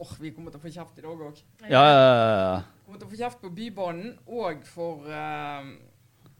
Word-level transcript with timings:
Åh, 0.00 0.12
vi 0.20 0.30
kommer 0.32 0.48
til 0.48 0.56
å 0.56 0.62
få 0.62 0.70
kjeft 0.72 0.96
i 0.96 1.02
dag 1.04 1.22
òg. 1.26 1.40
Ja, 1.68 1.80
ja, 1.84 1.96
ja, 2.00 2.36
ja. 2.40 2.60
Kommer 2.86 3.00
til 3.02 3.04
å 3.04 3.10
få 3.10 3.18
kjeft 3.20 3.42
på 3.42 3.50
Bybanen 3.52 4.14
og 4.32 4.62
for 4.64 5.04
uh, 5.04 5.66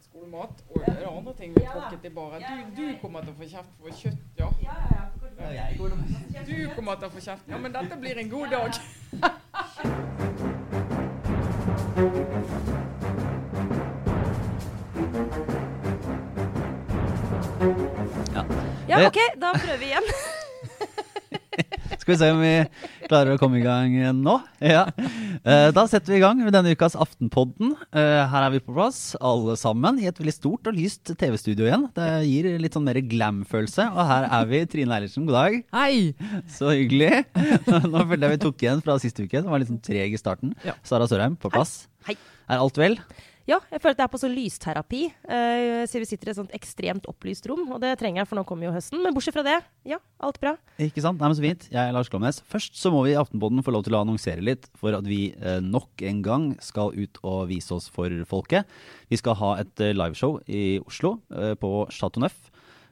skolemat. 0.07 0.63
Og 0.71 0.81
er 0.81 0.97
det 0.97 1.11
andre 1.11 1.35
ting 1.37 1.53
vi 1.53 1.67
tråkket 1.67 2.07
i 2.09 2.13
bare. 2.17 2.41
Du, 2.41 2.73
du 2.79 2.87
kommer 3.03 3.21
til 3.27 3.35
å 3.35 3.37
få 3.37 3.51
kjeft 3.53 3.77
for 3.77 4.01
kjøtt, 4.01 4.25
ja. 4.41 4.49
ja, 4.65 4.79
ja, 5.45 5.53
ja. 5.59 6.41
Du 6.49 6.57
kommer 6.73 6.97
til 6.97 7.11
å 7.11 7.13
få 7.13 7.21
kjeft. 7.27 7.53
Ja, 7.53 7.61
men 7.61 7.77
dette 7.77 8.01
blir 8.01 8.25
en 8.25 8.33
god 8.33 8.49
dag. 8.57 8.81
Ja, 18.89 19.05
OK, 19.05 19.21
da 19.37 19.53
prøver 19.53 19.85
vi 19.85 19.93
igjen. 19.93 20.15
Skal 22.01 22.15
vi 22.15 22.19
se 22.21 22.29
om 22.33 22.41
vi 22.41 22.53
klarer 23.11 23.35
å 23.37 23.41
komme 23.41 23.59
i 23.61 23.65
gang 23.65 23.93
nå? 24.23 24.39
Ja. 24.65 24.87
Eh, 25.45 25.69
Da 25.77 25.85
setter 25.89 26.15
vi 26.15 26.19
i 26.19 26.23
gang 26.23 26.39
med 26.41 26.55
denne 26.57 26.73
ukas 26.73 26.97
Aftenpodden. 26.97 27.75
Eh, 27.93 28.23
Her 28.33 28.47
er 28.47 28.55
vi 28.55 28.61
på 28.65 28.73
plass, 28.77 29.15
alle 29.21 29.57
sammen, 29.61 29.99
i 30.01 30.09
et 30.09 30.17
veldig 30.21 30.33
stort 30.33 30.71
og 30.71 30.79
lyst 30.79 31.13
TV-studio 31.21 31.69
igjen. 31.69 31.85
Det 31.97 32.09
gir 32.29 32.49
litt 32.61 32.77
sånn 32.77 32.87
mer 32.89 33.01
glam-følelse. 33.05 33.91
Og 33.93 34.01
her 34.09 34.29
er 34.33 34.49
vi, 34.51 34.63
Trine 34.73 34.97
Eilertsen, 34.97 35.29
god 35.29 35.37
dag. 35.43 35.59
Hei! 35.77 36.15
Så 36.57 36.73
hyggelig. 36.73 37.25
Nå 37.69 38.05
følte 38.09 38.25
jeg 38.27 38.35
vi 38.39 38.43
tok 38.49 38.65
igjen 38.65 38.85
fra 38.85 38.97
siste 39.03 39.27
uke, 39.29 39.43
som 39.45 39.53
var 39.53 39.61
litt 39.63 39.71
sånn 39.73 39.83
treg 39.85 40.17
i 40.17 40.21
starten. 40.21 40.57
Ja. 40.67 40.77
Sara 40.87 41.09
Sørheim 41.11 41.37
på 41.41 41.53
plass. 41.53 41.83
Hei. 42.09 42.17
Er 42.51 42.65
alt 42.65 42.81
vel? 42.81 42.97
Ja, 43.49 43.57
jeg 43.73 43.81
føler 43.81 43.97
at 43.97 44.03
jeg 44.03 44.07
er 44.07 44.13
på 44.13 44.21
sånn 44.21 44.35
lysterapi. 44.37 45.01
Uh, 45.25 45.83
så 45.89 46.01
vi 46.03 46.09
sitter 46.09 46.29
i 46.29 46.33
et 46.35 46.39
sånt 46.39 46.53
ekstremt 46.57 47.07
opplyst 47.11 47.47
rom, 47.51 47.65
og 47.73 47.81
det 47.83 47.95
trenger 48.01 48.23
jeg, 48.23 48.29
for 48.31 48.41
nå 48.41 48.45
kommer 48.49 48.69
jo 48.69 48.75
høsten. 48.75 49.01
Men 49.03 49.17
bortsett 49.17 49.35
fra 49.35 49.45
det, 49.47 49.57
ja, 49.89 49.99
alt 50.23 50.39
bra. 50.43 50.55
Ikke 50.83 51.03
sant? 51.05 51.19
Nei, 51.21 51.31
men 51.31 51.39
Så 51.39 51.45
fint. 51.45 51.67
Jeg 51.73 51.81
er 51.81 51.95
Lars 51.97 52.11
Klomnes. 52.13 52.43
Først 52.51 52.77
så 52.79 52.93
må 52.93 53.03
vi 53.07 53.15
i 53.15 53.19
Aftenpodden 53.19 53.65
få 53.67 53.75
lov 53.75 53.87
til 53.87 53.97
å 53.97 54.03
annonsere 54.05 54.45
litt 54.45 54.69
for 54.79 54.95
at 54.97 55.09
vi 55.09 55.33
uh, 55.41 55.59
nok 55.65 56.05
en 56.07 56.21
gang 56.27 56.47
skal 56.63 56.93
ut 56.95 57.21
og 57.25 57.49
vise 57.51 57.73
oss 57.75 57.89
for 57.91 58.13
folket. 58.29 58.69
Vi 59.11 59.19
skal 59.19 59.39
ha 59.41 59.55
et 59.65 59.83
uh, 59.83 59.93
liveshow 59.97 60.39
i 60.47 60.79
Oslo, 60.87 61.17
eh, 61.35 61.55
på 61.59 61.71
Chateau 61.95 62.23
Neuf. 62.23 62.37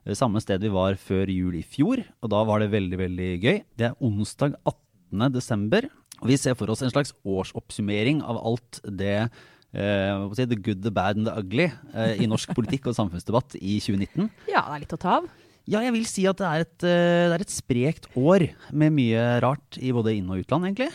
eh, 0.06 0.14
Samme 0.18 0.40
sted 0.42 0.62
vi 0.64 0.72
var 0.72 0.96
før 1.00 1.30
jul 1.30 1.58
i 1.58 1.62
fjor, 1.62 2.02
og 2.22 2.32
da 2.32 2.42
var 2.48 2.62
det 2.62 2.72
veldig, 2.72 2.98
veldig 2.98 3.30
gøy. 3.42 3.62
Det 3.78 3.90
er 3.90 3.98
onsdag 4.00 4.56
18. 4.64 5.32
desember, 5.34 5.88
og 6.18 6.26
vi 6.30 6.36
ser 6.40 6.56
for 6.58 6.70
oss 6.72 6.82
en 6.82 6.92
slags 6.92 7.14
årsoppsummering 7.26 8.22
av 8.26 8.40
alt 8.42 8.80
det 8.84 9.28
eh, 9.74 10.24
si, 10.36 10.46
The 10.48 10.56
good, 10.56 10.82
the 10.84 10.92
bad 10.94 11.18
and 11.18 11.28
the 11.28 11.34
ugly 11.38 11.68
uh, 11.94 12.14
i 12.16 12.28
norsk 12.30 12.54
politikk 12.56 12.88
og 12.90 12.96
samfunnsdebatt 12.98 13.58
i 13.60 13.78
2019. 13.84 14.30
Ja, 14.50 14.64
det 14.68 14.78
er 14.78 14.84
litt 14.86 14.96
å 14.96 15.00
ta 15.00 15.18
av. 15.20 15.28
Ja, 15.68 15.82
jeg 15.84 15.92
vil 15.98 16.06
si 16.08 16.24
at 16.30 16.40
det 16.40 16.48
er 16.48 16.64
et, 16.64 16.76
eh, 16.88 17.28
det 17.28 17.36
er 17.36 17.44
et 17.44 17.52
sprekt 17.52 18.08
år 18.16 18.46
med 18.72 18.94
mye 18.96 19.24
rart 19.44 19.76
i 19.76 19.92
både 19.92 20.16
inn- 20.16 20.30
og 20.32 20.40
utland, 20.40 20.70
egentlig. 20.70 20.88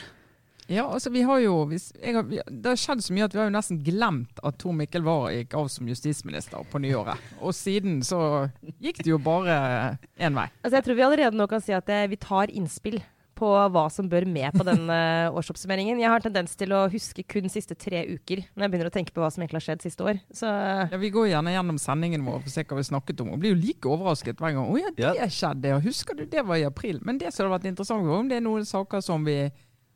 Ja, 0.72 0.88
altså 0.88 1.12
vi 1.12 1.22
har 1.28 1.42
jo 1.44 1.66
hvis, 1.68 1.90
jeg 2.00 2.16
har, 2.16 2.24
vi, 2.24 2.38
Det 2.48 2.72
har 2.72 2.80
skjedd 2.80 3.04
så 3.04 3.14
mye 3.14 3.26
at 3.28 3.34
vi 3.36 3.42
har 3.42 3.50
jo 3.50 3.54
nesten 3.54 3.82
glemt 3.84 4.40
at 4.48 4.58
Tor 4.62 4.74
Mikkel 4.74 5.04
Wara 5.06 5.34
gikk 5.36 5.54
av 5.60 5.68
som 5.70 5.90
justisminister 5.92 6.64
på 6.72 6.82
nyåret. 6.82 7.20
Og 7.44 7.54
siden 7.54 8.00
så 8.08 8.50
gikk 8.82 9.04
det 9.04 9.12
jo 9.12 9.20
bare 9.22 10.00
én 10.18 10.34
vei. 10.34 10.48
Altså, 10.64 10.78
jeg 10.80 10.88
tror 10.88 10.98
vi 10.98 11.06
allerede 11.10 11.38
nå 11.38 11.50
kan 11.52 11.62
si 11.62 11.76
at 11.76 11.92
vi 12.10 12.18
tar 12.18 12.50
innspill 12.50 13.02
på 13.36 13.48
hva 13.74 13.84
som 13.92 14.08
bør 14.10 14.26
med 14.30 14.54
på 14.54 14.64
den 14.68 14.84
eh, 14.94 15.28
årsoppsummeringen. 15.34 16.00
Jeg 16.02 16.10
har 16.14 16.20
tendens 16.24 16.56
til 16.60 16.72
å 16.76 16.84
huske 16.92 17.24
kun 17.28 17.50
siste 17.50 17.76
tre 17.76 18.04
uker 18.14 18.44
når 18.54 18.66
jeg 18.66 18.72
begynner 18.74 18.90
å 18.92 18.94
tenke 18.94 19.14
på 19.16 19.24
hva 19.24 19.32
som 19.34 19.42
egentlig 19.44 19.62
har 19.62 19.68
skjedd 19.68 19.86
siste 19.86 20.06
år. 20.06 20.20
Så 20.34 20.46
Ja, 20.48 20.98
Vi 21.02 21.10
går 21.14 21.30
gjerne 21.32 21.54
gjennom 21.56 21.80
sendingen 21.82 22.24
vår 22.26 22.42
for 22.44 22.50
å 22.52 22.56
se 22.56 22.64
hva 22.64 22.78
vi 22.78 22.88
snakket 22.90 23.22
om, 23.26 23.32
og 23.34 23.40
blir 23.44 23.56
jo 23.56 23.62
like 23.62 23.90
overrasket 23.90 24.38
hver 24.38 24.54
gang. 24.54 24.68
'Å 24.70 24.80
ja, 24.80 24.92
det 24.96 25.16
Ja. 25.22 25.28
skjedde, 25.28 25.66
ja. 25.74 25.80
Husker 25.80 26.16
du 26.16 26.26
det 26.26 26.46
var 26.46 26.56
i 26.58 26.64
april?' 26.70 27.02
Men 27.04 27.18
det 27.18 27.34
som 27.34 27.46
hadde 27.50 27.60
vært 27.60 27.70
interessant, 27.74 28.06
om 28.08 28.30
det 28.30 28.38
er 28.38 28.46
noen 28.46 28.66
saker 28.66 29.02
som 29.02 29.24
vi 29.26 29.52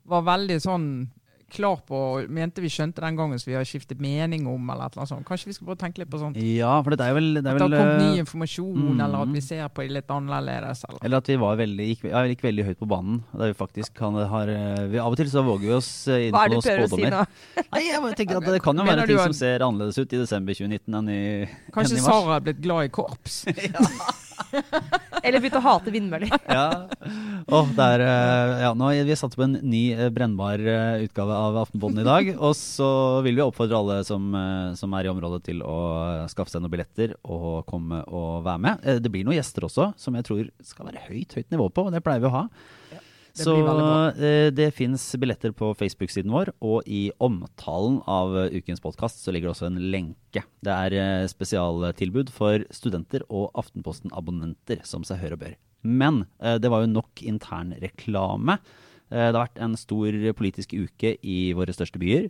var 0.08 0.22
veldig 0.22 0.58
sånn 0.62 1.08
klar 1.52 1.80
på 1.88 1.98
og 1.98 2.32
mente 2.32 2.62
vi 2.62 2.70
skjønte 2.72 3.02
den 3.02 3.16
gangen 3.18 3.40
som 3.40 3.50
vi 3.50 3.56
har 3.56 3.66
skiftet 3.66 4.00
mening 4.02 4.46
om, 4.50 4.70
eller 4.70 4.88
et 4.88 4.94
eller 4.94 5.04
annet 5.04 5.12
sånt. 5.12 5.26
Kanskje 5.28 5.50
vi 5.50 5.56
skal 5.56 5.68
prøve 5.68 5.78
å 5.78 5.80
tenke 5.80 6.02
litt 6.02 6.10
på 6.12 6.20
sånt? 6.20 6.38
Ja, 6.42 6.74
for 6.84 6.94
det 6.94 7.06
er 7.06 7.16
vel, 7.16 7.30
det 7.38 7.44
At 7.44 7.48
er 7.50 7.58
det 7.58 7.64
har 7.64 7.88
kommet 7.88 8.02
ny 8.02 8.10
eh, 8.10 8.22
informasjon, 8.24 8.82
mm. 8.84 9.02
eller 9.06 9.24
at 9.24 9.32
vi 9.34 9.42
ser 9.48 9.64
på 9.72 9.86
det 9.86 9.96
litt 9.96 10.12
annerledes. 10.18 10.84
Eller. 10.88 11.00
Eller 11.08 11.24
at 11.24 11.32
vi 11.32 11.38
var 11.40 11.58
veldig, 11.62 11.88
gikk, 11.92 12.04
ja, 12.10 12.24
gikk 12.32 12.44
veldig 12.48 12.68
høyt 12.68 12.82
på 12.82 12.90
banen. 12.92 13.22
Vi 13.42 13.50
faktisk 13.62 13.96
kan, 13.98 14.20
har 14.34 14.54
eh, 14.54 14.84
vi, 14.92 15.02
Av 15.02 15.16
og 15.16 15.18
til 15.20 15.32
så 15.32 15.44
våger 15.46 15.66
vi 15.66 15.74
oss 15.78 15.90
eh, 16.12 16.28
inn 16.28 16.36
hva 16.36 16.44
på 16.44 16.44
er 16.44 16.54
det 16.54 16.54
du 16.54 16.60
noen 16.60 16.68
prøver 16.68 16.84
å 16.84 16.92
si 16.92 16.94
spådommer. 16.94 17.66
Nei, 17.72 17.84
jeg 17.88 18.04
bare 18.06 18.20
tenker 18.22 18.42
at 18.42 18.48
Det 18.52 18.62
kan 18.64 18.76
jo 18.76 18.88
Mener 18.88 19.02
være 19.04 19.12
ting 19.12 19.22
at- 19.24 19.32
som 19.32 19.40
ser 19.40 19.66
annerledes 19.66 20.00
ut 20.00 20.12
i 20.12 20.22
desember 20.24 20.62
2019 20.62 21.02
enn 21.02 21.12
i, 21.16 21.20
Kanskje 21.72 21.96
enn 21.96 22.02
i 22.02 22.06
mars. 22.06 22.24
Sara 22.24 22.38
er 22.38 22.48
blitt 22.50 22.64
glad 22.64 22.90
i 22.90 22.96
korps? 23.00 23.42
Eller 25.24 25.40
begynte 25.42 25.60
å 25.60 25.64
hate 25.64 25.94
vindmøller. 25.94 26.32
Ja. 26.48 26.88
Oh, 27.48 27.68
det 27.76 27.84
er, 27.94 28.02
eh, 28.04 28.52
ja, 28.64 28.70
nå 28.76 28.88
vi 29.06 29.16
satt 29.16 29.34
på 29.36 29.44
en 29.44 29.56
ny 29.64 29.82
eh, 29.94 30.08
brennbar 30.12 30.60
eh, 30.60 31.04
utgave 31.06 31.36
av 31.36 31.58
Aftenposten 31.62 32.02
i 32.02 32.06
dag. 32.06 32.30
Og 32.46 32.54
så 32.58 32.88
vil 33.26 33.38
vi 33.38 33.44
oppfordre 33.44 33.78
alle 33.78 33.98
som, 34.08 34.30
som 34.78 34.96
er 34.96 35.08
i 35.08 35.12
området 35.12 35.42
til 35.48 35.62
å 35.64 35.78
skaffe 36.32 36.52
seg 36.52 36.64
noen 36.64 36.74
billetter 36.74 37.14
og 37.24 37.66
komme 37.68 38.02
og 38.06 38.44
være 38.46 38.64
med. 38.64 38.88
Det 39.04 39.12
blir 39.12 39.26
noen 39.26 39.38
gjester 39.38 39.68
også 39.68 39.92
som 40.00 40.16
jeg 40.18 40.26
tror 40.28 40.48
skal 40.64 40.90
være 40.90 41.04
høyt, 41.08 41.38
høyt 41.38 41.54
nivå 41.54 41.68
på, 41.72 41.88
og 41.88 41.94
det 41.94 42.04
pleier 42.04 42.24
vi 42.24 42.30
å 42.30 42.36
ha. 42.40 42.44
Det 43.34 43.44
Så 43.44 43.54
eh, 44.18 44.48
det 44.54 44.70
fins 44.76 45.04
billetter 45.20 45.52
på 45.56 45.70
Facebook-siden 45.78 46.32
vår, 46.32 46.52
og 46.64 46.86
i 46.86 47.08
omtalen 47.22 48.00
av 48.08 48.34
eh, 48.36 48.58
ukens 48.58 48.82
podkast 48.84 49.22
så 49.22 49.34
ligger 49.34 49.48
det 49.48 49.54
også 49.56 49.68
en 49.70 49.80
lenke. 49.92 50.42
Det 50.64 50.74
er 50.74 50.96
eh, 50.98 51.28
spesialtilbud 51.30 52.32
for 52.34 52.64
studenter 52.74 53.24
og 53.28 53.50
Aftenposten-abonnenter, 53.58 54.82
som 54.88 55.06
seg 55.06 55.22
hør 55.22 55.38
og 55.38 55.42
bør. 55.44 55.56
Men 55.86 56.24
det 56.42 56.68
var 56.72 56.82
jo 56.82 56.90
nok 56.90 57.20
internreklame. 57.22 58.56
Det 59.08 59.20
har 59.30 59.36
vært 59.36 59.60
en 59.62 59.76
stor 59.78 60.16
politisk 60.36 60.74
uke 60.74 61.12
i 61.22 61.36
våre 61.54 61.72
største 61.72 62.00
byer. 62.02 62.26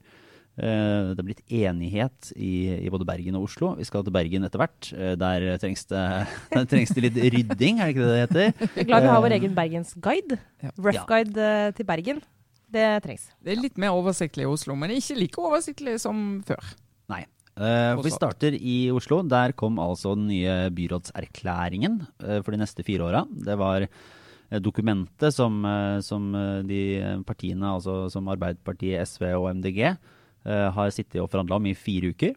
Eh, 0.59 1.13
det 1.15 1.23
er 1.23 1.27
blitt 1.29 1.43
enighet 1.55 2.33
i, 2.35 2.53
i 2.83 2.91
både 2.91 3.07
Bergen 3.07 3.37
og 3.39 3.45
Oslo. 3.47 3.73
Vi 3.79 3.87
skal 3.87 4.03
til 4.07 4.15
Bergen 4.15 4.43
etter 4.49 4.59
hvert. 4.59 4.89
Eh, 4.97 5.13
der, 5.21 5.47
trengs 5.63 5.85
det, 5.87 6.03
der 6.57 6.67
trengs 6.71 6.91
det 6.97 7.05
litt 7.07 7.21
rydding, 7.37 7.79
er 7.79 7.93
det 7.93 7.95
ikke 7.95 8.09
det 8.09 8.11
det 8.11 8.25
heter? 8.25 8.67
Jeg 8.79 8.83
er 8.85 8.91
glad 8.91 9.07
vi 9.07 9.13
har 9.15 9.23
vår 9.29 9.37
egen 9.39 9.55
Bergensguide. 9.55 10.41
Ja. 10.65 10.73
Rough 10.77 10.99
Ja. 10.99 11.07
guide 11.07 11.47
eh, 11.47 11.71
til 11.79 11.87
Bergen. 11.89 12.21
Det 12.69 12.85
trengs. 13.07 13.31
Det 13.41 13.55
er 13.55 13.63
litt 13.63 13.79
mer 13.81 13.95
oversiktlig 13.97 14.45
i 14.45 14.51
Oslo, 14.51 14.75
men 14.77 14.91
ikke 14.93 15.15
like 15.17 15.41
oversiktlig 15.41 15.95
som 16.03 16.43
før. 16.45 16.75
Nei. 17.09 17.23
Eh, 17.57 17.95
vi 18.05 18.11
starter 18.13 18.55
i 18.59 18.75
Oslo. 18.95 19.23
Der 19.25 19.55
kom 19.57 19.79
altså 19.81 20.13
den 20.19 20.27
nye 20.29 20.59
byrådserklæringen 20.77 22.01
eh, 22.23 22.43
for 22.43 22.53
de 22.55 22.61
neste 22.61 22.85
fire 22.87 23.07
åra. 23.09 23.23
Det 23.31 23.57
var 23.59 23.87
eh, 23.87 24.61
dokumentet 24.61 25.33
som, 25.35 25.63
eh, 25.65 25.99
som 26.05 26.29
eh, 26.35 26.61
de 26.69 26.83
partiene, 27.27 27.73
altså 27.79 28.05
som 28.13 28.29
Arbeiderpartiet, 28.35 29.07
SV 29.09 29.31
og 29.39 29.49
MDG, 29.63 29.81
eh, 29.95 29.97
har 30.49 30.93
sittet 30.95 31.21
og 31.21 31.29
forhandla 31.29 31.59
om 31.59 31.67
i 31.69 31.77
fire 31.77 32.13
uker. 32.15 32.37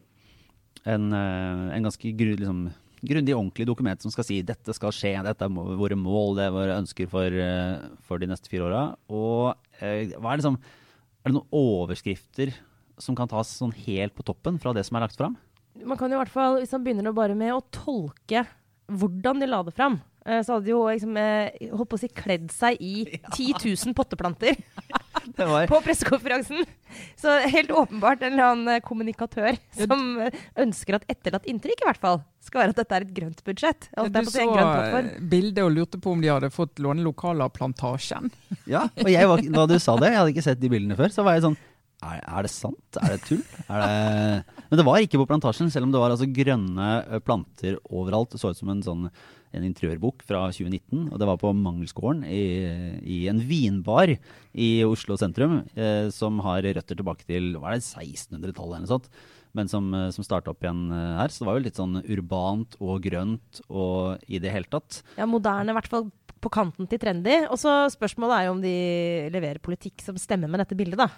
En, 0.84 1.12
eh, 1.14 1.76
en 1.76 1.86
ganske 1.86 2.12
gru, 2.18 2.34
liksom, 2.40 2.64
grundig, 3.02 3.36
ordentlig 3.36 3.68
dokument 3.70 4.02
som 4.02 4.14
skal 4.14 4.26
si 4.26 4.40
dette 4.46 4.74
skal 4.78 4.94
skje, 4.96 5.14
dette 5.26 5.46
er 5.46 5.78
våre 5.80 5.98
mål, 5.98 6.36
det 6.38 6.48
er 6.48 6.56
våre 6.56 6.78
ønsker 6.82 7.10
for, 7.10 7.26
eh, 7.26 7.88
for 8.06 8.22
de 8.22 8.30
neste 8.30 8.50
fire 8.50 8.68
åra. 8.70 8.84
Og 9.10 9.56
eh, 9.80 10.10
er, 10.10 10.38
liksom, 10.38 10.58
er 10.58 11.32
det 11.32 11.38
noen 11.38 11.54
overskrifter 11.62 12.54
som 13.02 13.18
kan 13.18 13.30
tas 13.30 13.50
sånn 13.58 13.74
helt 13.86 14.16
på 14.18 14.26
toppen 14.26 14.60
fra 14.62 14.74
det 14.78 14.86
som 14.88 14.98
er 14.98 15.08
lagt 15.08 15.18
fram? 15.18 15.38
Man 15.82 15.98
kan 15.98 16.12
i 16.12 16.20
hvert 16.20 16.32
fall, 16.34 16.60
hvis 16.62 16.74
man 16.76 16.86
begynner 16.86 17.16
bare 17.16 17.38
med 17.38 17.54
å 17.56 17.64
tolke 17.74 18.46
hvordan 18.92 19.40
de 19.42 19.48
la 19.48 19.62
det 19.64 19.74
fram, 19.74 19.98
eh, 19.98 20.11
så 20.46 20.54
hadde 20.54 20.68
de 20.68 20.74
jo 20.76 20.84
liksom, 20.86 21.16
eh, 21.18 21.70
holdt 21.72 21.90
på 21.90 21.98
å 21.98 22.02
si 22.04 22.10
kledd 22.14 22.52
seg 22.54 22.78
i 22.84 23.06
10 23.38 23.64
000 23.64 23.96
potteplanter 23.98 24.58
på 25.72 25.80
pressekonferansen. 25.86 26.66
Så 27.20 27.34
helt 27.54 27.72
åpenbart 27.72 28.22
en 28.26 28.34
eller 28.36 28.52
annen 28.52 28.76
eh, 28.76 28.84
kommunikatør 28.86 29.58
som 29.80 30.04
eh, 30.22 30.36
ønsker 30.62 30.98
at 31.00 31.08
etterlatt 31.12 31.48
inntrykk 31.50 31.84
i 31.84 31.88
hvert 31.90 32.02
fall 32.02 32.22
skal 32.42 32.64
være 32.64 32.74
at 32.76 32.82
dette 32.82 32.98
er 32.98 33.06
et 33.08 33.16
grønt 33.16 33.44
budsjett. 33.48 33.90
Holdt 33.98 34.14
Du 34.18 34.30
så 34.30 34.44
en 34.44 34.54
grønn 34.54 34.72
plattform. 34.76 35.10
eh, 35.16 35.26
bildet 35.34 35.64
og 35.66 35.74
lurte 35.76 36.02
på 36.02 36.14
om 36.16 36.22
de 36.24 36.32
hadde 36.34 36.52
fått 36.54 36.82
låne 36.84 37.06
lokaler 37.06 37.48
av 37.48 37.54
Plantasjen. 37.56 38.32
Ja, 38.70 38.88
og 38.98 39.12
jeg 39.12 39.30
var, 39.30 39.44
da 39.58 39.68
du 39.70 39.78
sa 39.82 39.98
det, 40.02 40.12
jeg 40.14 40.22
hadde 40.22 40.34
ikke 40.36 40.48
sett 40.52 40.62
de 40.62 40.72
bildene 40.74 40.98
før, 41.00 41.14
så 41.14 41.26
var 41.28 41.38
jeg 41.38 41.48
sånn 41.50 41.60
er, 42.02 42.18
er 42.18 42.48
det 42.48 42.50
sant? 42.50 42.98
Er 42.98 43.12
det 43.14 43.20
tull? 43.28 43.44
Er 43.70 43.84
det... 43.84 44.64
Men 44.72 44.80
det 44.80 44.86
var 44.88 45.04
ikke 45.06 45.20
på 45.22 45.28
plantasjen, 45.30 45.70
selv 45.70 45.86
om 45.86 45.92
det 45.94 46.00
var 46.02 46.14
altså 46.16 46.26
grønne 46.34 47.20
planter 47.28 47.76
overalt. 47.94 48.34
Det 48.34 48.42
så 48.42 48.50
ut 48.50 48.58
som 48.58 48.72
en 48.74 48.82
sånn 48.82 49.04
en 49.56 49.66
interiørbok 49.68 50.24
fra 50.28 50.46
2019, 50.54 51.10
og 51.12 51.20
det 51.20 51.28
var 51.30 51.40
på 51.42 51.52
Mangelsgården 51.58 52.24
i, 52.28 52.46
i 53.04 53.20
en 53.32 53.42
vinbar 53.46 54.14
i 54.52 54.70
Oslo 54.88 55.18
sentrum, 55.20 55.62
eh, 55.76 56.08
som 56.14 56.40
har 56.46 56.66
røtter 56.68 56.98
tilbake 56.98 57.28
til 57.28 57.54
hva 57.58 57.74
er 57.74 57.82
det, 57.82 57.88
1600-tallet 57.88 58.78
eller 58.78 58.86
noe 58.88 58.94
sånt, 58.96 59.12
men 59.58 59.72
som, 59.72 59.90
eh, 59.98 60.10
som 60.16 60.26
starta 60.26 60.54
opp 60.54 60.64
igjen 60.64 60.88
eh, 60.96 61.18
her. 61.20 61.34
Så 61.34 61.44
det 61.44 61.50
var 61.50 61.60
jo 61.60 61.66
litt 61.68 61.82
sånn 61.82 62.00
urbant 62.02 62.80
og 62.80 63.04
grønt 63.04 63.64
og 63.68 64.24
i 64.32 64.40
det 64.44 64.54
hele 64.56 64.72
tatt. 64.72 65.02
Ja, 65.20 65.28
moderne, 65.30 65.74
i 65.74 65.80
hvert 65.80 65.92
fall 65.92 66.08
på 66.42 66.52
kanten 66.54 66.88
til 66.90 67.02
trendy. 67.02 67.44
Og 67.52 67.60
så 67.62 67.84
spørsmålet 67.94 68.38
er 68.38 68.48
jo 68.48 68.56
om 68.56 68.64
de 68.64 68.78
leverer 69.34 69.62
politikk 69.64 70.02
som 70.06 70.18
stemmer 70.20 70.52
med 70.52 70.64
dette 70.64 70.78
bildet, 70.78 71.04
da. 71.04 71.12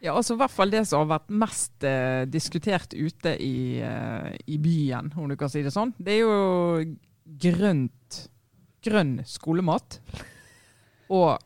Ja, 0.00 0.14
altså 0.16 0.32
i 0.32 0.40
hvert 0.40 0.54
fall 0.54 0.72
det 0.72 0.80
som 0.88 1.02
har 1.02 1.10
vært 1.10 1.32
mest 1.42 1.84
eh, 1.84 2.24
diskutert 2.30 2.94
ute 2.96 3.34
i, 3.36 3.80
eh, 3.84 4.30
i 4.48 4.56
byen, 4.60 5.10
om 5.20 5.28
du 5.28 5.36
kan 5.36 5.52
si 5.52 5.60
det 5.64 5.74
sånn. 5.74 5.92
Det 6.00 6.14
er 6.14 6.22
jo 6.22 6.36
grønt, 7.38 8.24
grønn 8.84 9.20
skolemat 9.28 10.00
og 11.10 11.38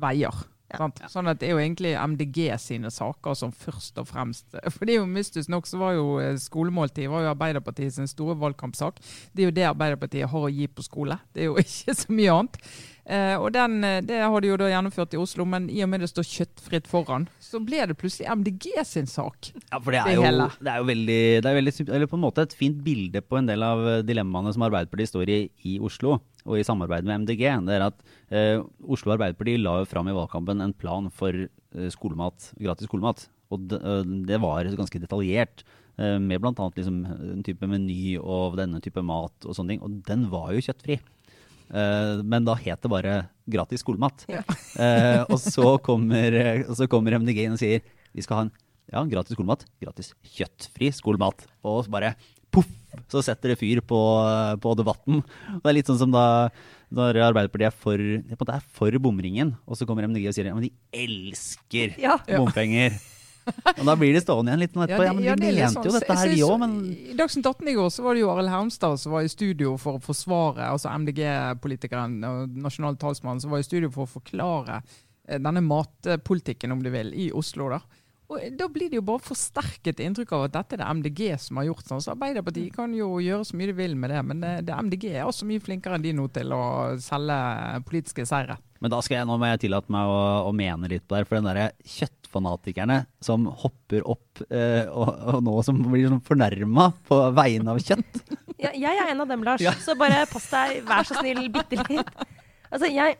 veier. 0.00 0.44
Sant? 0.74 0.98
Sånn 1.10 1.28
at 1.30 1.38
det 1.38 1.48
er 1.48 1.54
jo 1.54 1.60
egentlig 1.62 1.92
MDG 1.94 2.48
sine 2.58 2.90
saker 2.90 3.36
som 3.38 3.52
først 3.54 4.00
og 4.00 4.08
fremst 4.10 4.56
For 4.74 4.86
det 4.86 4.96
er 4.96 5.02
jo 5.02 5.10
mystisk 5.10 5.52
nok 5.52 5.68
så 5.70 5.78
var 5.78 5.94
jo 5.94 6.06
eh, 6.22 6.34
skolemåltid 6.40 7.06
var 7.12 7.22
jo 7.22 7.30
Arbeiderpartiet 7.30 7.94
sin 7.94 8.10
store 8.10 8.34
valgkampsak. 8.40 8.98
Det 9.32 9.44
er 9.44 9.50
jo 9.50 9.54
det 9.54 9.68
Arbeiderpartiet 9.68 10.30
har 10.32 10.48
å 10.48 10.50
gi 10.50 10.66
på 10.66 10.86
skole. 10.86 11.18
Det 11.30 11.44
er 11.44 11.52
jo 11.52 11.60
ikke 11.64 11.94
så 11.94 12.16
mye 12.16 12.34
annet. 12.40 12.58
Eh, 13.04 13.36
og 13.36 13.52
den, 13.52 13.84
eh, 13.84 14.00
Det 14.00 14.16
har 14.16 14.40
de 14.40 14.48
jo 14.48 14.56
da 14.56 14.70
gjennomført 14.70 15.12
i 15.12 15.20
Oslo, 15.20 15.44
men 15.44 15.68
i 15.68 15.82
og 15.84 15.90
med 15.92 16.00
det 16.00 16.08
står 16.08 16.24
kjøttfritt 16.24 16.86
foran, 16.88 17.26
så 17.38 17.60
ble 17.60 17.84
det 17.86 17.98
plutselig 18.00 18.30
MDG 18.32 18.84
sin 18.84 19.06
sak. 19.06 19.50
Ja, 19.70 19.78
for 19.78 19.92
det 19.92 20.04
Det 20.04 20.16
er, 20.16 20.32
jo, 20.32 20.48
det 20.60 20.72
er 20.72 20.78
jo 20.78 20.88
veldig, 20.88 21.42
det 21.42 21.50
er 21.50 21.58
veldig 21.60 21.88
Eller 21.90 22.06
på 22.06 22.16
en 22.16 22.24
måte 22.24 22.42
et 22.42 22.54
fint 22.56 22.82
bilde 22.82 23.20
på 23.20 23.36
en 23.38 23.46
del 23.46 23.62
av 23.62 23.78
eh, 23.86 24.02
dilemmaene 24.02 24.54
som 24.54 24.64
Arbeiderpartiet 24.64 25.12
står 25.12 25.28
i 25.28 25.50
i 25.64 25.78
Oslo, 25.78 26.20
og 26.46 26.58
i 26.58 26.64
samarbeid 26.64 27.04
med 27.04 27.26
MDG. 27.26 27.44
Det 27.66 27.76
er 27.76 27.86
at 27.90 28.00
eh, 28.30 28.62
Oslo 28.88 29.12
Arbeiderparti 29.12 29.58
la 29.60 29.80
jo 29.82 29.84
fram 29.90 30.08
i 30.08 30.16
valgkampen 30.16 30.62
en 30.64 30.72
plan 30.72 31.10
for 31.10 31.32
eh, 31.34 31.88
skolemat, 31.92 32.54
gratis 32.58 32.88
skolemat. 32.88 33.28
Og 33.52 33.68
det, 33.68 33.80
det 34.26 34.40
var 34.40 34.64
ganske 34.64 34.98
detaljert, 34.98 35.62
med 35.96 36.40
bl.a. 36.42 36.50
Liksom, 36.74 37.04
en 37.06 37.42
type 37.46 37.62
meny 37.70 38.16
og 38.18 38.56
denne 38.58 38.80
type 38.82 38.98
mat 38.98 39.44
og 39.46 39.54
sånne 39.54 39.76
ting. 39.76 39.82
Og 39.84 40.00
den 40.08 40.24
var 40.32 40.50
jo 40.50 40.64
kjøttfri. 40.64 40.96
Eh, 41.72 42.20
men 42.24 42.44
da 42.46 42.56
het 42.58 42.82
det 42.82 42.90
bare 42.92 43.16
gratis 43.50 43.84
skolemat. 43.84 44.26
Eh, 44.74 45.22
og 45.30 45.38
så 45.38 45.76
kommer, 45.84 46.34
eh, 46.34 46.64
og 46.66 46.76
så 46.78 46.88
kommer 46.90 47.16
MDG 47.20 47.44
inn 47.44 47.56
og 47.56 47.60
sier 47.60 47.84
vi 48.14 48.22
skal 48.24 48.36
ha 48.36 48.44
en 48.46 48.54
ja, 48.92 49.02
gratis 49.10 49.36
skolemat, 49.36 49.64
gratis 49.82 50.12
kjøttfri 50.36 50.90
skolemat. 50.94 51.46
Og 51.66 51.84
så 51.86 51.92
bare 51.94 52.14
poff, 52.54 52.68
så 53.10 53.22
setter 53.26 53.52
det 53.52 53.58
fyr 53.60 53.80
på, 53.86 54.00
på 54.62 54.74
debatten. 54.78 55.22
Det 55.58 55.70
er 55.70 55.78
litt 55.78 55.90
sånn 55.90 56.02
som 56.04 56.14
da 56.14 56.26
når 56.94 57.18
Arbeiderpartiet 57.30 57.72
er 57.72 57.74
for, 57.74 57.98
på 57.98 58.36
en 58.36 58.38
måte 58.38 58.54
er 58.54 58.68
for 58.76 58.98
bomringen, 59.02 59.56
og 59.66 59.78
så 59.78 59.86
kommer 59.88 60.06
MDG 60.06 60.28
og 60.30 60.36
sier 60.36 60.50
ja, 60.50 60.54
men 60.54 60.68
de 60.68 60.74
elsker 60.94 61.96
Ja. 61.98 62.18
Og 63.78 63.84
da 63.86 63.94
blir 64.00 64.12
de 64.16 64.20
stående 64.24 64.52
igjen 64.52 64.62
litt 64.64 64.72
etterpå. 64.76 65.04
Ja, 65.04 65.12
men 65.12 65.22
det- 65.24 65.34
de 65.36 65.40
det 65.40 65.48
er 65.48 65.52
litt 65.52 65.64
mente 65.74 65.84
jo 65.84 65.90
sånn- 65.92 66.00
dette 66.00 66.16
her, 66.16 66.28
de 66.28 66.34
vi 66.34 66.44
òg, 66.46 66.58
men 66.60 66.74
I 67.12 67.16
Dagsnytt 67.18 67.46
18 67.50 67.68
i 67.68 67.74
går 67.74 67.90
så 67.92 68.02
var 68.06 68.14
det 68.14 68.20
jo 68.24 68.30
Arild 68.32 68.50
Hermstad 68.54 69.00
som 69.00 69.12
var 69.12 69.22
i 69.22 69.28
studio 69.32 69.76
for 69.76 69.98
å 69.98 70.02
forsvare, 70.02 70.68
altså 70.70 70.88
MDG-politikeren 70.94 72.16
og 72.28 72.56
nasjonal 72.64 72.96
talsmann 73.00 73.40
som 73.42 73.50
var 73.50 73.58
i 73.60 73.66
studio 73.66 73.90
for 73.94 74.06
å 74.06 74.12
forklare 74.14 74.82
eh, 75.28 75.38
denne 75.38 75.62
matpolitikken, 75.64 76.72
om 76.72 76.82
du 76.82 76.90
vil, 76.90 77.12
i 77.14 77.30
Oslo. 77.32 77.68
da. 77.70 77.80
Og 78.34 78.58
Da 78.58 78.68
blir 78.72 78.90
det 78.90 78.98
jo 78.98 79.06
bare 79.06 79.22
forsterket 79.22 80.02
inntrykk 80.02 80.34
av 80.34 80.46
at 80.48 80.56
dette 80.58 80.76
er 80.76 80.82
det 80.82 80.90
MDG 80.98 81.22
som 81.40 81.60
har 81.60 81.68
gjort 81.70 81.88
sånn. 81.88 82.02
Så 82.02 82.12
Arbeiderpartiet 82.14 82.74
kan 82.74 82.94
jo 82.96 83.16
gjøre 83.22 83.46
så 83.46 83.58
mye 83.58 83.70
de 83.70 83.76
vil 83.78 83.96
med 83.98 84.12
det, 84.12 84.20
men 84.26 84.42
det, 84.42 84.52
det 84.68 84.76
MDG 84.88 85.08
er 85.14 85.24
også 85.28 85.48
mye 85.48 85.62
flinkere 85.62 85.98
enn 85.98 86.06
de 86.06 86.14
nå 86.18 86.28
til 86.34 86.54
å 86.54 86.62
selge 87.02 87.38
politiske 87.88 88.26
seire. 88.28 88.58
Men 88.84 88.92
da 88.92 88.98
skal 89.00 89.20
jeg, 89.20 89.28
nå 89.30 89.38
må 89.40 89.48
jeg 89.48 89.62
tillate 89.62 89.92
meg 89.94 90.10
å, 90.12 90.20
å 90.50 90.52
mene 90.52 90.90
litt 90.92 91.06
på 91.08 91.16
det 91.16 91.24
for 91.24 91.38
den 91.38 91.46
derre 91.48 91.70
kjøttfanatikerne 91.88 92.98
som 93.24 93.46
hopper 93.62 94.04
opp 94.12 94.42
eh, 94.50 94.84
og, 94.90 95.08
og 95.08 95.38
nå 95.46 95.54
som 95.64 95.78
blir 95.86 96.10
sånn 96.10 96.20
fornærma 96.26 96.90
på 97.08 97.20
vegne 97.38 97.76
av 97.76 97.84
kjøtt. 97.84 98.24
Ja, 98.64 98.70
jeg 98.70 98.96
er 98.96 99.10
en 99.10 99.18
av 99.20 99.28
dem, 99.28 99.42
Lars. 99.44 99.60
Ja. 99.60 99.72
Så 99.82 99.96
bare 99.98 100.22
pass 100.30 100.46
deg, 100.48 100.84
vær 100.86 101.04
så 101.04 101.18
snill, 101.18 101.42
bitte 101.52 101.84
litt. 101.90 102.12
Altså, 102.74 102.90
jeg, 102.90 103.18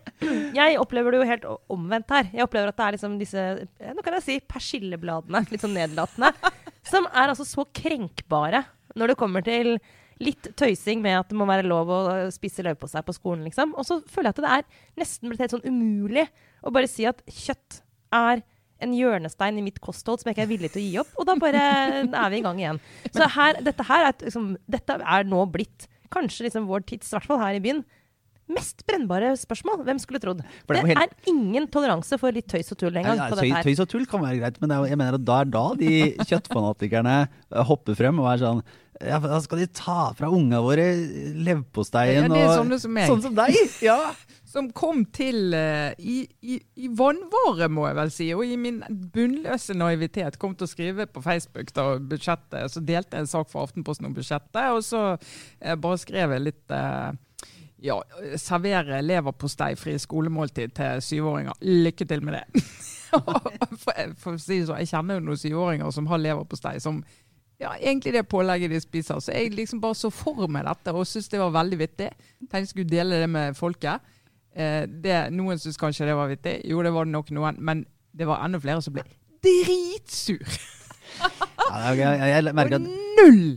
jeg 0.55 0.79
opplever 0.81 1.13
det 1.15 1.19
jo 1.21 1.27
helt 1.29 1.45
omvendt 1.71 2.11
her. 2.11 2.31
Jeg 2.35 2.43
opplever 2.43 2.71
at 2.71 2.79
det 2.79 2.85
er 2.85 2.95
liksom 2.97 3.19
disse 3.21 3.43
eh, 3.55 3.93
nå 3.95 4.03
kan 4.03 4.17
jeg 4.17 4.25
si 4.25 4.39
persillebladene, 4.51 5.45
litt 5.51 5.63
sånn 5.63 5.77
nedlatende, 5.77 6.33
som 6.85 7.07
er 7.11 7.31
altså 7.31 7.47
så 7.47 7.63
krenkbare 7.75 8.65
når 8.99 9.11
det 9.11 9.19
kommer 9.19 9.45
til 9.45 9.77
litt 10.23 10.47
tøysing 10.55 11.01
med 11.03 11.17
at 11.19 11.31
det 11.31 11.37
må 11.39 11.47
være 11.47 11.67
lov 11.67 11.89
å 11.91 12.01
spise 12.31 12.63
løvpostei 12.63 13.01
på 13.03 13.15
skolen, 13.15 13.43
liksom. 13.47 13.73
Og 13.75 13.87
så 13.87 13.99
føler 14.07 14.29
jeg 14.29 14.35
at 14.35 14.43
det 14.43 14.51
er 14.57 15.01
nesten 15.01 15.31
blitt 15.31 15.41
helt 15.43 15.55
sånn 15.57 15.65
umulig 15.67 16.27
å 16.63 16.71
bare 16.75 16.87
si 16.91 17.07
at 17.09 17.19
kjøtt 17.27 17.81
er 18.15 18.43
en 18.83 18.93
hjørnestein 18.95 19.59
i 19.59 19.63
mitt 19.63 19.81
kosthold 19.83 20.21
som 20.21 20.29
jeg 20.29 20.37
ikke 20.37 20.45
er 20.45 20.51
villig 20.51 20.71
til 20.73 20.81
å 20.81 20.85
gi 20.85 20.95
opp. 21.01 21.11
Og 21.19 21.27
da 21.27 21.35
bare 21.39 21.65
er 22.05 22.31
vi 22.31 22.39
i 22.39 22.45
gang 22.45 22.61
igjen. 22.61 22.79
Så 23.15 23.27
her, 23.35 23.59
dette 23.63 23.87
her 23.87 24.09
er, 24.09 24.15
liksom, 24.23 24.49
dette 24.71 24.97
er 24.99 25.27
nå 25.27 25.43
blitt 25.51 25.87
kanskje 26.13 26.47
liksom 26.47 26.67
vår 26.69 26.85
tids, 26.87 27.11
i 27.11 27.17
hvert 27.17 27.27
fall 27.27 27.41
her 27.41 27.57
i 27.57 27.63
byen, 27.63 27.83
mest 28.51 28.85
brennbare 28.87 29.33
spørsmål. 29.39 29.83
Hvem 29.87 29.99
skulle 30.01 30.21
trodd? 30.21 30.43
Det 30.43 30.67
Det 30.67 30.85
helt- 30.85 31.01
er 31.01 31.31
ingen 31.31 31.67
toleranse 31.67 32.19
for 32.19 32.31
litt 32.31 32.47
tøys 32.47 32.71
og 32.71 32.77
tull 32.77 32.95
engang 32.95 33.17
Ja, 33.17 33.29
ja, 33.29 33.35
tøy, 33.35 33.51
tøys 33.63 33.79
og 33.79 33.89
tull 33.89 34.05
kan 34.05 34.21
være 34.21 34.39
greit, 34.39 34.61
men 34.61 34.69
det 34.69 34.77
er, 34.77 34.85
jeg 34.93 34.97
mener 34.97 35.13
at 35.15 35.25
da 35.25 35.41
er 35.41 35.45
da 35.45 35.65
de 35.75 36.15
kjøttfanatikerne 36.29 37.27
eh, 37.27 37.63
hopper 37.63 37.95
frem 37.95 38.19
og 38.19 38.33
er 38.33 38.43
sånn 38.43 38.63
ja, 39.03 39.19
for 39.19 39.27
Da 39.27 39.41
skal 39.43 39.59
de 39.59 39.67
ta 39.75 40.13
fra 40.15 40.29
unga 40.31 40.61
våre 40.63 40.85
leverposteien 41.35 42.31
er 42.31 42.45
og 42.47 42.53
sånne 42.61 42.79
som. 42.79 42.95
Sånn 42.95 43.25
som 43.25 43.35
deg! 43.35 43.57
Ja. 43.83 44.13
som 44.55 44.69
kom 44.71 45.03
til 45.11 45.51
uh, 45.51 45.91
i, 45.99 46.21
i, 46.39 46.59
i 46.79 46.87
vannvare, 46.95 47.67
må 47.67 47.89
jeg 47.89 47.97
vel 47.97 48.13
si, 48.13 48.29
og 48.37 48.45
i 48.47 48.55
min 48.59 48.79
bunnløse 48.87 49.75
naivitet 49.75 50.39
kom 50.39 50.55
til 50.55 50.67
å 50.67 50.71
skrive 50.71 51.07
på 51.11 51.23
Facebook 51.25 51.73
da 51.75 51.89
budsjettet, 51.99 52.71
så 52.71 52.83
delte 52.85 53.17
jeg 53.17 53.25
en 53.25 53.33
sak 53.33 53.51
for 53.51 53.67
Aftenposten 53.67 54.07
om 54.07 54.15
budsjettet, 54.15 54.61
og 54.71 54.79
så 54.85 55.03
uh, 55.17 55.75
bare 55.75 55.99
skrev 55.99 56.37
jeg 56.37 56.45
litt 56.45 56.71
eh, 56.75 57.11
ja, 57.83 57.97
servere 58.39 59.01
leverposteifri 59.03 59.97
skolemåltid 59.99 60.75
til 60.77 61.01
syvåringer. 61.03 61.57
Lykke 61.61 62.07
til 62.07 62.23
med 62.25 62.39
det. 62.39 62.63
for, 63.83 64.15
for 64.19 64.35
å 64.35 64.41
si 64.41 64.59
det 64.59 64.69
sånn, 64.69 64.81
jeg 64.83 64.91
kjenner 64.91 65.19
jo 65.19 65.25
noen 65.27 65.39
syvåringer 65.39 65.93
som 65.95 66.07
har 66.11 66.21
leverpostei 66.23 66.77
som 66.83 67.03
ja, 67.61 67.71
egentlig 67.79 68.13
det 68.15 68.25
pålegget 68.27 68.73
de 68.73 68.79
spiser. 68.83 69.19
Så 69.23 69.31
jeg 69.31 69.53
liksom 69.55 69.81
bare 69.83 69.95
så 69.95 70.11
for 70.11 70.47
meg 70.51 70.65
dette 70.67 70.93
og 70.95 71.07
syntes 71.07 71.31
det 71.31 71.39
var 71.39 71.53
veldig 71.55 71.79
vittig. 71.79 72.09
Tenkte 72.39 72.63
jeg 72.63 72.71
skulle 72.73 72.91
dele 72.91 73.21
det 73.23 73.29
med 73.31 73.59
folket. 73.59 74.15
Eh, 74.55 74.83
det, 74.87 75.19
noen 75.35 75.59
syntes 75.59 75.79
kanskje 75.79 76.09
det 76.09 76.17
var 76.17 76.31
vittig. 76.31 76.57
Jo, 76.67 76.81
det 76.83 76.91
var 76.95 77.07
det 77.07 77.15
nok 77.15 77.31
noen. 77.35 77.59
Men 77.59 77.85
det 78.15 78.27
var 78.27 78.43
enda 78.43 78.59
flere 78.63 78.83
som 78.83 78.95
ble 78.95 79.05
dritsur. 79.45 80.59
Ja, 81.21 81.93
jeg, 81.93 82.03
jeg, 82.03 82.29
jeg 82.33 82.55
merker 82.59 82.81
Og 82.81 82.89
null 83.19 83.55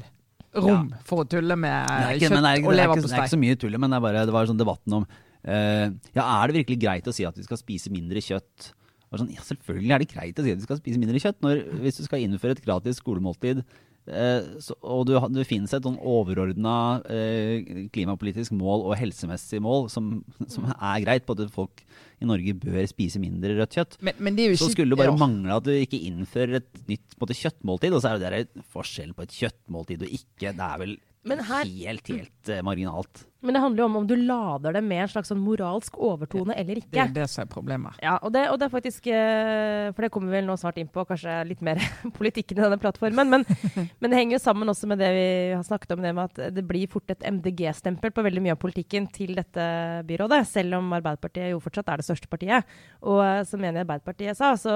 rom 0.57 0.89
for 1.07 1.25
å 1.25 1.29
tulle 1.29 1.57
med 1.61 2.17
ikke, 2.17 2.29
kjøtt 2.29 2.39
er, 2.39 2.63
og 2.65 2.73
det, 2.73 2.83
er 2.83 2.89
ikke, 2.89 3.03
det 3.05 3.13
er 3.13 3.23
ikke 3.23 3.35
så 3.35 3.41
mye 3.41 3.59
tull, 3.61 3.77
men 3.81 3.93
det, 3.93 4.01
bare, 4.05 4.25
det 4.29 4.35
var 4.35 4.49
sånn 4.49 4.61
debatten 4.61 5.01
om 5.01 5.07
uh, 5.07 5.87
Ja, 6.17 6.25
er 6.25 6.51
det 6.51 6.63
virkelig 6.63 6.79
greit 6.83 7.11
å 7.11 7.15
si 7.15 7.27
at 7.29 7.37
vi 7.39 7.47
skal 7.47 7.61
spise 7.61 7.93
mindre 7.95 8.23
kjøtt? 8.25 8.71
Sånn, 9.09 9.31
ja, 9.33 9.41
selvfølgelig 9.45 9.95
er 9.95 10.03
det 10.03 10.11
greit 10.11 10.41
å 10.41 10.45
si 10.45 10.53
at 10.53 10.61
vi 10.61 10.67
skal 10.67 10.81
spise 10.81 11.01
mindre 11.01 11.21
kjøtt. 11.23 11.39
Når, 11.45 11.63
hvis 11.81 12.01
du 12.01 12.03
skal 12.05 12.21
innføre 12.21 12.57
et 12.57 12.65
gratis 12.65 13.01
skolemåltid, 13.01 13.63
eh, 14.07 14.47
så, 14.63 14.77
og 14.83 15.07
du, 15.09 15.15
det 15.35 15.47
finnes 15.49 15.73
et 15.75 15.85
sånn 15.85 15.99
overordna 15.99 16.75
eh, 17.11 17.89
klimapolitisk 17.95 18.55
mål 18.57 18.87
og 18.89 18.97
helsemessig 19.01 19.61
mål 19.65 19.89
som, 19.93 20.19
som 20.47 20.69
er 20.75 21.03
greit, 21.05 21.27
på 21.27 21.37
at 21.37 21.49
folk 21.55 21.83
i 22.19 22.27
Norge 22.27 22.55
bør 22.59 22.87
spise 22.91 23.21
mindre 23.23 23.55
rødt 23.59 23.77
kjøtt. 23.79 23.99
Men, 24.03 24.17
men 24.23 24.39
det 24.39 24.49
jo 24.49 24.59
Så 24.59 24.73
skulle 24.73 24.95
det 24.95 25.01
bare 25.01 25.13
ja. 25.13 25.19
mangle 25.21 25.59
at 25.59 25.67
du 25.67 25.75
ikke 25.75 26.01
innfører 26.09 26.59
et 26.61 26.81
nytt 26.91 27.19
måte, 27.21 27.37
kjøttmåltid. 27.39 27.95
Og 27.95 28.03
så 28.03 28.11
er 28.11 28.19
det 28.23 28.33
der 28.33 28.65
forskjellen 28.75 29.15
på 29.15 29.27
et 29.27 29.37
kjøttmåltid 29.39 30.03
og 30.07 30.17
ikke. 30.19 30.51
Det 30.51 30.67
er 30.67 30.83
vel 30.83 30.97
Men 31.27 31.41
her- 31.45 31.67
helt, 31.67 32.07
helt 32.09 32.49
uh, 32.53 32.63
marginalt. 32.63 33.25
Men 33.41 33.55
det 33.55 33.61
handler 33.63 33.83
jo 33.83 33.87
om 33.87 33.97
om 34.01 34.07
du 34.07 34.15
lader 34.17 34.73
det 34.75 34.81
med 34.83 35.05
en 35.05 35.11
slags 35.13 35.29
sånn 35.31 35.39
moralsk 35.39 35.95
overtone 36.03 36.57
eller 36.59 36.81
ikke. 36.81 36.91
Det 36.91 37.03
er 37.05 37.13
det 37.15 37.27
som 37.31 37.45
er 37.45 37.51
problemet. 37.53 37.99
Ja, 38.03 38.17
og 38.19 38.33
det, 38.35 38.49
og 38.51 38.59
det 38.59 38.67
er 38.67 38.73
faktisk 38.73 39.07
eh, 39.15 39.91
For 39.95 40.03
det 40.03 40.11
kommer 40.11 40.33
vi 40.33 40.41
vel 40.41 40.49
nå 40.49 40.57
snart 40.59 40.81
inn 40.83 40.89
på, 40.91 41.05
kanskje 41.07 41.37
litt 41.47 41.63
mer 41.63 41.79
politikken 42.19 42.59
i 42.59 42.65
denne 42.65 42.81
plattformen. 42.83 43.31
Men, 43.31 43.47
men 44.01 44.11
det 44.11 44.19
henger 44.19 44.39
jo 44.39 44.43
sammen 44.43 44.73
også 44.73 44.91
med 44.91 44.99
det 44.99 45.11
vi 45.15 45.29
har 45.55 45.63
snakket 45.67 45.95
om, 45.95 46.03
det 46.03 46.15
med 46.19 46.33
at 46.33 46.55
det 46.57 46.65
blir 46.67 46.91
fort 46.91 47.15
et 47.15 47.23
MDG-stempel 47.31 48.11
på 48.15 48.25
veldig 48.27 48.43
mye 48.49 48.57
av 48.57 48.63
politikken 48.65 49.07
til 49.15 49.39
dette 49.39 49.69
byrådet. 50.09 50.41
Selv 50.51 50.81
om 50.81 50.91
Arbeiderpartiet 50.99 51.53
jo 51.53 51.63
fortsatt 51.63 51.95
er 51.95 52.03
det 52.03 52.09
største 52.09 52.33
partiet. 52.33 52.75
Og 53.07 53.23
eh, 53.23 53.45
som 53.47 53.63
en 53.63 53.79
i 53.79 53.85
Arbeiderpartiet 53.85 54.39
sa, 54.39 54.57
så 54.59 54.75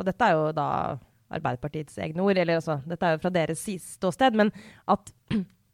Og 0.00 0.02
dette 0.08 0.26
er 0.26 0.34
jo 0.34 0.50
da 0.56 0.66
Arbeiderpartiets 1.30 1.94
egne 2.02 2.26
ord, 2.26 2.34
eller 2.42 2.58
altså, 2.58 2.80
dette 2.90 3.06
er 3.06 3.14
jo 3.14 3.22
fra 3.22 3.30
deres 3.38 3.62
ståsted, 3.86 4.34
men 4.34 4.50
at 4.90 5.14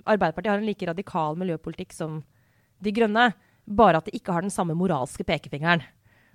Arbeiderpartiet 0.06 0.52
har 0.52 0.62
en 0.62 0.68
like 0.68 0.88
radikal 0.88 1.38
miljøpolitikk 1.38 1.94
som 1.96 2.20
De 2.82 2.92
Grønne, 2.94 3.30
bare 3.66 4.00
at 4.00 4.08
de 4.08 4.14
ikke 4.16 4.34
har 4.34 4.44
den 4.44 4.54
samme 4.54 4.76
moralske 4.78 5.26
pekefingeren. 5.26 5.82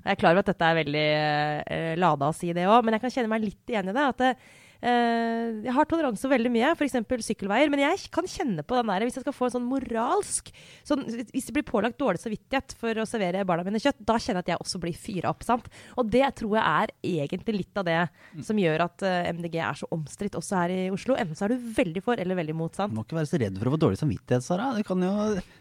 Jeg 0.02 0.16
er 0.16 0.20
klar 0.20 0.34
over 0.34 0.42
at 0.42 0.50
dette 0.50 0.68
er 0.68 0.80
veldig 0.80 1.08
uh, 1.14 1.94
lada 2.02 2.32
å 2.32 2.36
si 2.36 2.50
det 2.58 2.66
òg, 2.66 2.82
men 2.84 2.98
jeg 2.98 3.04
kan 3.04 3.14
kjenne 3.14 3.32
meg 3.32 3.46
litt 3.46 3.72
igjen 3.72 3.92
i 3.92 3.96
det. 3.96 4.06
At 4.14 4.22
det, 4.22 4.32
eh, 4.34 4.61
jeg 4.82 5.74
har 5.76 5.86
toleranse 5.90 6.24
for 6.26 6.34
veldig 6.34 6.52
mye, 6.54 6.72
f.eks. 6.74 6.96
sykkelveier. 7.28 7.70
Men 7.70 7.84
jeg 7.84 8.10
kan 8.14 8.28
kjenne 8.30 8.64
på 8.66 8.78
den 8.78 8.90
der 8.90 9.06
hvis 9.06 9.20
jeg 9.20 9.26
skal 9.26 9.36
få 9.36 9.48
en 9.48 9.56
sånn 9.58 9.68
moralsk 9.70 10.50
sånn, 10.88 11.04
Hvis 11.32 11.48
det 11.50 11.56
blir 11.56 11.66
pålagt 11.68 12.00
dårlig 12.02 12.22
samvittighet 12.24 12.74
for 12.80 13.02
å 13.02 13.06
servere 13.10 13.46
barna 13.48 13.66
mine 13.68 13.82
kjøtt, 13.82 14.02
da 14.02 14.18
kjenner 14.18 14.42
jeg 14.42 14.48
at 14.48 14.52
jeg 14.56 14.64
også 14.66 14.82
blir 14.82 14.98
fyra 14.98 15.32
opp. 15.34 15.46
sant? 15.46 15.70
Og 16.02 16.10
det 16.12 16.26
tror 16.42 16.58
jeg 16.58 16.66
er 16.66 16.94
egentlig 17.28 17.58
litt 17.62 17.82
av 17.82 17.88
det 17.88 18.00
som 18.48 18.58
gjør 18.58 18.86
at 18.88 19.06
eh, 19.06 19.30
MDG 19.38 19.58
er 19.62 19.80
så 19.80 19.90
omstridt 19.94 20.38
også 20.40 20.60
her 20.64 20.74
i 20.74 20.82
Oslo. 20.94 21.18
Enten 21.20 21.38
så 21.38 21.46
er 21.48 21.56
du 21.56 21.72
veldig 21.78 22.04
for 22.06 22.22
eller 22.22 22.42
veldig 22.42 22.58
mot. 22.58 22.82
Du 22.82 22.98
må 22.98 23.06
ikke 23.06 23.20
være 23.22 23.32
så 23.32 23.42
redd 23.42 23.60
for 23.62 23.70
å 23.70 23.76
få 23.76 23.82
dårlig 23.86 24.02
samvittighet, 24.02 24.46
Sara. 24.46 24.72
Du 24.78 24.84
kan 24.88 25.06
jo 25.06 25.14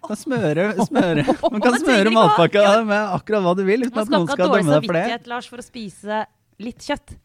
kan 0.07 0.21
smøre, 0.21 0.71
smøre. 0.89 1.27
Man 1.55 1.65
kan 1.65 1.77
smøre 1.81 2.07
ikke 2.09 2.17
matpakka 2.17 2.67
med 2.89 3.17
akkurat 3.19 3.45
hva 3.45 3.57
du 3.59 3.65
vil, 3.69 3.85
uten 3.87 3.97
Man 3.97 4.05
at 4.05 4.09
skal 4.09 4.17
noen 4.19 4.31
ha 4.31 4.39
skal 4.39 4.49
dårlig 4.49 4.65
dømme 4.65 4.79
deg 4.79 4.87
for 4.89 4.97
det. 4.97 5.03
samvittighet 5.05 5.35
Lars, 5.35 5.51
for 5.51 5.63
å 5.63 5.67
spise 5.67 6.23
litt 6.61 6.87
kjøtt. 6.89 7.17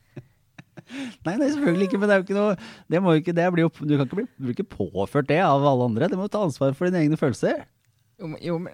Nei, 1.25 1.33
nei, 1.39 1.47
selvfølgelig 1.49 1.87
ikke, 1.89 1.99
men 2.01 2.09
det 2.09 2.15
er 2.15 2.19
jo 2.21 2.25
ikke 2.27 2.37
noe 2.37 2.57
Det 2.93 2.99
må 3.01 3.15
jo 3.15 3.21
ikke, 3.23 3.33
det 3.33 3.47
blir 3.55 3.65
jo, 3.65 3.71
Du 3.81 3.95
kan 3.97 4.05
ikke 4.05 4.19
bli, 4.19 4.27
bli 4.45 4.53
ikke 4.53 4.67
påført 4.75 5.27
det 5.31 5.39
av 5.41 5.65
alle 5.65 5.87
andre. 5.89 6.11
Du 6.11 6.17
må 6.19 6.27
ta 6.29 6.43
ansvar 6.45 6.75
for 6.77 6.85
dine 6.89 7.01
egne 7.05 7.17
følelser. 7.17 7.63
Jo, 8.21 8.27
men- 8.29 8.41
jo, 8.45 8.59
men 8.59 8.73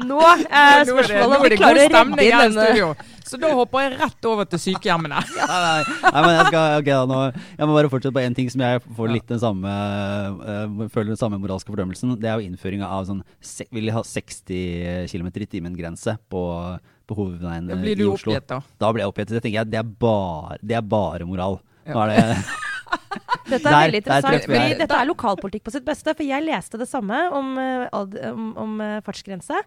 Nå 0.00 0.16
er 0.24 0.40
Nå 0.40 0.46
er 0.48 0.86
spørsmålet 0.88 1.36
om 1.36 1.42
vi 1.44 1.56
klarer 1.60 1.76
å 1.76 1.80
redde 1.84 2.00
inn 2.00 2.20
i 2.24 2.28
denne. 2.32 2.92
Så 3.30 3.38
da 3.38 3.50
hopper 3.54 3.84
jeg 3.84 3.98
rett 4.00 4.26
over 4.26 4.46
til 4.48 4.58
sykehjemmene. 4.58 5.18
Nei, 5.38 5.58
nei, 5.60 5.82
nei, 6.02 6.22
men 6.24 6.32
jeg 6.34 6.46
skal, 6.48 6.72
okay, 6.80 6.94
da, 6.96 7.02
nå, 7.06 7.18
jeg 7.60 7.68
må 7.68 7.76
bare 7.76 7.90
fortsette 7.92 8.14
på 8.16 8.22
en 8.24 8.34
ting 8.38 8.48
som 8.50 8.64
jeg 8.64 8.80
får 8.96 9.12
litt 9.12 9.28
den 9.30 9.42
samme 9.42 9.74
uh, 10.40 10.88
føler 10.90 11.12
den 11.12 11.20
samme 11.20 11.38
moralske 11.42 11.70
fordømmelsen. 11.70 12.16
Det 12.18 12.26
er 12.32 12.40
jo 12.40 12.48
innføringa 12.48 12.88
av 12.90 13.06
sånn 13.10 13.20
se, 13.44 13.68
Vil 13.70 13.86
jeg 13.90 13.94
ha 13.98 14.02
60 14.02 15.12
km 15.12 15.28
i 15.44 15.50
timen-grense 15.52 16.16
på, 16.32 16.42
på 17.10 17.18
hovedveien 17.18 17.66
Da 17.68 17.74
Oslo. 17.76 17.82
blir 17.84 17.98
du 18.00 18.06
oppgitt, 18.14 18.46
da. 18.54 18.60
Da 18.80 18.92
blir 18.94 19.04
jeg 19.04 19.12
oppgitt. 19.12 19.34
Tenker 19.36 19.58
jeg, 19.60 19.70
det 19.74 19.82
er 19.82 19.92
bare, 20.06 20.58
det 20.62 20.78
er 20.80 20.86
bare 20.96 21.26
moral. 21.28 21.58
Ja. 21.84 21.94
Nå 21.98 22.06
er 22.06 22.14
det, 22.14 22.40
Dette 23.50 23.66
er 23.66 23.70
Der- 23.70 23.84
veldig 23.88 23.98
interessant, 24.04 24.44
fordi 24.46 24.74
dette 24.78 24.96
er 25.02 25.06
lokalpolitikk 25.08 25.64
på 25.66 25.72
sitt 25.74 25.84
beste. 25.86 26.12
For 26.14 26.26
jeg 26.26 26.44
leste 26.46 26.78
det 26.78 26.86
samme 26.90 27.16
om, 27.34 27.52
eh, 27.58 27.86
om, 28.30 28.44
om 28.64 28.76
eh, 28.84 29.00
fartsgrense. 29.06 29.58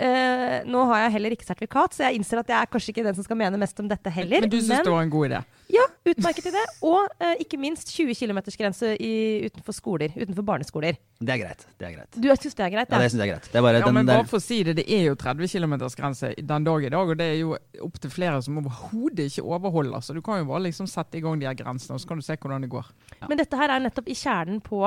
Eh, 0.00 0.62
nå 0.64 0.82
har 0.88 1.02
jeg 1.02 1.12
heller 1.18 1.34
ikke 1.34 1.44
sertifikat, 1.44 1.92
så 1.92 2.06
jeg 2.06 2.16
innser 2.16 2.40
at 2.40 2.48
jeg 2.48 2.56
er 2.56 2.68
kanskje 2.72 2.94
ikke 2.94 3.02
den 3.04 3.16
som 3.18 3.26
skal 3.26 3.36
mene 3.36 3.58
mest 3.60 3.80
om 3.82 3.88
dette 3.90 4.12
heller. 4.14 4.46
Men 4.46 4.52
du 4.52 4.56
syns 4.56 4.86
det 4.86 4.94
var 4.94 5.04
en 5.04 5.12
god 5.12 5.26
idé? 5.28 5.40
Ja, 5.70 5.82
utmerket 6.08 6.48
idé. 6.48 6.62
Og 6.88 7.10
uh, 7.20 7.34
ikke 7.42 7.58
minst 7.60 7.92
20 7.92 8.16
km-grense 8.16 8.94
utenfor 8.96 9.76
skoler. 9.76 10.14
Utenfor 10.16 10.46
barneskoler. 10.46 10.96
det 11.20 11.34
er 11.34 11.42
greit. 11.42 11.66
Det 11.76 11.86
er 11.90 11.92
greit. 11.98 12.16
Du 12.16 12.30
syns 12.32 12.56
det 12.56 12.64
er 12.64 12.72
greit? 12.72 12.88
Ja, 12.88 13.02
det 13.02 13.12
syns 13.12 13.20
jeg 13.20 13.28
er 13.28 13.34
greit. 13.34 13.50
Det 13.52 13.60
er 13.60 13.66
bare 13.66 13.82
Ja, 13.82 13.84
den 13.84 13.98
men 13.98 14.08
der 14.08 14.22
bare 14.22 14.30
for 14.32 14.40
å 14.40 14.46
si 14.46 14.62
det, 14.66 14.78
det 14.80 14.86
er 14.88 15.04
jo 15.10 15.20
30 15.20 15.52
km 15.52 15.76
grense 16.00 16.32
den 16.38 16.68
dag 16.70 16.88
i 16.88 16.92
dag, 16.96 17.12
og 17.12 17.20
det 17.20 17.28
er 17.34 17.38
jo 17.42 17.54
opptil 17.84 18.16
flere 18.16 18.40
som 18.46 18.58
overhodet 18.62 19.28
ikke 19.28 19.44
overholder. 19.44 20.00
Så 20.00 20.16
du 20.16 20.24
kan 20.24 20.40
jo 20.40 20.48
bare 20.48 20.64
liksom 20.70 20.88
sette 20.90 21.20
i 21.20 21.24
gang 21.24 21.38
de 21.38 21.50
her 21.50 21.60
grensene, 21.60 22.00
og 22.00 22.02
så 22.02 22.08
kan 22.08 22.24
du 22.24 22.24
se 22.24 22.40
hvordan 22.40 22.64
det 22.64 22.72
går. 22.72 22.88
Men 23.28 23.44
dette 23.44 23.60
her 23.60 23.76
er 23.76 23.84
nettopp 23.84 24.08
i 24.08 24.16
kjernen 24.16 24.64
på 24.64 24.86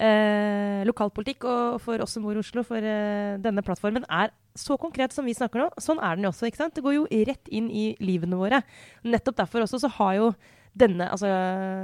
eh, 0.00 0.80
lokalpolitikk, 0.88 1.46
og 1.48 1.80
for 1.84 2.02
oss 2.02 2.16
som 2.16 2.24
bor 2.24 2.36
i 2.36 2.42
Oslo, 2.42 2.64
for 2.66 2.80
eh, 2.80 3.36
denne 3.42 3.64
plattformen 3.66 4.06
er 4.08 4.32
så 4.58 4.76
konkret 4.80 5.14
som 5.14 5.28
vi 5.28 5.36
snakker 5.36 5.62
nå. 5.62 5.68
Sånn 5.80 6.00
er 6.02 6.16
den 6.16 6.26
jo 6.26 6.32
også. 6.32 6.48
ikke 6.48 6.62
sant? 6.62 6.74
Det 6.76 6.84
går 6.84 6.96
jo 6.96 7.26
rett 7.28 7.52
inn 7.52 7.68
i 7.70 7.90
livene 8.02 8.38
våre. 8.40 8.62
Nettopp 9.06 9.38
derfor 9.42 9.66
også 9.66 9.82
så 9.84 9.92
har 10.00 10.16
jo 10.18 10.32
denne, 10.72 11.08
altså, 11.10 11.26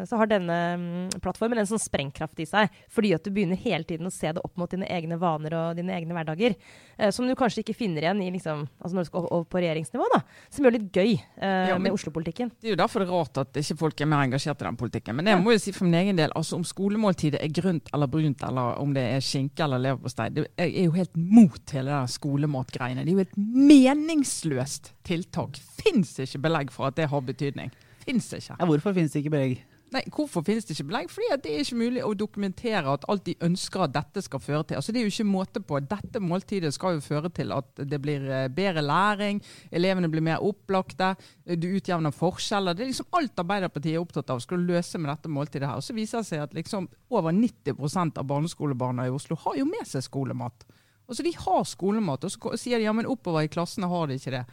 så 0.07 0.17
har 0.21 0.29
denne 0.31 0.57
mm, 0.79 1.21
plattformen 1.23 1.59
en 1.59 1.67
sånn 1.69 1.81
sprengkraft 1.83 2.39
i 2.41 2.47
seg. 2.47 2.71
Fordi 2.93 3.13
at 3.17 3.25
du 3.27 3.33
begynner 3.35 3.59
hele 3.59 3.85
tiden 3.85 4.07
å 4.07 4.13
se 4.15 4.31
det 4.33 4.43
opp 4.45 4.57
mot 4.61 4.71
dine 4.71 4.87
egne 4.87 5.19
vaner 5.19 5.55
og 5.59 5.77
dine 5.79 5.95
egne 5.97 6.15
hverdager. 6.15 6.55
Eh, 6.97 7.11
som 7.11 7.27
du 7.27 7.35
kanskje 7.39 7.65
ikke 7.65 7.75
finner 7.77 8.07
igjen 8.07 8.23
i, 8.23 8.31
liksom, 8.37 8.67
altså 8.81 8.95
når 8.99 9.07
du 9.07 9.11
skal 9.11 9.27
over 9.27 9.45
på 9.51 9.63
regjeringsnivå. 9.65 10.07
da, 10.15 10.21
Som 10.55 10.65
gjør 10.69 10.77
det 10.77 10.83
litt 10.85 11.01
gøy 11.01 11.13
eh, 11.17 11.69
Ja, 11.73 11.79
med 11.83 11.93
Oslo-politikken. 11.97 12.53
Det 12.61 12.71
er 12.71 12.77
jo 12.77 12.81
derfor 12.83 13.03
det 13.03 13.09
er 13.09 13.15
rart 13.17 13.43
at 13.43 13.61
ikke 13.63 13.79
folk 13.83 14.01
er 14.01 14.11
mer 14.13 14.25
engasjert 14.27 14.63
i 14.63 14.69
den 14.69 14.79
politikken. 14.81 15.19
Men 15.19 15.33
jeg 15.33 15.43
må 15.43 15.57
jo 15.57 15.63
si 15.67 15.75
for 15.77 15.89
min 15.89 15.99
egen 16.03 16.21
del, 16.21 16.31
altså 16.39 16.61
om 16.61 16.65
skolemåltidet 16.67 17.43
er 17.43 17.53
grønt 17.59 17.91
eller 17.95 18.11
brunt, 18.13 18.43
eller 18.47 18.79
om 18.83 18.95
det 18.97 19.03
er 19.17 19.25
skinke 19.25 19.67
eller 19.67 19.83
leverpostei, 19.83 20.31
det- 20.35 20.47
jeg 20.57 20.73
er 20.77 20.85
jo 20.87 20.95
helt 20.97 21.17
mot 21.17 21.75
hele 21.75 21.91
det 21.91 22.15
skolematgreiene. 22.15 23.05
Det 23.05 23.13
er 23.13 23.19
jo 23.19 23.27
et 23.27 23.37
meningsløst 23.37 24.93
tiltak. 25.07 25.59
Fins 25.83 26.17
ikke 26.23 26.41
belegg 26.47 26.71
for 26.75 26.89
at 26.91 26.97
det 26.99 27.09
har 27.11 27.21
betydning. 27.27 27.71
Fins 28.07 28.33
ikke. 28.33 28.55
ja, 28.59 28.69
Hvorfor 28.69 28.95
finnes 28.95 29.13
det 29.13 29.25
ikke 29.25 29.35
belegg? 29.35 29.65
Nei, 29.95 30.03
Hvorfor 30.11 30.43
finnes 30.43 30.67
det 30.67 30.75
ikke 30.75 30.89
belegg? 30.89 31.11
Fordi 31.15 31.29
det 31.45 31.53
er 31.53 31.63
ikke 31.63 31.79
mulig 31.79 32.03
å 32.03 32.11
dokumentere 32.19 32.91
at 32.91 33.05
alt 33.11 33.23
de 33.29 33.37
ønsker 33.47 33.85
at 33.85 33.93
dette 33.95 34.23
skal 34.25 34.43
føre 34.43 34.65
til. 34.67 34.79
Altså 34.81 34.93
Det 34.93 35.01
er 35.01 35.07
jo 35.07 35.13
ikke 35.13 35.29
måte 35.29 35.63
på. 35.63 35.79
Dette 35.81 36.23
måltidet 36.23 36.73
skal 36.75 36.97
jo 36.97 37.05
føre 37.05 37.31
til 37.35 37.55
at 37.55 37.85
det 37.87 38.01
blir 38.03 38.25
eh, 38.27 38.49
bedre 38.53 38.83
læring, 38.83 39.41
elevene 39.71 40.11
blir 40.11 40.25
mer 40.27 40.43
opplagte, 40.43 41.13
eh, 41.47 41.55
du 41.55 41.69
utjevner 41.79 42.15
forskjeller. 42.15 42.75
Det 42.75 42.87
er 42.87 42.91
liksom 42.91 43.15
alt 43.21 43.45
Arbeiderpartiet 43.47 43.95
er 43.95 44.03
opptatt 44.03 44.35
av 44.35 44.43
skal 44.43 44.67
løse 44.67 44.99
med 44.99 45.13
dette 45.13 45.31
måltidet 45.31 45.71
her. 45.71 45.79
Og 45.79 45.87
så 45.87 45.95
viser 45.95 46.23
det 46.23 46.31
seg 46.33 46.43
at 46.43 46.59
liksom 46.59 46.91
over 47.15 47.31
90% 47.31 48.19
av 48.19 48.27
barneskolebarna 48.27 49.07
i 49.07 49.15
Oslo 49.15 49.39
har 49.47 49.61
jo 49.61 49.71
med 49.71 49.87
seg 49.87 50.03
skolemat. 50.03 50.67
Altså 51.07 51.23
De 51.23 51.31
har 51.39 51.63
skolemat, 51.63 52.27
og 52.27 52.33
så 52.35 52.57
sier 52.59 52.83
de 52.83 52.89
ja, 52.89 52.95
men 52.97 53.07
oppover 53.07 53.47
i 53.47 53.53
klassene 53.53 53.87
har 53.87 54.11
de 54.11 54.19
ikke 54.19 54.35
det. 54.35 54.47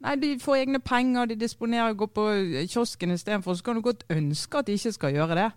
Nei, 0.00 0.14
De 0.16 0.36
får 0.40 0.62
egne 0.62 0.80
penger, 0.80 1.28
de 1.28 1.40
disponerer, 1.40 1.96
går 1.98 2.12
på 2.16 2.28
kiosken 2.72 3.12
istedenfor. 3.12 3.56
Så 3.56 3.66
kan 3.66 3.76
du 3.76 3.84
godt 3.84 4.06
ønske 4.10 4.60
at 4.60 4.68
de 4.68 4.78
ikke 4.78 4.94
skal 4.96 5.18
gjøre 5.18 5.36
det. 5.36 5.50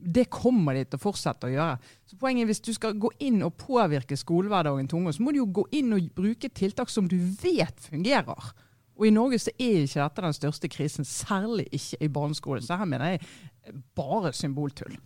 Det 0.00 0.30
kommer 0.32 0.78
de 0.78 0.86
til 0.86 0.96
å 0.96 1.02
fortsette 1.02 1.50
å 1.50 1.52
gjøre. 1.52 1.92
Så 2.08 2.16
poenget 2.16 2.46
er 2.46 2.50
Hvis 2.50 2.64
du 2.64 2.72
skal 2.72 2.96
gå 2.96 3.10
inn 3.20 3.42
og 3.44 3.58
påvirke 3.60 4.16
skolehverdagen 4.16 4.88
til 4.88 5.02
unge, 5.02 5.12
så 5.12 5.22
må 5.22 5.34
du 5.34 5.42
jo 5.42 5.50
gå 5.60 5.66
inn 5.76 5.92
og 5.92 6.08
bruke 6.16 6.48
tiltak 6.48 6.88
som 6.88 7.08
du 7.08 7.18
vet 7.18 7.76
fungerer. 7.84 8.54
Og 8.96 9.06
i 9.08 9.12
Norge 9.12 9.38
så 9.40 9.52
er 9.58 9.84
ikke 9.84 10.00
dette 10.00 10.24
den 10.24 10.36
største 10.36 10.68
krisen, 10.72 11.04
særlig 11.04 11.68
ikke 11.72 12.00
i 12.00 12.08
barneskolen. 12.08 12.64
Så 12.64 12.76
her 12.80 12.88
mener 12.88 13.14
jeg 13.14 13.20
bare 13.96 14.32
symboltull. 14.32 14.96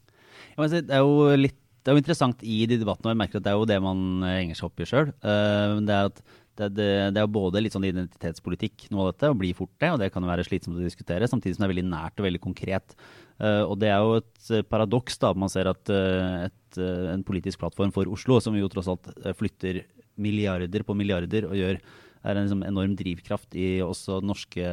Si, 0.55 0.81
det 0.87 0.95
er 0.95 1.03
jo 1.03 1.35
litt 1.39 1.59
det 1.85 1.93
er 1.93 1.99
jo 1.99 2.01
interessant 2.01 2.41
i 2.49 2.63
de 2.65 2.79
debattene, 2.81 3.11
og 3.11 3.13
jeg 3.13 3.21
merker 3.21 3.41
at 3.41 3.45
det 3.45 3.51
er 3.51 3.59
jo 3.61 3.67
det 3.69 3.77
man 3.85 3.99
eh, 4.25 4.39
henger 4.39 4.57
seg 4.57 4.71
opp 4.71 4.81
i 4.81 4.87
sjøl. 4.89 5.11
det, 5.21 5.93
er 5.93 6.09
at 6.09 6.23
det, 6.59 6.69
det, 6.77 6.89
det 7.17 7.23
er 7.23 7.31
både 7.31 7.63
litt 7.63 7.75
sånn 7.75 7.87
identitetspolitikk, 7.89 8.87
noe 8.93 9.07
av 9.07 9.13
dette, 9.13 9.31
og 9.33 9.41
blir 9.41 9.57
fort 9.59 9.73
det. 9.83 9.91
Og 9.95 10.01
det 10.03 10.11
kan 10.15 10.25
jo 10.25 10.31
være 10.31 10.47
slitsomt 10.47 10.79
å 10.79 10.85
diskutere, 10.85 11.29
samtidig 11.31 11.57
som 11.57 11.65
det 11.65 11.69
er 11.69 11.75
veldig 11.75 11.89
nært 11.91 12.21
og 12.21 12.29
veldig 12.29 12.43
konkret. 12.45 12.97
Uh, 13.41 13.65
og 13.67 13.77
det 13.83 13.91
er 13.91 13.99
jo 13.99 14.21
et 14.21 14.53
eh, 14.55 14.67
paradoks 14.71 15.19
da, 15.23 15.33
man 15.35 15.51
ser 15.51 15.67
at 15.73 15.91
uh, 15.91 16.47
et, 16.47 16.79
uh, 16.79 17.11
en 17.11 17.27
politisk 17.27 17.63
plattform 17.63 17.91
for 17.95 18.11
Oslo, 18.15 18.39
som 18.43 18.55
jo 18.59 18.71
tross 18.71 18.91
alt 18.93 19.11
flytter 19.41 19.83
milliarder 20.15 20.87
på 20.87 20.95
milliarder 20.95 21.49
og 21.49 21.59
gjør 21.59 21.81
er 22.25 22.39
en 22.39 22.47
liksom, 22.47 22.63
enorm 22.65 22.95
drivkraft 22.97 23.57
i 23.59 23.67
også 23.85 24.21
norske 24.25 24.65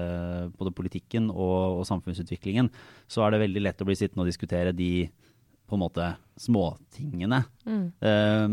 både 0.55 0.73
politikken 0.75 1.29
og, 1.33 1.81
og 1.81 1.87
samfunnsutviklingen, 1.89 2.69
så 3.11 3.25
er 3.25 3.33
det 3.33 3.41
veldig 3.43 3.63
lett 3.65 3.83
å 3.83 3.87
bli 3.89 3.97
sittende 3.99 4.23
og 4.23 4.31
diskutere 4.31 4.71
de 4.75 5.09
på 5.71 5.77
en 5.77 5.83
måte 5.83 6.07
småtingene. 6.41 7.41
Eh, 8.03 8.47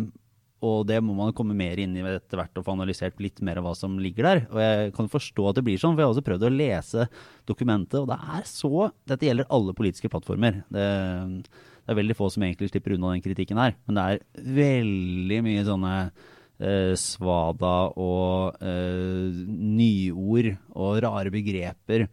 og 0.65 0.89
det 0.89 0.99
må 1.05 1.15
man 1.15 1.35
komme 1.37 1.55
mer 1.55 1.79
inn 1.79 1.95
i 1.95 2.03
etter 2.03 2.41
hvert 2.41 2.59
og 2.59 2.65
få 2.67 2.75
analysert 2.75 3.21
litt 3.23 3.39
mer 3.47 3.61
av 3.61 3.69
hva 3.69 3.75
som 3.79 3.95
ligger 4.03 4.27
der. 4.27 4.41
Og 4.51 4.61
jeg 4.63 4.95
kan 4.97 5.11
forstå 5.13 5.45
at 5.51 5.59
det 5.59 5.65
blir 5.69 5.79
sånn, 5.79 5.95
for 5.95 6.03
jeg 6.03 6.09
har 6.09 6.15
også 6.17 6.27
prøvd 6.27 6.47
å 6.49 6.55
lese 6.55 7.07
dokumentet, 7.47 8.01
og 8.01 8.09
det 8.11 8.19
er 8.19 8.49
så 8.49 8.89
Dette 9.09 9.29
gjelder 9.29 9.51
alle 9.55 9.75
politiske 9.79 10.11
plattformer. 10.11 10.63
Det, 10.73 10.87
det 11.47 11.95
er 11.95 12.01
veldig 12.01 12.17
få 12.19 12.31
som 12.35 12.43
egentlig 12.47 12.73
slipper 12.73 12.97
unna 12.97 13.15
den 13.15 13.23
kritikken 13.25 13.61
her, 13.63 13.79
men 13.87 13.99
det 14.01 14.07
er 14.09 14.51
veldig 14.59 15.39
mye 15.47 15.67
sånne 15.69 15.95
eh, 16.03 16.95
svada 16.99 17.77
og 17.95 18.59
eh, 18.59 19.39
nyord 19.79 20.51
og 20.75 20.99
rare 21.07 21.35
begreper. 21.35 22.09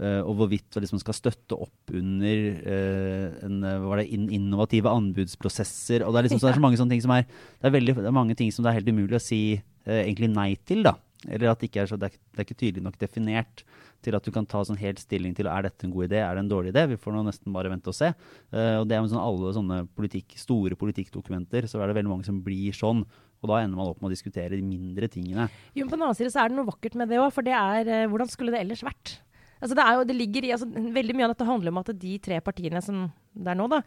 Eh, 0.00 0.20
og 0.22 0.38
hvorvidt 0.40 0.76
man 0.76 0.86
liksom 0.86 1.02
skal 1.02 1.16
støtte 1.18 1.58
opp 1.66 1.94
under 1.94 2.42
eh, 2.74 3.38
en, 3.46 3.60
eh, 3.68 3.86
det, 4.00 4.06
in 4.16 4.28
innovative 4.40 4.90
anbudsprosesser. 4.90 6.04
og 6.04 6.14
Det 6.14 6.20
er 6.20 6.28
liksom 6.28 6.42
så, 6.42 6.48
det 6.48 6.54
er 6.54 6.60
så 6.60 6.66
mange 6.66 6.80
sånne 6.80 6.96
ting 6.96 7.04
som 7.04 7.14
er 7.16 7.24
det 7.26 7.70
er, 7.70 7.76
veldig, 7.78 7.96
det 8.02 8.10
er 8.10 8.20
mange 8.20 8.38
ting 8.38 8.52
som 8.54 8.64
det 8.64 8.72
er 8.72 8.80
helt 8.80 8.92
umulig 8.92 9.20
å 9.20 9.24
si 9.24 9.42
egentlig 9.84 10.30
nei 10.32 10.54
til. 10.64 10.84
da. 10.86 10.96
Eller 11.28 11.50
at 11.50 11.60
det 11.60 11.70
ikke 11.70 11.84
er, 11.84 11.88
så, 11.90 11.98
det 12.00 12.10
er, 12.10 12.20
det 12.32 12.40
er 12.40 12.46
ikke 12.46 12.60
tydelig 12.60 12.84
nok 12.84 13.00
definert 13.00 13.64
til 14.04 14.16
at 14.16 14.26
du 14.26 14.32
kan 14.34 14.46
ta 14.48 14.60
sånn 14.66 14.80
helt 14.80 15.00
stilling 15.00 15.34
til 15.36 15.48
er 15.48 15.66
dette 15.66 15.86
en 15.86 15.92
god 15.94 16.08
idé, 16.08 16.20
er 16.20 16.36
det 16.36 16.44
en 16.44 16.50
dårlig 16.50 16.74
idé. 16.74 16.84
Vi 16.90 17.00
får 17.00 17.14
nå 17.14 17.22
nesten 17.26 17.54
bare 17.54 17.70
vente 17.72 17.90
og 17.92 17.96
se. 17.96 18.10
Uh, 18.52 18.82
og 18.82 18.88
det 18.88 18.96
er 18.96 19.04
med 19.04 19.12
sånn 19.12 19.22
alle 19.22 19.52
sånne 19.56 19.78
politikk, 19.96 20.36
store 20.40 20.78
politikkdokumenter, 20.80 21.68
så 21.70 21.80
er 21.80 21.88
det 21.88 21.98
veldig 21.98 22.12
mange 22.12 22.28
som 22.28 22.42
blir 22.44 22.76
sånn. 22.76 23.04
Og 23.44 23.50
da 23.50 23.60
ender 23.60 23.80
man 23.80 23.92
opp 23.92 24.00
med 24.00 24.10
å 24.10 24.14
diskutere 24.14 24.56
de 24.56 24.64
mindre 24.64 25.08
tingene. 25.12 25.48
Jo, 25.72 25.84
men 25.84 25.92
på 25.92 25.98
den 25.98 26.06
annen 26.06 26.18
side 26.18 26.32
så 26.32 26.44
er 26.44 26.52
det 26.52 26.58
noe 26.58 26.68
vakkert 26.68 26.96
med 27.00 27.12
det 27.12 27.20
òg, 27.20 27.30
for 27.34 27.44
det 27.44 27.56
er 27.56 28.08
hvordan 28.12 28.30
skulle 28.32 28.54
det 28.54 28.62
ellers 28.64 28.84
vært? 28.86 29.18
Altså 29.64 29.76
det 29.78 29.84
jo, 29.96 30.06
det 30.08 30.16
ligger 30.18 30.44
i, 30.44 30.50
altså 30.52 30.66
Veldig 30.68 31.14
mye 31.16 31.24
av 31.24 31.32
dette 31.32 31.46
handler 31.48 31.72
om 31.72 31.78
at 31.80 31.92
de 31.96 32.16
tre 32.22 32.40
partiene 32.44 32.82
som 32.84 33.06
det 33.34 33.50
er 33.50 33.56
nå, 33.58 33.64
da, 33.66 33.80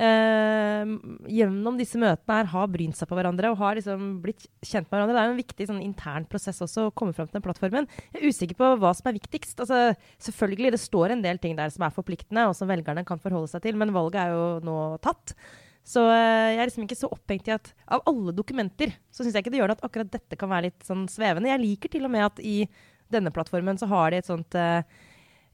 eh, 0.00 0.92
gjennom 1.28 1.76
disse 1.76 1.98
møtene 2.00 2.38
her 2.38 2.46
har 2.54 2.70
brynt 2.72 2.96
seg 2.96 3.10
på 3.10 3.18
hverandre 3.18 3.50
og 3.52 3.58
har 3.60 3.76
liksom 3.76 4.14
blitt 4.24 4.46
kjent 4.64 4.88
med 4.88 4.94
hverandre. 4.94 5.12
Det 5.12 5.20
er 5.20 5.28
jo 5.28 5.34
en 5.34 5.42
viktig 5.42 5.66
sånn, 5.68 5.82
intern 5.84 6.24
prosess 6.30 6.62
også 6.64 6.86
å 6.86 6.94
komme 6.96 7.12
fram 7.16 7.28
til 7.28 7.36
den 7.36 7.44
plattformen. 7.44 7.88
Jeg 8.14 8.22
er 8.22 8.32
usikker 8.32 8.60
på 8.62 8.70
hva 8.80 8.94
som 8.96 9.10
er 9.10 9.18
viktigst. 9.18 9.60
Altså, 9.60 9.82
selvfølgelig, 10.24 10.72
det 10.72 10.80
står 10.80 11.12
en 11.12 11.26
del 11.26 11.42
ting 11.42 11.58
der 11.58 11.74
som 11.74 11.84
er 11.84 11.92
forpliktende, 11.92 12.46
og 12.48 12.56
som 12.56 12.70
velgerne 12.70 13.04
kan 13.04 13.20
forholde 13.20 13.52
seg 13.52 13.66
til, 13.66 13.76
men 13.76 13.92
valget 13.92 14.22
er 14.24 14.32
jo 14.32 14.48
nå 14.64 14.78
tatt. 15.04 15.36
Så 15.84 16.06
eh, 16.08 16.54
jeg 16.54 16.62
er 16.62 16.70
liksom 16.70 16.88
ikke 16.88 17.02
så 17.02 17.12
opphengt 17.12 17.50
i 17.50 17.56
at 17.58 17.74
av 17.92 18.08
alle 18.08 18.32
dokumenter, 18.32 18.94
så 19.12 19.20
syns 19.20 19.36
jeg 19.36 19.44
ikke 19.44 19.52
det 19.52 19.60
gjør 19.60 19.74
det 19.74 19.80
at 19.82 19.88
akkurat 19.90 20.14
dette 20.16 20.40
kan 20.40 20.48
være 20.48 20.70
litt 20.70 20.86
sånn 20.88 21.04
svevende. 21.12 21.52
Jeg 21.52 21.60
liker 21.60 21.92
til 21.92 22.08
og 22.08 22.14
med 22.14 22.24
at 22.24 22.40
i 22.40 22.62
denne 23.12 23.32
plattformen 23.34 23.76
så 23.76 23.88
har 23.90 24.14
de 24.14 24.22
et 24.22 24.30
sånt 24.32 24.56
eh, 24.56 24.80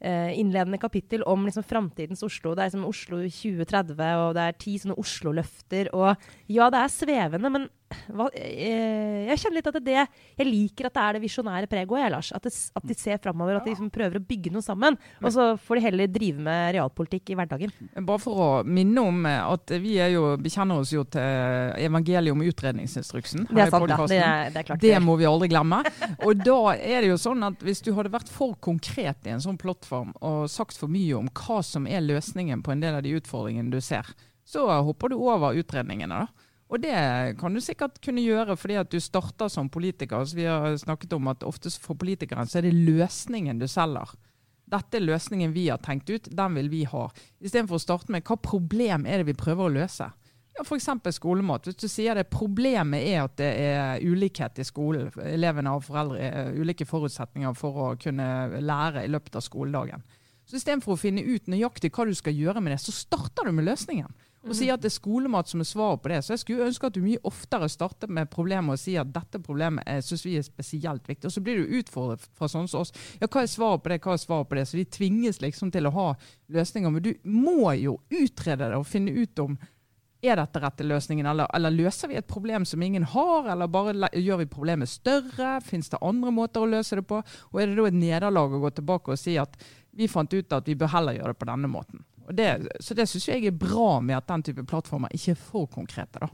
innledende 0.01 0.79
kapittel 0.81 1.23
om 1.29 1.43
liksom 1.45 1.65
framtidens 1.67 2.23
Oslo. 2.25 2.55
Det 2.55 2.63
er 2.63 2.71
liksom 2.71 2.87
Oslo 2.89 3.19
2030, 3.21 3.99
og 4.25 4.31
det 4.39 4.47
er 4.47 4.57
ti 4.57 4.79
sånne 4.81 4.97
Oslo-løfter. 5.01 5.91
Og 5.93 6.15
ja, 6.49 6.71
det 6.73 6.81
er 6.81 6.95
svevende, 6.95 7.53
men 7.53 7.69
hva, 8.15 8.29
eh, 8.35 9.27
jeg 9.31 9.41
kjenner 9.43 9.57
litt 9.59 9.69
at 9.71 9.79
det 9.83 9.97
Jeg 9.97 10.47
liker 10.47 10.89
at 10.89 10.95
det 10.95 11.03
er 11.03 11.17
det 11.17 11.23
visjonære 11.25 11.71
preget 11.71 11.91
òg, 11.91 12.05
Lars. 12.15 12.31
At, 12.37 12.47
det, 12.47 12.53
at 12.77 12.87
de 12.87 12.97
ser 12.99 13.21
framover, 13.23 13.59
at 13.59 13.67
de 13.67 13.75
liksom 13.75 13.91
prøver 13.93 14.21
å 14.21 14.25
bygge 14.25 14.53
noe 14.55 14.65
sammen. 14.65 14.99
Og 15.21 15.33
så 15.35 15.47
får 15.61 15.79
de 15.79 15.85
heller 15.89 16.11
drive 16.11 16.43
med 16.47 16.75
realpolitikk 16.77 17.33
i 17.33 17.39
hverdagen. 17.41 17.75
Bare 17.99 18.23
for 18.23 18.43
å 18.45 18.49
minne 18.67 19.05
om 19.05 19.27
eh, 19.29 19.41
at 19.43 19.75
vi 19.83 19.97
er 20.03 20.15
jo, 20.15 20.25
bekjenner 20.41 20.83
oss 20.83 20.95
jo 20.95 21.05
til 21.11 21.79
evangeliet 21.81 22.35
om 22.35 22.45
utredningsinstruksen. 22.47 23.49
Det 23.51 23.65
er 23.67 23.75
sant, 23.75 23.89
da. 23.91 24.01
Det 24.11 24.21
er, 24.21 24.53
det 24.55 24.63
er 24.63 24.69
klart. 24.71 24.85
Det 24.85 25.03
må 25.05 25.17
vi 25.21 25.29
aldri 25.29 25.51
glemme. 25.53 25.83
Og 26.27 26.45
da 26.45 26.77
er 26.77 27.03
det 27.03 27.13
jo 27.13 27.21
sånn 27.21 27.43
at 27.47 27.63
hvis 27.65 27.83
du 27.87 27.93
hadde 27.97 28.13
vært 28.13 28.31
for 28.31 28.57
konkret 28.63 29.27
i 29.27 29.35
en 29.35 29.43
sånn 29.43 29.59
plattform 29.61 30.15
og 30.21 30.45
sagt 30.53 30.79
for 30.79 30.93
mye 30.93 31.19
om 31.19 31.31
hva 31.35 31.61
som 31.67 31.89
er 31.91 32.05
løsningen 32.05 32.63
på 32.65 32.75
en 32.75 32.85
del 32.85 32.99
av 32.99 33.05
de 33.07 33.17
utfordringene 33.19 33.73
du 33.73 33.81
ser, 33.85 34.07
så 34.47 34.67
hopper 34.83 35.13
du 35.13 35.19
over 35.21 35.59
utredningene. 35.59 36.25
da. 36.25 36.49
Og 36.71 36.79
det 36.79 36.95
kan 37.41 37.55
du 37.55 37.61
sikkert 37.63 37.99
kunne 38.05 38.23
gjøre 38.23 38.55
fordi 38.59 38.77
at 38.79 38.91
du 38.93 39.01
starter 39.03 39.51
som 39.51 39.71
politiker. 39.73 40.21
Altså 40.21 40.39
vi 40.39 40.47
har 40.47 40.77
snakket 40.79 41.17
om 41.17 41.31
at 41.33 41.43
ofte 41.47 41.73
for 41.83 41.99
politikeren 41.99 42.47
så 42.47 42.61
er 42.61 42.69
det 42.69 42.77
løsningen 42.79 43.59
du 43.59 43.67
selger. 43.71 44.15
Dette 44.71 45.01
er 45.01 45.03
løsningen 45.03 45.51
vi 45.51 45.67
har 45.67 45.81
tenkt 45.83 46.11
ut, 46.13 46.29
den 46.31 46.55
vil 46.55 46.71
vi 46.71 46.85
ha. 46.87 47.09
Istedenfor 47.43 47.81
å 47.81 47.83
starte 47.83 48.15
med 48.15 48.23
hva 48.23 48.39
problem 48.39 49.03
er 49.03 49.19
det 49.19 49.33
vi 49.33 49.39
prøver 49.39 49.67
å 49.67 49.75
løse. 49.81 50.07
Ja, 50.55 50.63
F.eks. 50.63 50.87
skolemat. 51.17 51.67
Hvis 51.67 51.81
du 51.81 51.89
sier 51.91 52.15
det 52.15 52.29
problemet 52.31 53.03
er 53.03 53.25
at 53.25 53.35
det 53.41 53.51
er 53.65 54.07
ulikhet 54.07 54.61
i 54.63 54.67
skolen, 54.67 55.11
elevene 55.27 55.75
har 55.75 55.83
foreldre, 55.83 56.23
eh, 56.23 56.55
ulike 56.55 56.87
forutsetninger 56.87 57.55
for 57.59 57.83
å 57.83 57.91
kunne 57.99 58.61
lære 58.63 59.07
i 59.07 59.11
løpet 59.11 59.41
av 59.41 59.47
skoledagen. 59.47 60.07
Så 60.47 60.59
Istedenfor 60.59 60.95
å 60.95 61.01
finne 61.01 61.23
ut 61.23 61.51
nøyaktig 61.51 61.91
hva 61.95 62.07
du 62.07 62.15
skal 62.15 62.35
gjøre 62.35 62.63
med 62.63 62.75
det, 62.75 62.81
så 62.83 62.95
starter 62.95 63.47
du 63.47 63.55
med 63.57 63.67
løsningen 63.67 64.11
og 64.41 64.55
si 64.57 64.71
at 64.73 64.81
det 64.81 64.89
er 64.89 64.95
skolemat 64.95 65.51
som 65.51 65.61
er 65.61 65.69
svaret 65.69 66.01
på 66.01 66.09
det. 66.09 66.21
Så 66.25 66.33
jeg 66.33 66.43
skulle 66.43 66.69
ønske 66.71 66.89
at 66.89 66.95
du 66.97 67.03
mye 67.05 67.21
oftere 67.29 67.69
startet 67.69 68.13
med 68.13 68.31
problemet 68.33 68.79
og 68.79 68.81
sier 68.81 69.03
at 69.03 69.11
dette 69.13 69.41
problemet 69.45 70.07
syns 70.07 70.25
vi 70.25 70.39
er 70.41 70.47
spesielt 70.47 71.09
viktig. 71.09 71.29
Og 71.29 71.35
så 71.35 71.43
blir 71.45 71.61
du 71.61 71.75
utfordret 71.81 72.25
fra 72.39 72.49
sånne 72.49 72.71
som 72.73 72.81
oss. 72.81 72.95
Ja, 73.21 73.29
hva 73.29 73.45
er 73.45 73.51
svaret 73.53 73.85
på 73.85 73.93
det, 73.93 74.01
hva 74.01 74.15
er 74.17 74.23
svaret 74.23 74.49
på 74.49 74.57
det? 74.57 74.65
Så 74.71 74.79
vi 74.81 74.87
tvinges 74.89 75.43
liksom 75.45 75.73
til 75.75 75.91
å 75.91 75.93
ha 75.93 76.07
løsninger. 76.57 76.95
Men 76.95 77.05
du 77.05 77.13
må 77.29 77.75
jo 77.77 77.99
utrede 78.09 78.71
det 78.71 78.81
og 78.81 78.89
finne 78.89 79.13
ut 79.13 79.45
om 79.45 79.59
er 80.21 80.37
dette 80.37 80.61
rette 80.61 80.85
løsningen, 80.85 81.25
eller, 81.27 81.49
eller 81.57 81.73
løser 81.73 82.11
vi 82.11 82.19
et 82.21 82.29
problem 82.29 82.67
som 82.69 82.83
ingen 82.85 83.07
har, 83.09 83.47
eller 83.53 83.71
bare 83.73 84.11
gjør 84.13 84.43
vi 84.43 84.51
problemet 84.53 84.89
større? 84.93 85.55
Fins 85.65 85.89
det 85.93 86.01
andre 86.05 86.33
måter 86.35 86.65
å 86.65 86.69
løse 86.69 86.99
det 86.99 87.07
på? 87.09 87.23
Og 87.53 87.61
er 87.61 87.71
det 87.71 87.79
da 87.79 87.87
et 87.89 87.97
nederlag 87.97 88.53
å 88.53 88.61
gå 88.65 88.73
tilbake 88.77 89.15
og 89.15 89.21
si 89.21 89.39
at 89.41 89.57
vi 89.97 90.09
fant 90.13 90.33
ut 90.33 90.53
at 90.57 90.69
vi 90.69 90.77
bør 90.79 90.93
heller 90.93 91.17
gjøre 91.17 91.33
det 91.33 91.41
på 91.41 91.49
denne 91.49 91.73
måten? 91.73 92.05
Det, 92.37 92.51
så 92.83 92.95
det 92.97 93.09
syns 93.11 93.29
jeg 93.29 93.49
er 93.49 93.57
bra 93.57 93.99
med 94.05 94.19
at 94.19 94.29
den 94.31 94.45
type 94.47 94.65
plattformer 94.69 95.13
ikke 95.17 95.35
er 95.35 95.41
for 95.41 95.71
konkrete. 95.73 96.23
da. 96.23 96.29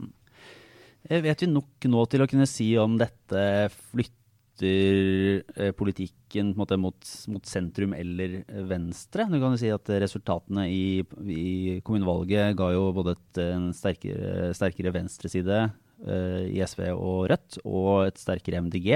Eh, 1.07 1.21
vet 1.23 1.43
vi 1.43 1.49
nok 1.51 1.87
nå 1.87 2.05
til 2.11 2.23
å 2.23 2.29
kunne 2.29 2.47
si 2.49 2.69
om 2.79 2.97
dette 2.99 3.43
flytter 3.91 5.43
eh, 5.55 5.71
politikken 5.77 6.51
måte, 6.57 6.79
mot, 6.81 6.97
mot, 7.31 7.47
sentrum 7.47 7.95
eller 7.95 8.41
venstre? 8.67 9.27
Du 9.31 9.37
kan 9.37 9.55
jo 9.55 9.61
si 9.61 9.71
at 9.73 9.91
Resultatene 10.03 10.67
i, 10.71 10.99
i 11.31 11.77
kommunevalget 11.85 12.57
ga 12.59 12.71
jo 12.75 12.89
både 12.97 13.15
et, 13.15 13.41
en 13.45 13.71
sterkere, 13.75 14.51
sterkere 14.57 14.93
venstreside 14.95 15.63
uh, 15.69 16.43
i 16.43 16.59
SV 16.65 16.89
og 16.91 17.27
Rødt, 17.31 17.61
og 17.63 18.09
et 18.09 18.21
sterkere 18.21 18.61
MDG. 18.67 18.93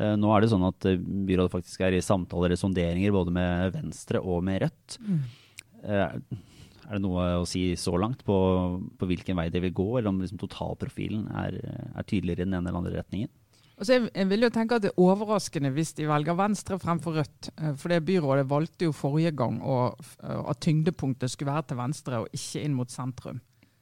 Nå 0.00 0.30
er 0.32 0.40
det 0.40 0.48
sånn 0.48 0.62
at 0.64 0.86
byrådet 1.28 1.52
faktisk 1.52 1.82
er 1.84 1.92
i 1.92 1.98
samtaler 2.00 2.48
eller 2.48 2.56
sonderinger 2.56 3.12
både 3.12 3.34
med 3.36 3.74
Venstre 3.74 4.22
og 4.22 4.38
med 4.46 4.62
Rødt. 4.62 4.96
Mm. 5.04 5.18
Eh, 5.84 6.38
er 6.90 6.98
det 6.98 7.02
noe 7.04 7.26
å 7.38 7.46
si 7.46 7.68
så 7.78 7.94
langt 8.00 8.24
på, 8.26 8.36
på 8.98 9.08
hvilken 9.10 9.38
vei 9.38 9.46
det 9.52 9.62
vil 9.62 9.76
gå, 9.76 9.88
eller 9.98 10.10
om 10.10 10.22
liksom 10.22 10.40
totalprofilen 10.42 11.28
er, 11.44 11.60
er, 11.92 12.02
tydeligere 12.02 12.42
i 12.42 12.48
den 12.48 12.56
ene 12.58 12.70
eller 12.70 12.82
andre 12.82 12.96
retningen? 12.98 13.30
Altså 13.80 13.94
jeg, 13.94 14.08
jeg, 14.10 14.28
vil 14.28 14.44
jo 14.44 14.50
tenke 14.52 14.76
at 14.76 14.82
Det 14.84 14.90
er 14.90 14.98
overraskende 15.00 15.70
hvis 15.72 15.94
de 15.96 16.08
velger 16.10 16.36
Venstre 16.36 16.76
fremfor 16.82 17.20
Rødt. 17.20 17.52
Eh, 17.56 17.76
for 17.80 17.92
det 17.92 18.02
Byrådet 18.08 18.48
valgte 18.50 18.90
jo 18.90 18.96
forrige 18.96 19.32
gang 19.38 19.60
å, 19.62 19.78
at 20.20 20.60
tyngdepunktet 20.64 21.32
skulle 21.32 21.54
være 21.54 21.70
til 21.70 21.80
venstre 21.80 22.24
og 22.24 22.34
ikke 22.36 22.66
inn 22.66 22.76
mot 22.76 22.92
sentrum. 22.92 23.40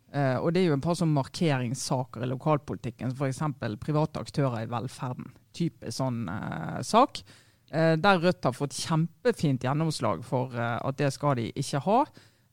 Uh, 0.08 0.40
og 0.40 0.54
Det 0.54 0.62
er 0.62 0.70
jo 0.70 0.76
en 0.78 0.84
par 0.84 0.96
sånn 0.96 1.10
markeringssaker 1.12 2.22
i 2.24 2.30
lokalpolitikken, 2.30 3.12
f.eks. 3.12 3.42
private 3.82 4.22
aktører 4.22 4.62
i 4.62 4.70
velferden. 4.70 5.28
Type 5.56 5.92
sånn 5.92 6.22
uh, 6.32 6.80
sak. 6.80 7.20
Eh, 7.70 7.94
der 8.00 8.20
Rødt 8.22 8.44
har 8.44 8.56
fått 8.56 8.76
kjempefint 8.80 9.64
gjennomslag 9.66 10.24
for 10.24 10.54
eh, 10.56 10.76
at 10.80 11.00
det 11.00 11.10
skal 11.12 11.36
de 11.38 11.48
ikke 11.52 11.82
ha. 11.84 12.02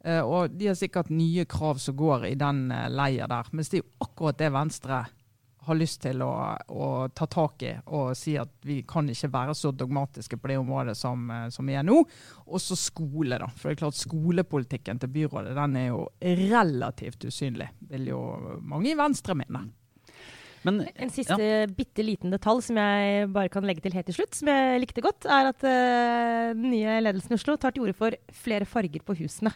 Eh, 0.06 0.22
og 0.22 0.56
de 0.58 0.72
har 0.72 0.80
sikkert 0.80 1.12
nye 1.14 1.46
krav 1.50 1.80
som 1.82 1.96
går 1.98 2.28
i 2.32 2.40
den 2.40 2.68
leia 2.92 3.30
der. 3.32 3.52
Mens 3.56 3.72
det 3.72 3.80
er 3.80 3.86
jo 3.86 4.08
akkurat 4.08 4.42
det 4.42 4.52
Venstre 4.56 5.06
har 5.66 5.78
lyst 5.80 6.04
til 6.04 6.20
å, 6.22 6.30
å, 6.78 6.88
ta 7.10 7.26
tak 7.32 7.64
i 7.66 7.72
og 7.98 8.12
si 8.14 8.36
at 8.38 8.52
vi 8.68 8.84
kan 8.86 9.08
ikke 9.10 9.32
være 9.34 9.56
så 9.58 9.72
dogmatiske 9.74 10.38
på 10.38 10.52
det 10.52 10.60
området 10.62 10.94
som, 11.00 11.24
som 11.50 11.66
vi 11.66 11.74
er 11.74 11.88
nå. 11.88 11.96
Og 12.46 12.62
så 12.62 12.78
skole, 12.78 13.40
da. 13.42 13.48
For 13.50 13.72
det 13.72 13.80
er 13.80 13.80
klart 13.80 13.98
skolepolitikken 13.98 15.02
til 15.02 15.14
byrådet 15.16 15.56
den 15.58 15.80
er 15.80 15.88
jo 15.88 16.04
relativt 16.22 17.26
usynlig, 17.26 17.72
vil 17.90 18.12
jo 18.12 18.22
mange 18.62 18.92
i 18.92 19.00
Venstre 19.00 19.34
mene. 19.42 19.64
Men, 20.66 20.82
en 20.96 21.14
siste 21.14 21.38
ja. 21.38 21.68
bitte 21.70 22.04
liten 22.06 22.34
detalj 22.34 22.64
som 22.68 22.80
jeg 22.82 23.30
bare 23.36 23.52
kan 23.54 23.66
legge 23.68 23.84
til 23.86 23.96
helt 23.96 24.10
til 24.10 24.18
slutt, 24.18 24.34
som 24.38 24.50
jeg 24.50 24.82
likte 24.82 25.04
godt, 25.06 25.28
er 25.30 25.52
at 25.52 25.66
uh, 25.66 26.52
den 26.58 26.72
nye 26.74 27.00
ledelsen 27.06 27.36
i 27.36 27.40
Oslo 27.40 27.58
tar 27.62 27.76
til 27.76 27.86
orde 27.86 27.98
for 27.98 28.18
flere 28.34 28.68
farger 28.70 29.06
på 29.06 29.18
husene. 29.22 29.54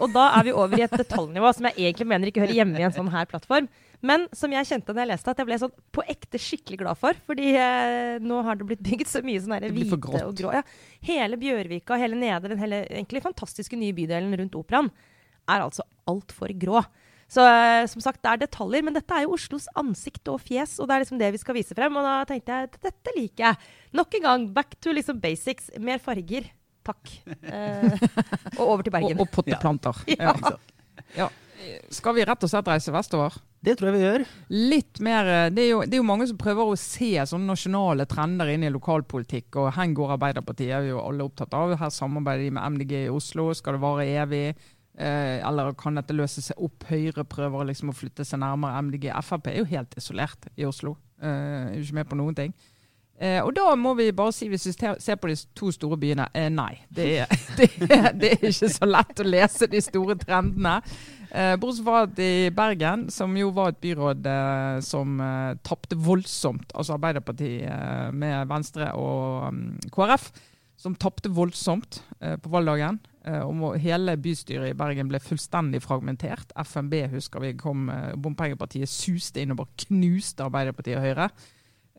Og 0.00 0.12
da 0.14 0.26
er 0.38 0.46
vi 0.46 0.52
over 0.54 0.78
i 0.78 0.84
et 0.84 0.96
detaljnivå 0.96 1.50
som 1.56 1.66
jeg 1.68 1.76
egentlig 1.90 2.06
mener 2.08 2.30
ikke 2.30 2.44
hører 2.44 2.56
hjemme 2.60 2.78
i 2.80 2.84
en 2.86 2.94
sånn 2.94 3.10
her 3.12 3.28
plattform. 3.30 3.66
Men 4.06 4.24
som 4.36 4.52
jeg 4.54 4.68
kjente 4.68 4.94
da 4.96 5.02
jeg 5.02 5.10
leste, 5.10 5.32
at 5.32 5.40
jeg 5.42 5.48
ble 5.48 5.58
sånn 5.60 5.74
på 5.92 6.04
ekte 6.08 6.40
skikkelig 6.40 6.78
glad 6.80 7.00
for. 7.00 7.18
Fordi 7.28 7.50
eh, 7.52 8.14
nå 8.24 8.40
har 8.46 8.56
det 8.56 8.68
blitt 8.70 8.84
bygd 8.86 9.10
så 9.10 9.20
mye 9.24 9.42
sånn 9.42 9.66
hvite 9.74 9.98
og 9.98 10.38
grå. 10.38 10.54
Ja. 10.56 10.62
Hele 11.04 11.36
Bjørvika, 11.40 11.98
hele 12.00 12.16
Nedre, 12.20 12.54
den 12.54 12.62
hele 12.62 12.84
egentlig 12.88 13.24
fantastiske 13.26 13.76
nye 13.80 13.96
bydelen 13.96 14.32
rundt 14.40 14.56
Operaen, 14.60 14.88
er 15.50 15.66
altså 15.66 15.84
altfor 16.08 16.54
grå. 16.60 16.80
Så 17.30 17.44
eh, 17.46 17.84
som 17.90 18.02
sagt, 18.02 18.22
det 18.24 18.30
er 18.32 18.40
detaljer, 18.42 18.82
men 18.86 18.96
dette 18.96 19.14
er 19.14 19.26
jo 19.26 19.36
Oslos 19.36 19.68
ansikt 19.78 20.26
og 20.32 20.40
fjes, 20.42 20.78
og 20.82 20.88
det 20.90 20.96
er 20.96 21.04
liksom 21.04 21.20
det 21.20 21.28
vi 21.36 21.42
skal 21.42 21.56
vise 21.58 21.76
frem. 21.78 21.98
Og 22.00 22.06
da 22.06 22.16
tenkte 22.28 22.56
jeg 22.56 22.70
at 22.70 22.80
dette 22.88 23.14
liker 23.14 23.44
jeg. 23.46 23.74
Nok 24.00 24.16
en 24.18 24.26
gang, 24.26 24.48
back 24.56 24.74
to 24.82 24.94
liksom 24.96 25.20
basics. 25.22 25.70
Mer 25.78 26.02
farger. 26.02 26.48
Takk. 26.86 27.12
Eh, 27.44 27.94
og 28.58 28.64
over 28.66 28.82
til 28.82 28.94
Bergen. 28.96 29.14
og, 29.20 29.28
og 29.28 29.32
potteplanter. 29.36 30.02
Ja. 30.10 30.34
Ja. 30.34 30.56
ja. 31.22 31.30
Skal 31.92 32.16
vi 32.16 32.24
rett 32.24 32.44
og 32.46 32.50
slett 32.50 32.68
reise 32.70 32.92
vestover? 32.94 33.36
Det 33.60 33.74
tror 33.76 33.90
jeg 33.90 33.98
vi 33.98 34.04
gjør. 34.06 34.22
Litt 34.72 35.00
mer, 35.04 35.28
eh, 35.28 35.50
det 35.52 35.66
er, 35.66 35.70
jo, 35.74 35.80
det 35.84 35.98
er 35.98 36.00
jo 36.00 36.08
mange 36.08 36.26
som 36.30 36.38
prøver 36.40 36.72
å 36.72 36.78
se 36.80 37.12
sånne 37.28 37.52
nasjonale 37.52 38.08
trender 38.10 38.50
inn 38.54 38.64
i 38.64 38.72
lokalpolitikk. 38.72 39.60
og 39.60 39.70
Hvor 39.76 39.94
går 40.00 40.14
Arbeiderpartiet? 40.16 40.74
er 40.78 40.90
jo 40.90 41.02
alle 41.04 41.26
opptatt 41.28 41.54
av. 41.54 41.76
Her 41.78 41.94
samarbeider 41.94 42.48
de 42.48 42.54
med 42.56 42.76
MDG 42.76 42.94
i 43.04 43.12
Oslo. 43.12 43.50
Skal 43.54 43.76
det 43.76 43.84
vare 43.84 44.08
evig? 44.24 44.46
Eh, 45.00 45.38
eller 45.48 45.72
kan 45.80 45.96
dette 45.96 46.16
løse 46.16 46.42
seg 46.44 46.58
opp? 46.60 46.84
Høyre 46.90 47.24
prøver 47.24 47.70
liksom 47.70 47.92
å 47.92 47.96
flytte 47.96 48.26
seg 48.26 48.42
nærmere 48.42 48.82
MDG. 48.84 49.08
Frp 49.24 49.48
er 49.48 49.62
jo 49.62 49.70
helt 49.70 49.96
isolert 49.96 50.50
i 50.60 50.66
Oslo. 50.68 50.96
Eh, 51.22 51.70
er 51.70 51.80
ikke 51.80 52.00
med 52.02 52.10
på 52.10 52.20
noen 52.20 52.36
ting. 52.36 52.52
Eh, 53.20 53.38
og 53.44 53.52
da 53.52 53.74
må 53.76 53.92
vi 53.98 54.06
bare 54.16 54.32
si, 54.32 54.46
hvis 54.48 54.64
vi 54.70 54.74
ser 54.74 55.16
på 55.20 55.28
de 55.28 55.36
to 55.56 55.68
store 55.76 55.98
byene, 56.00 56.24
eh, 56.36 56.48
nei. 56.52 56.72
Det 56.88 57.08
er, 57.20 57.32
det, 57.58 57.70
er, 57.84 58.12
det 58.16 58.30
er, 58.34 58.44
ikke 58.48 58.70
så 58.72 58.88
lett 58.88 59.20
å 59.20 59.26
lese 59.28 59.68
de 59.68 59.82
store 59.84 60.16
trendene. 60.20 60.78
Eh, 61.30 61.54
bortsett 61.60 61.86
fra 61.86 62.04
at 62.06 62.20
i 62.24 62.50
Bergen, 62.52 63.06
som 63.12 63.36
jo 63.36 63.52
var 63.56 63.72
et 63.72 63.80
byråd 63.84 64.24
eh, 64.26 64.78
som 64.84 65.20
eh, 65.20 65.56
tapte 65.64 65.96
voldsomt, 66.00 66.72
altså 66.74 66.96
Arbeiderpartiet 66.96 68.16
med 68.16 68.48
Venstre 68.50 68.88
og 68.98 69.52
um, 69.52 69.60
KrF, 69.94 70.30
som 70.80 70.94
tapte 70.96 71.28
voldsomt 71.28 72.00
på 72.20 72.52
valgdagen. 72.52 72.96
Eh, 73.28 73.42
og 73.44 73.76
hele 73.82 74.14
bystyret 74.16 74.72
i 74.72 74.76
Bergen 74.76 75.10
ble 75.10 75.20
fullstendig 75.20 75.82
fragmentert. 75.84 76.54
FNB 76.56 77.02
husker 77.12 77.42
vi 77.44 77.52
kom, 77.58 77.88
eh, 77.92 78.14
bompengepartiet 78.16 78.88
suste 78.88 79.42
inn 79.42 79.52
og 79.52 79.60
bare 79.60 79.84
knuste 79.84 80.46
Arbeiderpartiet 80.46 80.96
og 80.96 81.04
Høyre. 81.04 81.30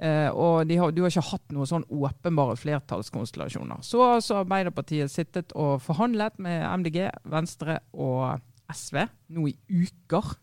Eh, 0.01 0.29
og 0.33 0.65
har, 0.65 0.91
du 0.91 1.03
har 1.03 1.11
ikke 1.11 1.29
hatt 1.29 1.51
noen 1.53 1.69
sånn 1.69 1.85
åpenbare 1.85 2.57
flertallskonstellasjoner. 2.57 3.83
Så 3.85 4.01
har 4.01 4.15
altså 4.17 4.39
Arbeiderpartiet 4.41 5.11
sittet 5.13 5.53
og 5.53 5.79
forhandlet 5.81 6.39
med 6.39 6.65
MDG, 6.81 7.11
Venstre 7.29 7.79
og 7.93 8.41
SV 8.73 9.05
nå 9.29 9.45
i 9.51 9.57
uker. 9.69 10.33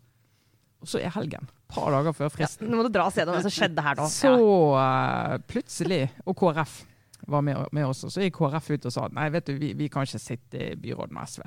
Og 0.78 0.86
så 0.86 1.00
er 1.02 1.10
helgen. 1.10 1.42
Et 1.42 1.74
par 1.74 1.90
dager 1.90 2.14
før 2.14 2.30
fristen. 2.30 2.68
Ja, 2.68 2.70
nå 2.70 2.78
må 2.78 2.86
du 2.86 2.94
dra 2.94 3.08
og 3.08 3.12
se 3.16 3.26
hva 3.26 3.42
som 3.42 3.50
skjedde 3.50 3.82
her 3.82 3.98
nå. 3.98 4.06
Så 4.06 4.30
uh, 4.78 5.34
plutselig, 5.50 6.04
og 6.22 6.38
KrF 6.38 6.84
var 7.26 7.42
med, 7.42 7.66
med 7.72 7.88
oss. 7.88 8.04
Og 8.06 8.12
så 8.14 8.24
gikk 8.24 8.38
KrF 8.38 8.70
ut 8.74 8.88
og 8.88 8.94
sa 8.94 9.08
nei, 9.14 9.28
vet 9.34 9.48
du, 9.48 9.56
vi, 9.58 9.72
vi 9.78 9.90
kan 9.92 10.06
ikke 10.06 10.22
sitte 10.22 10.70
i 10.70 10.78
byrådet 10.78 11.16
med 11.16 11.34
SV. 11.34 11.44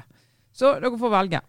Så 0.52 0.76
dere 0.82 1.00
får 1.00 1.16
velge. 1.16 1.42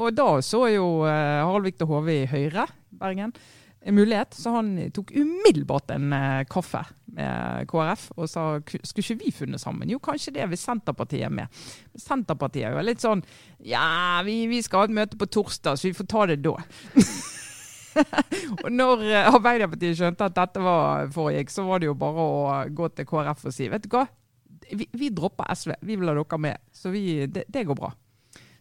Og 0.00 0.12
da 0.14 0.28
så 0.44 0.66
jo 0.70 1.00
uh, 1.02 1.10
Harald 1.10 1.66
Viktor 1.66 1.88
Hove 1.90 2.20
i 2.22 2.28
Høyre, 2.30 2.66
Bergen, 3.00 3.32
en 3.80 3.96
mulighet. 3.96 4.36
Så 4.36 4.52
han 4.54 4.74
tok 4.94 5.10
umiddelbart 5.16 5.90
en 5.94 6.12
uh, 6.14 6.42
kaffe 6.50 6.84
med 7.10 7.66
KrF 7.70 8.10
og 8.14 8.28
sa 8.30 8.44
skulle 8.62 9.02
ikke 9.02 9.18
vi 9.24 9.34
funnet 9.34 9.62
sammen? 9.62 9.90
Jo, 9.90 9.98
kanskje 10.02 10.36
det 10.36 10.46
hvis 10.52 10.62
Senterpartiet 10.66 11.26
er 11.26 11.34
med. 11.40 11.60
Senterpartiet 11.98 12.68
er 12.68 12.76
jo 12.76 12.86
litt 12.86 13.02
sånn 13.02 13.24
ja, 13.66 14.20
vi, 14.26 14.44
vi 14.50 14.62
skal 14.62 14.84
ha 14.84 14.90
et 14.90 14.98
møte 15.00 15.18
på 15.18 15.30
torsdag, 15.30 15.78
så 15.78 15.90
vi 15.90 15.96
får 15.96 16.10
ta 16.10 16.26
det 16.30 16.40
da. 16.44 16.54
og 18.64 18.68
når 18.72 19.04
eh, 19.08 19.28
Arbeiderpartiet 19.30 19.98
skjønte 19.98 20.28
at 20.28 20.36
dette 20.36 20.62
var 20.64 21.10
foregikk, 21.14 21.52
så 21.52 21.64
var 21.66 21.82
det 21.82 21.90
jo 21.90 21.96
bare 21.98 22.26
å 22.26 22.54
gå 22.76 22.90
til 22.94 23.08
KrF 23.08 23.46
og 23.50 23.56
si 23.56 23.68
vet 23.72 23.86
du 23.86 23.90
hva, 23.94 24.06
vi, 24.70 24.86
vi 24.92 25.10
dropper 25.14 25.50
SV, 25.54 25.74
vi 25.86 25.96
vil 25.98 26.10
ha 26.10 26.14
dere 26.16 26.40
med. 26.42 26.62
Så 26.72 26.92
vi, 26.94 27.26
det, 27.26 27.46
det, 27.50 27.64
går 27.66 27.78
bra. 27.78 27.90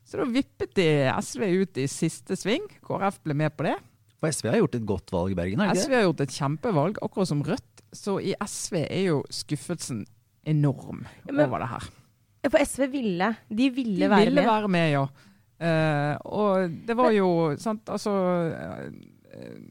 Så 0.07 0.19
da 0.19 0.25
vippet 0.25 0.73
de 0.77 0.89
SV 1.21 1.45
ut 1.61 1.79
i 1.81 1.85
siste 1.91 2.37
sving. 2.39 2.65
KrF 2.85 3.21
ble 3.25 3.37
med 3.37 3.53
på 3.57 3.67
det. 3.67 3.77
For 4.19 4.33
SV 4.33 4.51
har 4.51 4.59
gjort 4.63 4.79
et 4.79 4.87
godt 4.87 5.13
valg 5.15 5.33
i 5.33 5.37
Bergen? 5.37 5.61
har 5.63 5.77
SV 5.77 5.95
har 5.95 6.07
gjort 6.09 6.25
et 6.25 6.35
kjempevalg, 6.35 6.99
akkurat 7.05 7.29
som 7.29 7.43
Rødt. 7.45 7.83
Så 7.95 8.19
i 8.21 8.35
SV 8.37 8.83
er 8.83 9.05
jo 9.07 9.21
skuffelsen 9.33 10.03
enorm 10.49 11.05
Men, 11.25 11.45
over 11.45 11.63
det 11.63 11.69
her. 11.71 11.87
For 12.49 12.61
SV 12.63 12.85
ville, 12.91 13.33
de 13.49 13.69
ville 13.73 13.97
de 13.99 14.09
være 14.11 14.25
ville 14.27 14.35
med? 14.35 14.43
De 14.43 14.45
ville 14.45 14.51
være 14.51 14.71
med, 14.75 14.91
ja. 14.93 15.07
Uh, 15.59 16.13
og 16.23 16.75
det 16.87 16.95
var 16.95 17.11
jo 17.11 17.29
sant, 17.59 17.89
altså 17.91 18.11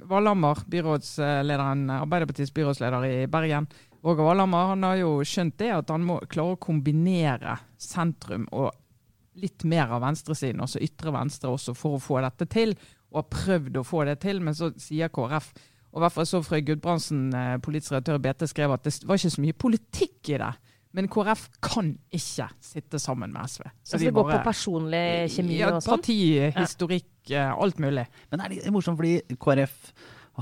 Valhammer, 0.09 0.63
byrådslederen, 0.71 1.87
Arbeiderpartiets 1.99 2.55
byrådsleder 2.57 3.07
i 3.09 3.15
Bergen, 3.31 3.69
Roger 4.05 4.29
Valhammer, 4.29 4.73
han 4.73 4.87
har 4.87 5.01
jo 5.01 5.15
skjønt 5.27 5.57
det 5.59 5.73
at 5.75 5.91
han 5.91 6.05
må 6.07 6.21
klare 6.31 6.55
å 6.55 6.61
kombinere 6.63 7.57
sentrum 7.83 8.47
og 8.55 8.71
litt 9.39 9.65
mer 9.69 9.91
av 9.95 10.03
venstresiden, 10.03 10.63
altså 10.63 10.83
ytre 10.83 11.13
venstre 11.15 11.51
også, 11.53 11.75
for 11.79 11.97
å 11.97 12.03
få 12.03 12.21
dette 12.25 12.47
til. 12.51 12.75
Og 13.11 13.23
har 13.23 13.29
prøvd 13.33 13.79
å 13.81 13.87
få 13.87 14.05
det 14.09 14.19
til, 14.23 14.41
men 14.45 14.57
så 14.57 14.71
sier 14.79 15.11
KrF 15.15 15.53
og 15.89 16.03
hvert 16.03 16.15
fall 16.15 16.27
så 16.29 16.41
Frøy 16.45 16.61
Gudbrandsen, 16.67 17.29
eh, 17.35 17.59
politisk 17.65 17.95
redaktør 17.95 18.19
i 18.19 18.25
BT, 18.27 18.47
skrev 18.51 18.75
at 18.75 18.85
det 18.85 18.93
var 19.09 19.17
ikke 19.17 19.33
så 19.33 19.45
mye 19.45 19.57
politikk 19.57 20.35
i 20.35 20.41
det. 20.43 20.51
Men 20.99 21.07
KrF 21.13 21.45
kan 21.63 21.93
ikke 22.11 22.49
sitte 22.65 22.99
sammen 22.99 23.31
med 23.31 23.47
SV. 23.47 23.69
Så, 23.85 23.93
så 23.93 24.01
det 24.03 24.11
går 24.11 24.27
bare, 24.27 24.41
på 24.41 24.51
personlig 24.51 25.03
kjemi 25.37 25.61
ja, 25.61 25.71
og 25.71 25.85
sånn? 25.85 26.01
Partihistorikk, 26.01 27.13
ja. 27.31 27.53
alt 27.55 27.79
mulig. 27.83 28.09
Men 28.33 28.43
er 28.43 28.57
det 28.57 28.75
morsomt, 28.75 28.99
fordi 28.99 29.39
KrF 29.39 29.77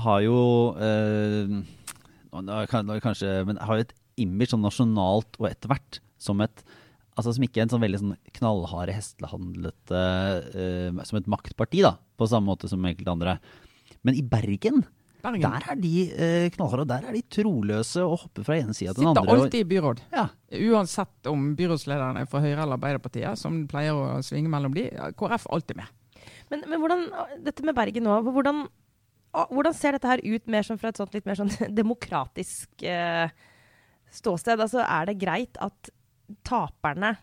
har 0.07 0.23
jo 0.25 0.41
øh, 0.81 1.53
kanskje, 3.05 3.37
men 3.45 3.61
har 3.61 3.79
jo 3.79 3.85
et 3.85 3.95
image 4.21 4.51
sånn 4.53 4.65
nasjonalt 4.65 5.37
og 5.37 5.49
etter 5.51 5.71
hvert 5.71 6.01
som 6.21 6.41
et 6.41 6.65
altså 7.17 7.33
som 7.33 7.45
ikke 7.45 7.61
er 7.61 7.65
en 7.65 7.73
sånn 7.73 7.81
veldig 7.81 8.01
sånn 8.01 8.17
knallharde, 8.37 8.93
hestehandlete 8.93 10.01
uh, 10.53 10.99
Som 11.07 11.17
et 11.19 11.29
maktparti, 11.31 11.81
da, 11.85 11.95
på 12.17 12.29
samme 12.29 12.51
måte 12.51 12.69
som 12.69 12.85
enkelte 12.85 13.13
andre. 13.13 13.37
Men 14.05 14.17
i 14.17 14.21
Bergen, 14.25 14.83
Bergen. 15.27 15.43
der 15.45 15.67
er 15.71 15.79
de 15.81 15.93
eh, 16.13 16.47
knallharde, 16.55 16.85
og 16.85 16.89
der 16.91 17.07
er 17.09 17.17
de 17.17 17.21
troløse 17.33 18.03
og 18.03 18.23
hopper 18.23 18.47
fra 18.47 18.57
ene 18.57 18.75
sida 18.77 18.93
til 18.93 19.03
den 19.03 19.11
andre. 19.11 19.23
Sitter 19.25 19.43
alltid 19.43 19.59
i 19.59 19.69
byråd. 19.73 20.01
Ja. 20.13 20.25
Uansett 20.71 21.29
om 21.31 21.45
byrådslederne 21.59 22.23
er 22.23 22.31
fra 22.31 22.41
Høyre 22.43 22.63
eller 22.63 22.77
Arbeiderpartiet, 22.79 23.39
som 23.39 23.61
pleier 23.69 23.97
å 23.97 24.21
svinge 24.25 24.51
mellom 24.51 24.75
de. 24.77 24.87
KrF 25.19 25.49
alltid 25.53 25.81
med. 25.81 25.93
Men, 26.51 26.63
men 26.71 26.81
hvordan, 26.81 27.05
dette 27.43 27.65
med 27.67 27.75
Bergen 27.77 28.07
nå, 28.07 28.17
hvordan, 28.25 28.65
hvordan, 29.51 29.75
ser 29.75 29.97
dette 29.97 30.09
her 30.09 30.23
ut 30.23 30.49
mer 30.51 30.65
som 30.67 30.79
fra 30.79 30.91
et 30.93 30.99
sånt 30.99 31.15
litt 31.15 31.27
mer 31.27 31.39
sånn 31.39 31.51
demokratisk 31.81 32.87
eh, 32.87 33.27
ståsted? 34.19 34.59
Altså, 34.59 34.83
er 34.83 35.11
det 35.11 35.19
greit 35.21 35.59
at 35.63 35.91
taperne 36.47 37.17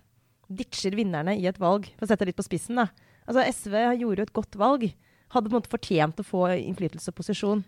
ditcher 0.55 0.97
vinnerne 0.97 1.37
i 1.39 1.47
et 1.49 1.59
valg, 1.61 1.89
for 1.97 2.07
å 2.07 2.11
sette 2.11 2.25
det 2.25 2.33
litt 2.33 2.41
på 2.41 2.47
spissen. 2.47 2.81
da. 2.81 2.91
Altså 3.25 3.45
SV 3.49 3.75
gjorde 4.01 4.21
jo 4.21 4.27
et 4.29 4.37
godt 4.37 4.59
valg. 4.61 4.87
Hadde 5.33 5.49
på 5.49 5.55
en 5.55 5.59
måte 5.59 5.73
fortjent 5.73 6.21
å 6.21 6.27
få 6.27 6.47
innflytelse 6.61 7.11
og 7.11 7.19
posisjon. 7.19 7.65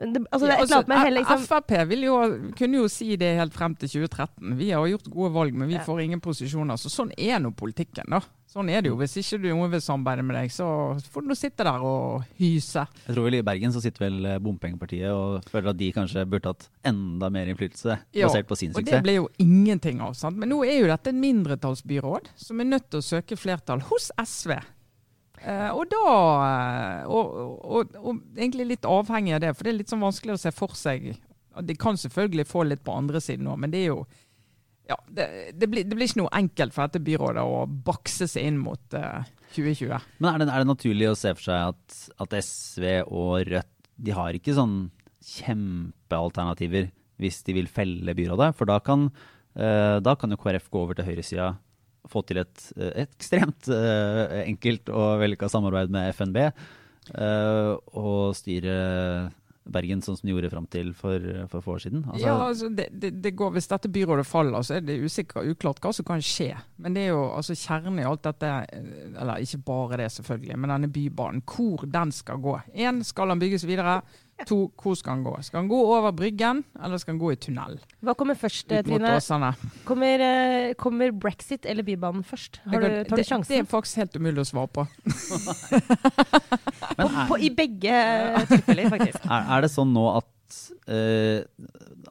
Det, 0.00 0.22
altså, 0.30 0.48
ja, 0.48 0.56
altså, 0.56 0.80
hele, 0.88 1.20
liksom. 1.20 1.42
Frp 1.44 1.72
jo, 2.00 2.16
kunne 2.56 2.78
jo 2.80 2.88
si 2.88 3.16
det 3.20 3.34
helt 3.36 3.52
frem 3.52 3.74
til 3.76 3.90
2013. 4.00 4.54
Vi 4.56 4.70
har 4.72 4.86
gjort 4.88 5.10
gode 5.12 5.32
valg, 5.34 5.54
men 5.54 5.68
vi 5.68 5.76
ja. 5.76 5.84
får 5.84 6.00
ingen 6.06 6.22
posisjoner. 6.24 6.80
Så 6.80 6.88
sånn 6.92 7.12
er 7.20 7.42
nå 7.42 7.52
politikken, 7.52 8.08
da. 8.08 8.22
Sånn 8.50 8.66
er 8.72 8.82
det 8.82 8.90
jo. 8.90 8.96
Hvis 8.98 9.12
ikke 9.20 9.38
du 9.44 9.44
noen 9.52 9.70
vil 9.70 9.82
samarbeide 9.84 10.24
med 10.26 10.34
deg, 10.34 10.50
så 10.50 10.66
får 11.12 11.28
du 11.28 11.34
sitte 11.38 11.66
der 11.68 11.84
og 11.86 12.24
hyse. 12.40 12.82
Jeg 13.04 13.14
tror 13.14 13.28
vel 13.28 13.38
I 13.38 13.44
Bergen 13.46 13.76
så 13.76 13.82
sitter 13.84 14.08
vel 14.08 14.26
eh, 14.26 14.40
Bompengepartiet 14.42 15.12
og 15.14 15.46
føler 15.52 15.70
at 15.70 15.78
de 15.78 15.92
kanskje 15.94 16.24
burde 16.32 16.50
hatt 16.50 16.66
enda 16.90 17.30
mer 17.30 17.52
innflytelse 17.52 18.00
ja, 18.16 18.26
basert 18.26 18.48
på 18.50 18.58
sin 18.58 18.72
suksess. 18.72 18.88
Og 18.88 18.90
det 18.90 19.04
ble 19.06 19.20
jo 19.20 19.28
ingenting 19.44 20.02
av. 20.02 20.16
sant? 20.18 20.40
Men 20.40 20.50
nå 20.50 20.64
er 20.66 20.80
jo 20.80 20.90
dette 20.90 21.12
en 21.12 21.22
mindretallsbyråd 21.22 22.32
som 22.40 22.64
er 22.64 22.72
nødt 22.72 22.90
til 22.90 23.04
å 23.04 23.08
søke 23.12 23.38
flertall 23.38 23.84
hos 23.92 24.10
SV. 24.18 24.56
Uh, 25.40 25.70
og 25.72 25.86
da 25.88 26.00
uh, 26.04 27.04
og, 27.08 27.36
og, 27.64 27.94
og, 27.96 28.16
egentlig 28.36 28.74
litt 28.74 28.88
avhengig 28.88 29.38
av 29.38 29.44
det, 29.44 29.54
for 29.56 29.64
det 29.64 29.72
er 29.72 29.78
litt 29.78 29.92
sånn 29.92 30.02
vanskelig 30.04 30.34
å 30.36 30.42
se 30.42 30.52
for 30.52 30.76
seg. 30.76 31.14
De 31.64 31.76
kan 31.80 31.96
selvfølgelig 32.00 32.44
få 32.48 32.66
litt 32.68 32.82
på 32.84 32.92
andre 32.92 33.22
siden 33.24 33.48
òg, 33.48 33.56
men 33.62 33.72
det 33.72 33.84
er 33.84 33.88
jo 33.88 34.02
ja, 34.90 34.98
det, 35.06 35.26
det, 35.54 35.68
blir, 35.70 35.86
det, 35.86 35.94
blir, 35.94 36.08
ikke 36.08 36.20
noe 36.20 36.34
enkelt 36.34 36.74
for 36.74 36.90
dette 36.90 37.02
byrådet 37.06 37.44
å 37.46 37.62
bakse 37.86 38.26
seg 38.28 38.48
inn 38.50 38.58
mot 38.58 38.96
uh, 38.98 39.22
eh, 39.22 39.32
2020. 39.54 40.08
Men 40.18 40.32
er 40.32 40.42
det, 40.42 40.48
er 40.50 40.64
det, 40.64 40.70
naturlig 40.72 41.08
å 41.08 41.18
se 41.18 41.32
for 41.38 41.46
seg 41.46 41.72
at, 41.72 41.98
at, 42.26 42.36
SV 42.42 42.86
og 43.06 43.46
Rødt 43.48 43.90
de 44.00 44.16
har 44.16 44.36
ikke 44.36 44.56
sånn 44.56 44.78
kjempealternativer 45.30 46.90
hvis 47.20 47.40
de 47.46 47.54
vil 47.60 47.70
felle 47.70 48.16
byrådet? 48.16 48.52
For 48.58 48.68
da 48.68 48.78
kan, 48.82 49.10
da 49.52 50.14
kan 50.16 50.32
jo 50.32 50.38
KrF 50.40 50.70
gå 50.72 50.80
over 50.86 50.96
til 50.96 51.04
høyresida 51.04 51.50
få 52.08 52.22
til 52.28 52.40
et, 52.42 52.62
et 52.76 53.10
ekstremt 53.10 53.68
uh, 53.72 54.40
enkelt 54.44 54.88
og 54.92 55.20
vellykka 55.22 55.50
samarbeid 55.52 55.92
med 55.92 56.14
FNB. 56.16 56.40
Uh, 57.10 57.20
eh, 57.24 57.74
og 57.98 58.36
styre 58.38 58.74
Bergen 59.70 60.00
sånn 60.02 60.16
som 60.18 60.26
de 60.26 60.32
gjorde 60.32 60.50
fram 60.50 60.66
til 60.72 60.90
for, 60.96 61.24
for 61.52 61.62
få 61.62 61.74
år 61.76 61.82
siden? 61.84 62.00
Altså, 62.08 62.24
ja, 62.24 62.36
altså 62.46 62.70
det, 62.74 62.88
det, 62.90 63.10
det, 63.22 63.32
går, 63.38 63.52
Hvis 63.54 63.68
dette 63.70 63.90
byrådet 63.92 64.24
faller, 64.26 64.64
så 64.66 64.78
er 64.78 64.86
det 64.86 64.96
usikker, 65.04 65.46
uklart 65.52 65.82
hva 65.84 65.92
som 65.94 66.06
kan 66.08 66.24
skje. 66.24 66.48
Men 66.80 66.96
det 66.96 67.04
er 67.06 67.12
jo 67.12 67.20
altså 67.36 67.54
kjernen 67.58 68.00
i 68.00 68.06
alt 68.08 68.24
dette, 68.24 68.50
eller 69.20 69.44
ikke 69.44 69.60
bare 69.68 70.00
det 70.02 70.08
selvfølgelig, 70.16 70.58
men 70.58 70.74
denne 70.74 70.90
bybanen. 70.90 71.44
Hvor 71.46 71.86
den 71.86 72.14
skal 72.16 72.42
gå. 72.42 72.56
Én, 72.74 73.04
skal 73.06 73.34
den 73.34 73.44
bygges 73.44 73.66
videre? 73.68 74.00
To, 74.48 74.58
hvor 74.80 74.96
skal 74.96 75.18
han 75.18 75.24
gå? 75.26 75.34
Skal 75.44 75.62
han 75.62 75.68
gå 75.68 75.78
over 75.84 76.14
Bryggen, 76.16 76.62
eller 76.80 77.00
skal 77.00 77.14
han 77.14 77.20
gå 77.20 77.32
i 77.34 77.38
tunnel? 77.40 77.76
Hva 78.04 78.14
kommer 78.18 78.38
først, 78.38 78.70
Trine? 78.70 79.52
Kommer, 79.88 80.24
uh, 80.24 80.72
kommer, 80.80 81.12
brexit 81.12 81.68
eller 81.68 81.84
Bybanen 81.86 82.24
først? 82.26 82.60
Har 82.64 82.80
du, 82.80 82.88
tar 83.08 83.20
du 83.20 83.24
sjansen? 83.26 83.52
Det 83.52 83.60
er 83.60 83.68
faktisk 83.68 84.00
helt 84.00 84.16
umulig 84.16 84.44
å 84.44 84.48
svare 84.48 84.72
på. 84.72 84.86
på, 87.00 87.08
på 87.32 87.40
I 87.40 87.50
begge 87.56 87.96
tilfeller, 88.50 88.92
faktisk. 88.96 89.24
Er, 89.30 89.44
er, 89.44 89.62
det 89.62 89.70
sånn 89.70 89.92
nå 89.94 90.06
at 90.16 90.60
uh, 90.90 91.40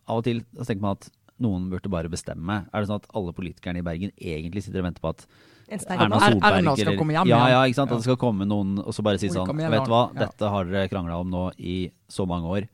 av 0.06 0.22
og 0.22 0.26
til 0.28 0.44
så 0.56 0.70
tenker 0.70 0.86
man 0.86 1.00
at 1.00 1.10
noen 1.44 1.70
burde 1.72 1.92
bare 1.92 2.12
bestemme? 2.12 2.62
Er 2.70 2.84
det 2.84 2.90
sånn 2.92 3.02
at 3.02 3.10
alle 3.16 3.34
politikerne 3.36 3.82
i 3.82 3.86
Bergen 3.86 4.14
egentlig 4.16 4.66
sitter 4.66 4.84
og 4.84 4.90
venter 4.92 5.04
på 5.04 5.14
at 5.16 5.26
Erna 5.70 6.20
Solberg 6.20 6.60
Erna 6.60 6.76
skal 6.80 6.98
komme 6.98 7.16
hjem 7.16 7.30
ja, 7.30 7.40
ja, 7.54 7.62
ikke 7.70 7.80
sant? 7.80 7.94
At 7.94 8.02
det 8.02 8.08
skal 8.08 8.20
komme 8.22 8.48
noen 8.50 8.78
og 8.82 8.96
så 8.96 9.06
bare 9.06 9.22
si 9.22 9.32
sånn 9.34 9.50
Vet 9.60 9.86
du 9.86 9.94
hva, 9.94 10.04
dette 10.16 10.52
har 10.54 10.70
dere 10.70 10.92
krangla 10.92 11.20
om 11.22 11.30
nå 11.32 11.46
i 11.58 11.80
så 12.10 12.26
mange 12.30 12.50
år. 12.58 12.70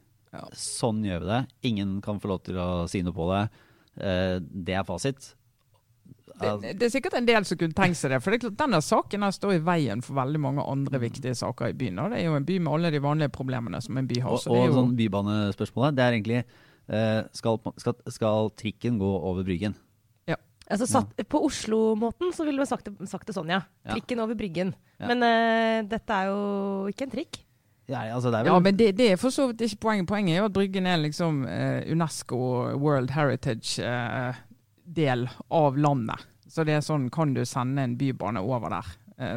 Sånn 0.56 1.04
gjør 1.06 1.24
vi 1.24 1.32
det. 1.32 1.42
Ingen 1.72 1.98
kan 2.04 2.20
få 2.24 2.32
lov 2.34 2.44
til 2.48 2.60
å 2.60 2.70
si 2.92 3.02
noe 3.06 3.16
på 3.16 3.28
det. 3.32 3.42
Eh, 3.96 4.38
det 4.42 4.76
er 4.76 4.88
fasit. 4.88 5.34
Det, 6.36 6.74
det, 6.76 6.90
er 6.90 6.92
sikkert 6.92 7.16
en 7.16 7.28
del 7.28 7.46
som 7.48 7.60
kunne 7.60 7.76
tenkt 7.78 8.00
seg 8.00 8.12
det. 8.12 8.20
For 8.24 8.34
det 8.34 8.50
er 8.50 8.56
denne 8.60 8.82
saken 8.84 9.24
her 9.24 9.36
står 9.36 9.56
i 9.56 9.64
veien 9.64 10.04
for 10.04 10.18
veldig 10.18 10.42
mange 10.44 10.66
andre 10.68 11.00
mm. 11.00 11.04
viktige 11.06 11.36
saker 11.40 11.72
i 11.72 11.78
byen. 11.80 12.02
Og 12.04 12.12
det 12.12 12.20
er 12.20 12.28
jo 12.28 12.36
en 12.40 12.48
by 12.48 12.60
med 12.60 12.74
alle 12.76 12.92
de 12.92 13.04
vanlige 13.04 13.36
problemene 13.36 13.80
som 13.84 14.00
en 14.02 14.10
by 14.10 14.20
har. 14.26 14.36
Og, 14.36 14.50
og 14.52 14.66
jo... 14.66 14.76
sånn 14.76 14.96
bybanespørsmålet, 15.00 15.96
det 15.96 16.06
er 16.06 16.18
egentlig 16.18 16.42
eh, 16.42 17.22
skal, 17.40 17.62
skal, 17.82 17.98
skal 18.18 18.52
trikken 18.60 19.00
gå 19.00 19.14
over 19.16 19.48
Bryggen? 19.48 19.78
Altså, 20.66 20.88
satt, 20.90 21.12
ja. 21.18 21.24
På 21.30 21.44
Oslo-måten 21.46 22.32
så 22.34 22.46
ville 22.46 22.62
vi 22.62 22.66
sagt 22.66 22.86
det, 22.90 23.08
sagt 23.10 23.28
det 23.30 23.34
sånn, 23.38 23.50
ja. 23.54 23.62
Trikken 23.86 24.20
over 24.24 24.36
Bryggen. 24.38 24.74
Ja. 24.98 25.08
Men 25.12 25.22
uh, 25.22 25.86
dette 25.90 26.14
er 26.16 26.26
jo 26.32 26.40
ikke 26.90 27.04
en 27.06 27.12
trikk. 27.14 27.34
Ja, 27.86 28.00
altså 28.16 28.30
vel... 28.34 28.46
ja 28.50 28.58
men 28.58 28.78
det, 28.80 28.98
det, 28.98 29.12
er 29.14 29.18
for 29.22 29.30
så 29.34 29.48
vidt 29.52 29.62
ikke 29.68 29.84
poenget. 29.86 30.10
Poenget 30.10 30.34
er 30.34 30.40
jo 30.42 30.50
at 30.50 30.56
Bryggen 30.56 30.86
er 30.90 30.98
liksom 31.04 31.34
uh, 31.46 31.82
UNESCO 31.86 32.38
World 32.82 33.10
Heritage-del 33.14 35.22
uh, 35.30 35.36
av 35.54 35.78
landet. 35.78 36.20
Så 36.50 36.66
det 36.66 36.74
er 36.78 36.84
sånn, 36.86 37.10
kan 37.14 37.34
du 37.36 37.46
sende 37.46 37.82
en 37.86 37.98
bybane 38.00 38.42
over 38.42 38.70
der? 38.80 38.88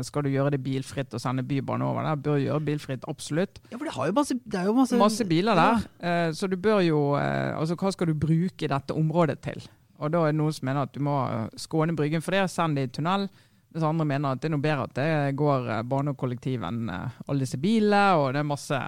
skal 0.02 0.26
du 0.26 0.32
gjøre 0.32 0.50
det 0.56 0.58
bilfritt 0.58 1.12
og 1.14 1.20
sende 1.22 1.46
bybane 1.46 1.86
over 1.86 2.02
der? 2.02 2.18
Bør 2.18 2.34
gjøre 2.42 2.66
bilfritt, 2.66 3.04
absolutt. 3.06 3.60
Ja, 3.70 3.76
for 3.76 3.86
det, 3.86 3.94
har 3.94 4.08
jo 4.08 4.14
masse, 4.16 4.34
det 4.42 4.58
er 4.58 4.66
jo 4.66 4.74
masse, 4.74 4.98
masse 4.98 5.22
biler 5.28 5.54
der. 5.54 5.86
så 6.34 6.50
du 6.50 6.56
bør 6.58 6.82
jo 6.82 7.14
Altså, 7.14 7.78
hva 7.78 7.92
skal 7.94 8.10
du 8.10 8.16
bruke 8.18 8.66
dette 8.72 8.96
området 8.98 9.38
til? 9.44 9.62
Og 9.98 10.12
da 10.14 10.22
er 10.24 10.32
det 10.32 10.38
noen 10.38 10.54
som 10.54 10.68
mener 10.68 10.86
at 10.86 10.94
du 10.94 11.02
må 11.02 11.18
skåne 11.58 11.96
Bryggen 11.98 12.22
for 12.22 12.36
det, 12.36 12.46
send 12.52 12.78
det 12.78 12.88
i 12.88 12.92
tunnel. 12.98 13.26
Mens 13.74 13.84
andre 13.84 14.04
mener 14.08 14.32
at 14.32 14.40
det 14.40 14.48
er 14.48 14.54
noe 14.54 14.64
bedre 14.64 14.84
at 14.86 14.94
det 14.96 15.08
går 15.36 15.66
eh, 15.74 15.82
bane 15.88 16.14
og 16.14 16.20
kollektiv 16.20 16.62
enn 16.64 16.88
eh, 16.92 17.16
alle 17.28 17.44
disse 17.44 17.58
bilene. 17.60 18.04
Og 18.16 18.30
det 18.32 18.40
er 18.40 18.48
masse, 18.48 18.78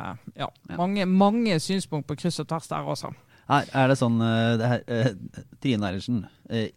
ja, 0.40 0.48
mange, 0.78 1.04
mange 1.06 1.58
synspunkt 1.60 2.08
på 2.08 2.16
kryss 2.22 2.40
og 2.40 2.48
tvers 2.48 2.70
der 2.70 2.88
også. 2.94 3.12
Her 3.50 3.72
er 3.76 3.90
det 3.90 3.98
sånn 4.00 4.20
eh, 4.24 4.52
det 4.60 4.70
her, 4.72 4.84
Trine 5.60 5.90
Eilertsen, 5.90 6.22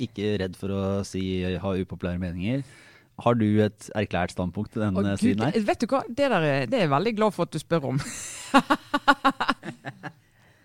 ikke 0.04 0.34
redd 0.42 0.58
for 0.60 0.74
å 0.74 0.82
si 1.08 1.24
ha 1.62 1.76
upopulære 1.80 2.22
meninger. 2.22 2.66
Har 3.24 3.38
du 3.38 3.46
et 3.62 3.88
erklært 3.96 4.34
standpunkt 4.34 4.74
til 4.74 4.84
denne 4.84 5.14
siden 5.22 5.46
her? 5.46 5.56
Vet 5.70 5.86
du 5.86 5.88
hva, 5.92 6.02
det, 6.10 6.28
der, 6.34 6.48
det 6.68 6.80
er 6.80 6.88
jeg 6.88 6.92
veldig 6.92 7.14
glad 7.22 7.36
for 7.36 7.46
at 7.46 7.54
du 7.54 7.62
spør 7.62 7.92
om. 7.94 8.02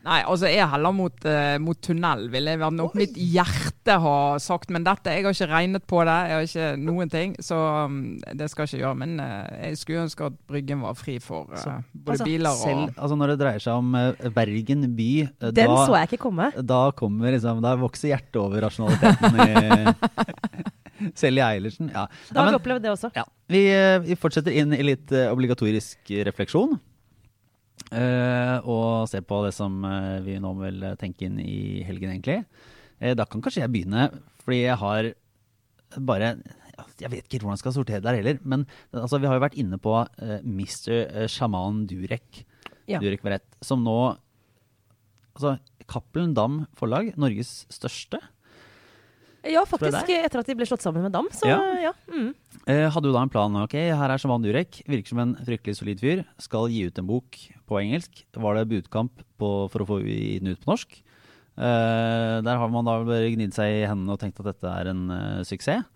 Nei, 0.09 0.23
altså 0.25 0.49
jeg 0.49 0.65
heller 0.73 0.95
mot, 0.97 1.17
uh, 1.29 1.57
mot 1.61 1.79
tunnel, 1.85 2.29
vil 2.33 2.49
jeg 2.49 2.61
nok 2.73 2.95
mitt 2.97 3.17
hjerte 3.19 3.99
ha 4.01 4.17
sagt. 4.41 4.73
Men 4.73 4.87
dette, 4.87 5.13
jeg 5.13 5.27
har 5.27 5.37
ikke 5.37 5.49
regnet 5.51 5.85
på 5.91 6.01
det. 6.09 6.17
Jeg 6.31 6.39
har 6.39 6.49
ikke 6.49 6.69
noen 6.81 7.13
ting, 7.13 7.35
så 7.45 7.59
um, 7.85 7.99
det 8.39 8.49
skal 8.49 8.65
jeg 8.65 8.73
ikke 8.73 8.85
gjøre. 8.87 9.01
Men 9.03 9.19
uh, 9.21 9.45
jeg 9.67 9.81
skulle 9.83 10.07
ønske 10.07 10.31
at 10.31 10.39
Bryggen 10.49 10.81
var 10.87 10.97
fri 10.97 11.19
for 11.21 11.53
uh, 11.53 11.85
både 11.93 12.17
altså, 12.17 12.29
biler 12.31 12.51
og 12.55 12.63
selv, 12.63 12.97
altså 12.97 13.21
Når 13.21 13.35
det 13.35 13.39
dreier 13.43 13.65
seg 13.67 13.83
om 13.83 13.95
Bergen 14.39 14.89
by 14.97 15.11
Den 15.51 15.59
da, 15.59 15.79
så 15.85 15.99
jeg 15.99 16.13
ikke 16.13 16.23
komme. 16.25 16.51
Da 16.57 16.83
kommer 16.97 17.35
liksom, 17.35 17.61
da 17.65 17.77
vokser 17.81 18.15
hjertet 18.15 18.41
over 18.41 18.65
rasjonaliteten 18.65 19.41
i 19.45 21.09
Selje 21.19 21.45
Eilertsen. 21.45 21.93
Ja. 21.95 22.09
Da 22.33 22.43
har 22.43 22.51
vi 22.51 22.59
opplevd 22.59 22.83
det 22.83 22.91
også. 22.91 23.13
Ja. 23.15 23.23
Vi, 23.53 23.61
vi, 24.03 24.17
fortsetter 24.19 24.57
inn 24.57 24.73
i 24.75 24.81
litt 24.83 25.13
obligatorisk 25.29 26.11
refleksjon. 26.27 26.75
Uh, 27.89 28.59
og 28.69 29.09
se 29.09 29.21
på 29.25 29.39
det 29.47 29.55
som 29.57 29.81
uh, 29.87 30.19
vi 30.25 30.37
nå 30.43 30.51
vil 30.59 30.85
tenke 31.01 31.25
inn 31.29 31.39
i 31.41 31.81
helgen, 31.87 32.13
egentlig. 32.13 32.43
Uh, 33.01 33.15
da 33.17 33.25
kan 33.25 33.41
kanskje 33.45 33.63
jeg 33.63 33.73
begynne, 33.73 34.11
fordi 34.45 34.63
jeg 34.67 34.79
har 34.83 35.13
bare 36.05 36.35
Jeg 37.01 37.11
vet 37.11 37.25
ikke 37.25 37.41
hvordan 37.43 37.57
jeg 37.57 37.63
skal 37.63 37.75
sortere 37.79 38.05
der 38.05 38.19
heller, 38.21 38.39
men 38.45 38.67
altså, 38.93 39.19
vi 39.19 39.27
har 39.27 39.39
jo 39.39 39.45
vært 39.47 39.57
inne 39.59 39.79
på 39.83 39.95
Mr. 40.45 41.27
Shaman 41.31 41.87
Durek. 41.89 42.45
Ja. 42.89 43.01
Durek 43.03 43.25
Verrett, 43.25 43.47
som 43.65 43.83
nå 43.85 44.17
Altså, 45.39 45.55
Cappelen 45.87 46.33
Dam 46.35 46.65
Forlag, 46.75 47.13
Norges 47.17 47.63
største, 47.71 48.19
Ja, 49.47 49.63
faktisk. 49.69 50.11
Etter 50.11 50.43
at 50.43 50.49
de 50.51 50.57
ble 50.59 50.67
slått 50.67 50.83
sammen 50.83 51.05
med 51.07 51.13
Dam. 51.15 51.29
Så 51.31 51.47
Ja. 51.47 51.61
ja. 51.79 51.93
Mm. 52.11 52.35
eh, 52.67 52.91
hadde 52.91 53.07
jo 53.07 53.15
da 53.15 53.23
en 53.23 53.31
plan. 53.31 53.55
Ok, 53.63 53.75
her 53.79 54.11
er 54.11 54.19
Shaman 54.19 54.43
Durek, 54.43 54.83
virker 54.85 55.09
som 55.09 55.21
en 55.23 55.37
fryktelig 55.37 55.77
solid 55.79 56.01
fyr. 56.01 56.25
Skal 56.39 56.69
gi 56.69 56.87
ut 56.87 56.99
en 56.99 57.07
bok 57.07 57.39
på 57.69 57.79
engelsk. 57.81 58.25
Var 58.37 58.57
det 58.59 58.71
budkamp 58.73 59.23
på, 59.41 59.53
for 59.73 59.85
å 59.85 59.89
få 59.89 60.01
den 60.05 60.53
ut 60.53 60.65
på 60.65 60.73
norsk? 60.73 60.99
Uh, 61.59 62.39
der 62.47 62.59
har 62.61 62.71
man 62.71 62.87
da 62.87 63.01
bare 63.03 63.33
gnidd 63.35 63.55
seg 63.57 63.81
i 63.81 63.87
hendene 63.89 64.15
og 64.15 64.21
tenkt 64.23 64.39
at 64.43 64.53
dette 64.53 64.75
er 64.75 64.93
en 64.93 65.07
uh, 65.11 65.47
suksess. 65.47 65.87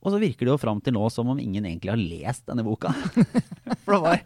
Og 0.00 0.14
så 0.14 0.20
virker 0.20 0.48
det 0.48 0.52
jo 0.54 0.60
fram 0.60 0.78
til 0.80 0.94
nå 0.96 1.04
som 1.12 1.28
om 1.28 1.40
ingen 1.40 1.66
egentlig 1.68 1.92
har 1.92 2.00
lest 2.00 2.46
denne 2.48 2.64
boka. 2.64 2.92
For 3.84 3.92
det 3.92 4.00
var 4.00 4.22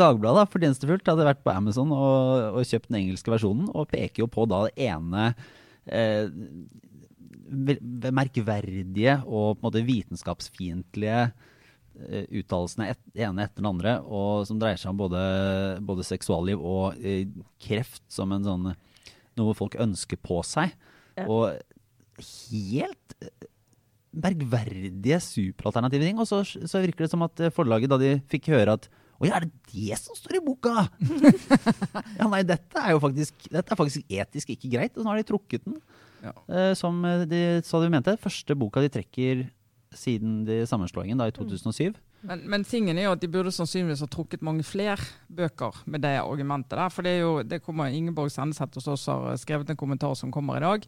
Dagbladet 0.00 0.48
fortjenestefullt 0.52 1.10
hadde 1.12 1.26
vært 1.28 1.42
på 1.44 1.52
Amazon 1.52 1.92
og, 1.92 2.56
og 2.56 2.64
kjøpt 2.64 2.88
den 2.88 3.02
engelske 3.02 3.32
versjonen, 3.32 3.68
og 3.74 3.90
peker 3.92 4.24
jo 4.24 4.30
på 4.32 4.46
da 4.48 4.62
det 4.66 4.88
ene 4.88 5.26
eh, 5.92 6.24
merkverdige 8.16 9.18
og 9.26 9.58
på 9.58 9.60
en 9.60 9.66
måte 9.68 9.84
vitenskapsfiendtlige 9.84 11.22
uttalelsene, 12.40 12.90
et, 12.94 13.00
ene 13.26 13.44
etter 13.44 13.60
den 13.60 13.70
andre, 13.70 13.96
og 14.06 14.46
som 14.48 14.60
dreier 14.60 14.80
seg 14.80 14.92
om 14.92 15.00
både, 15.02 15.20
både 15.84 16.06
seksualliv 16.06 16.62
og 16.62 17.00
eh, 17.02 17.26
kreft 17.62 18.04
som 18.12 18.32
en 18.36 18.46
sånn 18.46 18.70
noe 19.38 19.56
folk 19.56 19.76
ønsker 19.80 20.20
på 20.20 20.40
seg. 20.46 20.72
Ja. 21.18 21.26
Og 21.26 21.58
helt 22.50 23.16
bergverdige 24.10 25.20
superalternative 25.22 26.08
ting. 26.08 26.18
Og 26.20 26.28
så, 26.28 26.42
så 26.44 26.82
virker 26.82 27.06
det 27.06 27.12
som 27.12 27.24
at 27.26 27.42
eh, 27.42 27.54
forlaget, 27.54 27.92
da 27.92 28.00
de 28.00 28.16
fikk 28.30 28.52
høre 28.54 28.78
at 28.78 28.90
Oi, 29.20 29.28
er 29.28 29.44
det 29.44 29.50
det 29.68 29.96
som 30.00 30.16
står 30.16 30.38
i 30.38 30.40
boka?! 30.40 30.86
ja, 32.16 32.24
nei, 32.24 32.38
dette 32.48 32.80
er 32.80 32.94
jo 32.94 33.02
faktisk, 33.04 33.34
dette 33.52 33.74
er 33.74 33.76
faktisk 33.76 34.14
etisk 34.16 34.54
ikke 34.54 34.70
greit. 34.72 34.94
Og 34.94 35.04
så 35.04 35.10
har 35.10 35.20
de 35.20 35.26
trukket 35.28 35.66
den. 35.66 35.74
Ja. 36.24 36.32
Eh, 36.48 36.70
som 36.78 37.02
eh, 37.04 37.26
de 37.28 37.40
sa 37.66 37.82
de 37.82 37.90
mente. 37.92 38.14
Første 38.22 38.56
boka 38.56 38.80
de 38.80 38.88
trekker 38.94 39.42
siden 39.96 40.44
de 40.46 40.62
sammenslåingen, 40.66 41.18
da 41.18 41.26
i 41.28 41.34
2007. 41.34 41.98
Men, 42.22 42.42
men 42.52 42.64
tingen 42.68 42.98
er 42.98 43.08
jo 43.08 43.14
at 43.16 43.22
de 43.22 43.30
burde 43.32 43.52
sannsynligvis 43.54 44.02
ha 44.04 44.08
trukket 44.12 44.42
mange 44.44 44.64
flere 44.66 45.00
bøker 45.32 45.82
med 45.90 46.04
det 46.04 46.18
argumentet 46.20 46.76
der. 46.76 46.90
For 46.92 47.06
det 47.06 47.16
er 47.16 47.22
jo, 47.24 47.36
det 47.42 47.62
kommer 47.64 47.90
Ingeborg 47.90 48.32
Sendeseth 48.34 48.76
hos 48.76 48.90
oss 48.92 49.06
har 49.10 49.38
skrevet 49.40 49.70
en 49.72 49.80
kommentar 49.80 50.14
som 50.18 50.32
kommer 50.32 50.60
i 50.60 50.66
dag. 50.66 50.84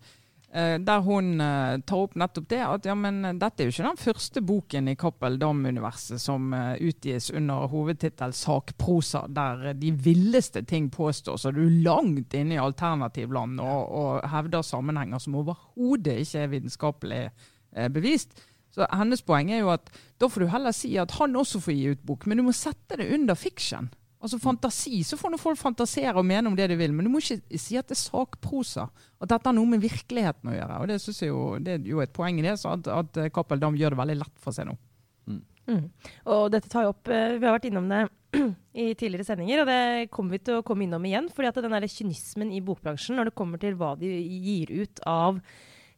eh, 0.53 0.77
Der 0.79 1.01
hun 1.01 1.41
eh, 1.41 1.79
tar 1.89 2.03
opp 2.05 2.15
nettopp 2.21 2.49
det 2.53 2.61
at 2.61 2.85
ja, 2.87 2.95
men 2.95 3.23
dette 3.41 3.63
er 3.65 3.71
jo 3.71 3.73
ikke 3.73 3.89
den 3.89 4.03
første 4.03 4.43
boken 4.45 4.89
i 4.93 4.97
Cappell 5.01 5.39
Dam-universet 5.41 6.21
som 6.21 6.53
eh, 6.53 6.77
utgis 6.91 7.31
under 7.33 7.67
hovedtittel 7.73 8.37
sakprosa, 8.37 9.25
der 9.29 9.73
de 9.73 9.91
villeste 9.91 10.63
ting 10.69 10.91
påstås, 10.93 11.47
og 11.49 11.57
du 11.57 11.65
er 11.65 11.83
langt 11.89 12.35
inne 12.37 12.55
i 12.55 12.63
alternativland 12.63 13.59
og, 13.65 13.89
og 13.89 14.31
hevder 14.31 14.63
sammenhenger 14.63 15.19
som 15.19 15.41
overhodet 15.41 16.21
ikke 16.27 16.45
er 16.45 16.53
vitenskapelig 16.59 17.23
eh, 17.31 17.89
bevist. 17.89 18.37
Så 18.73 18.87
hennes 18.89 19.25
poeng 19.25 19.51
er 19.53 19.63
jo 19.63 19.73
at 19.75 19.91
da 20.21 20.29
får 20.33 20.45
du 20.45 20.53
heller 20.53 20.75
si 20.77 20.95
at 21.01 21.13
han 21.19 21.37
også 21.37 21.61
får 21.61 21.77
gi 21.77 21.91
ut 21.93 22.07
bok, 22.09 22.25
men 22.27 22.41
du 22.41 22.47
må 22.47 22.55
sette 22.57 22.97
det 23.01 23.11
under 23.13 23.37
fiction. 23.37 23.91
Altså 24.23 24.39
fantasi. 24.39 25.01
Så 25.05 25.19
får 25.19 25.33
noen 25.33 25.43
folk 25.43 25.59
fantasere 25.59 26.15
og 26.15 26.27
mene 26.27 26.49
om 26.49 26.57
det 26.57 26.69
de 26.71 26.79
vil, 26.79 26.95
men 26.95 27.05
du 27.05 27.11
må 27.11 27.21
ikke 27.21 27.59
si 27.59 27.77
at 27.79 27.91
det 27.91 27.97
er 27.99 28.05
sakprosa. 28.05 28.87
At 29.19 29.33
dette 29.35 29.51
har 29.51 29.57
noe 29.57 29.69
med 29.69 29.83
virkeligheten 29.83 30.53
å 30.53 30.55
gjøre. 30.55 30.79
Og 30.79 30.93
det 30.93 31.01
synes 31.03 31.21
jeg 31.25 31.33
jo, 31.33 31.43
det 31.59 31.75
er 31.75 31.91
jo 31.91 32.01
et 32.05 32.15
poeng 32.15 32.39
i 32.39 32.47
det, 32.47 32.55
så 32.63 32.77
at, 32.77 32.89
at 32.89 33.21
Cappel 33.35 33.61
Dam 33.61 33.77
gjør 33.79 33.97
det 33.97 34.03
veldig 34.03 34.19
lett 34.23 34.37
for 34.43 34.55
seg 34.55 34.71
nå. 34.71 34.79
Mm. 35.71 35.85
Og 36.33 36.49
dette 36.51 36.71
tar 36.71 36.83
jo 36.83 36.91
opp 36.91 37.07
eh, 37.07 37.37
Vi 37.39 37.47
har 37.47 37.55
vært 37.55 37.69
innom 37.69 37.85
det 37.87 38.01
i 38.83 38.87
tidligere 38.99 39.27
sendinger, 39.29 39.63
og 39.63 39.69
det 39.71 40.09
kommer 40.15 40.35
vi 40.35 40.41
til 40.43 40.59
å 40.59 40.65
komme 40.67 40.87
innom 40.87 41.05
igjen. 41.07 41.29
fordi 41.31 41.51
at 41.51 41.61
den 41.63 41.77
der 41.77 41.87
kynismen 41.91 42.51
i 42.55 42.63
bokbransjen 42.65 43.19
når 43.19 43.31
det 43.31 43.37
kommer 43.39 43.63
til 43.63 43.77
hva 43.79 43.93
de 44.01 44.11
gir 44.11 44.73
ut 44.75 45.03
av 45.07 45.39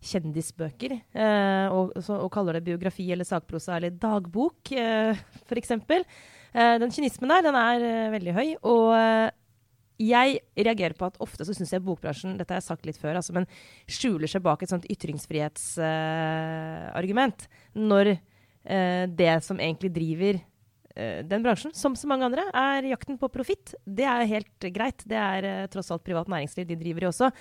kjendisbøker, 0.05 0.93
eh, 1.17 1.67
og, 1.73 1.95
og 1.97 2.29
kaller 2.33 2.53
det 2.59 2.67
biografi 2.67 3.07
eller 3.13 3.25
sakprosa 3.29 3.77
eller 3.79 3.91
dagbok, 4.01 4.73
eh, 4.77 5.17
f.eks. 5.49 5.71
Eh, 6.55 6.77
den 6.83 6.93
kynismen 6.95 7.31
der, 7.33 7.43
den 7.49 7.57
er 7.59 7.79
eh, 7.89 8.13
veldig 8.15 8.33
høy. 8.37 8.49
Og 8.71 8.87
jeg 10.05 10.29
reagerer 10.59 10.97
på 10.99 11.09
at 11.09 11.21
ofte 11.23 11.43
så 11.47 11.53
syns 11.55 11.73
jeg 11.75 11.87
bokbransjen 11.87 12.39
dette 12.39 12.53
har 12.55 12.61
jeg 12.61 12.69
sagt 12.69 12.87
litt 12.89 13.01
før, 13.01 13.15
altså, 13.21 13.33
men 13.37 13.49
skjuler 13.91 14.29
seg 14.31 14.41
bak 14.45 14.61
et 14.63 14.73
sånt 14.73 14.91
ytringsfrihetsargument. 14.91 17.41
når 17.75 18.07
eh, 18.15 19.05
det 19.09 19.35
som 19.47 19.61
egentlig 19.61 19.93
driver 19.95 20.35
den 20.95 21.43
bransjen, 21.43 21.75
som 21.75 21.97
så 21.99 22.07
mange 22.07 22.23
andre, 22.23 22.39
er 22.55 22.87
jakten 22.87 23.19
på 23.19 23.27
profitt. 23.35 23.75
Det 23.83 24.07
er 24.07 24.31
helt 24.31 24.63
greit. 24.71 25.03
Det 25.03 25.19
er 25.19 25.67
tross 25.67 25.91
alt 25.91 26.07
privat 26.07 26.31
næringsliv 26.31 26.63
de 26.69 26.77
driver 26.79 27.03
i 27.03 27.09
også. 27.09 27.33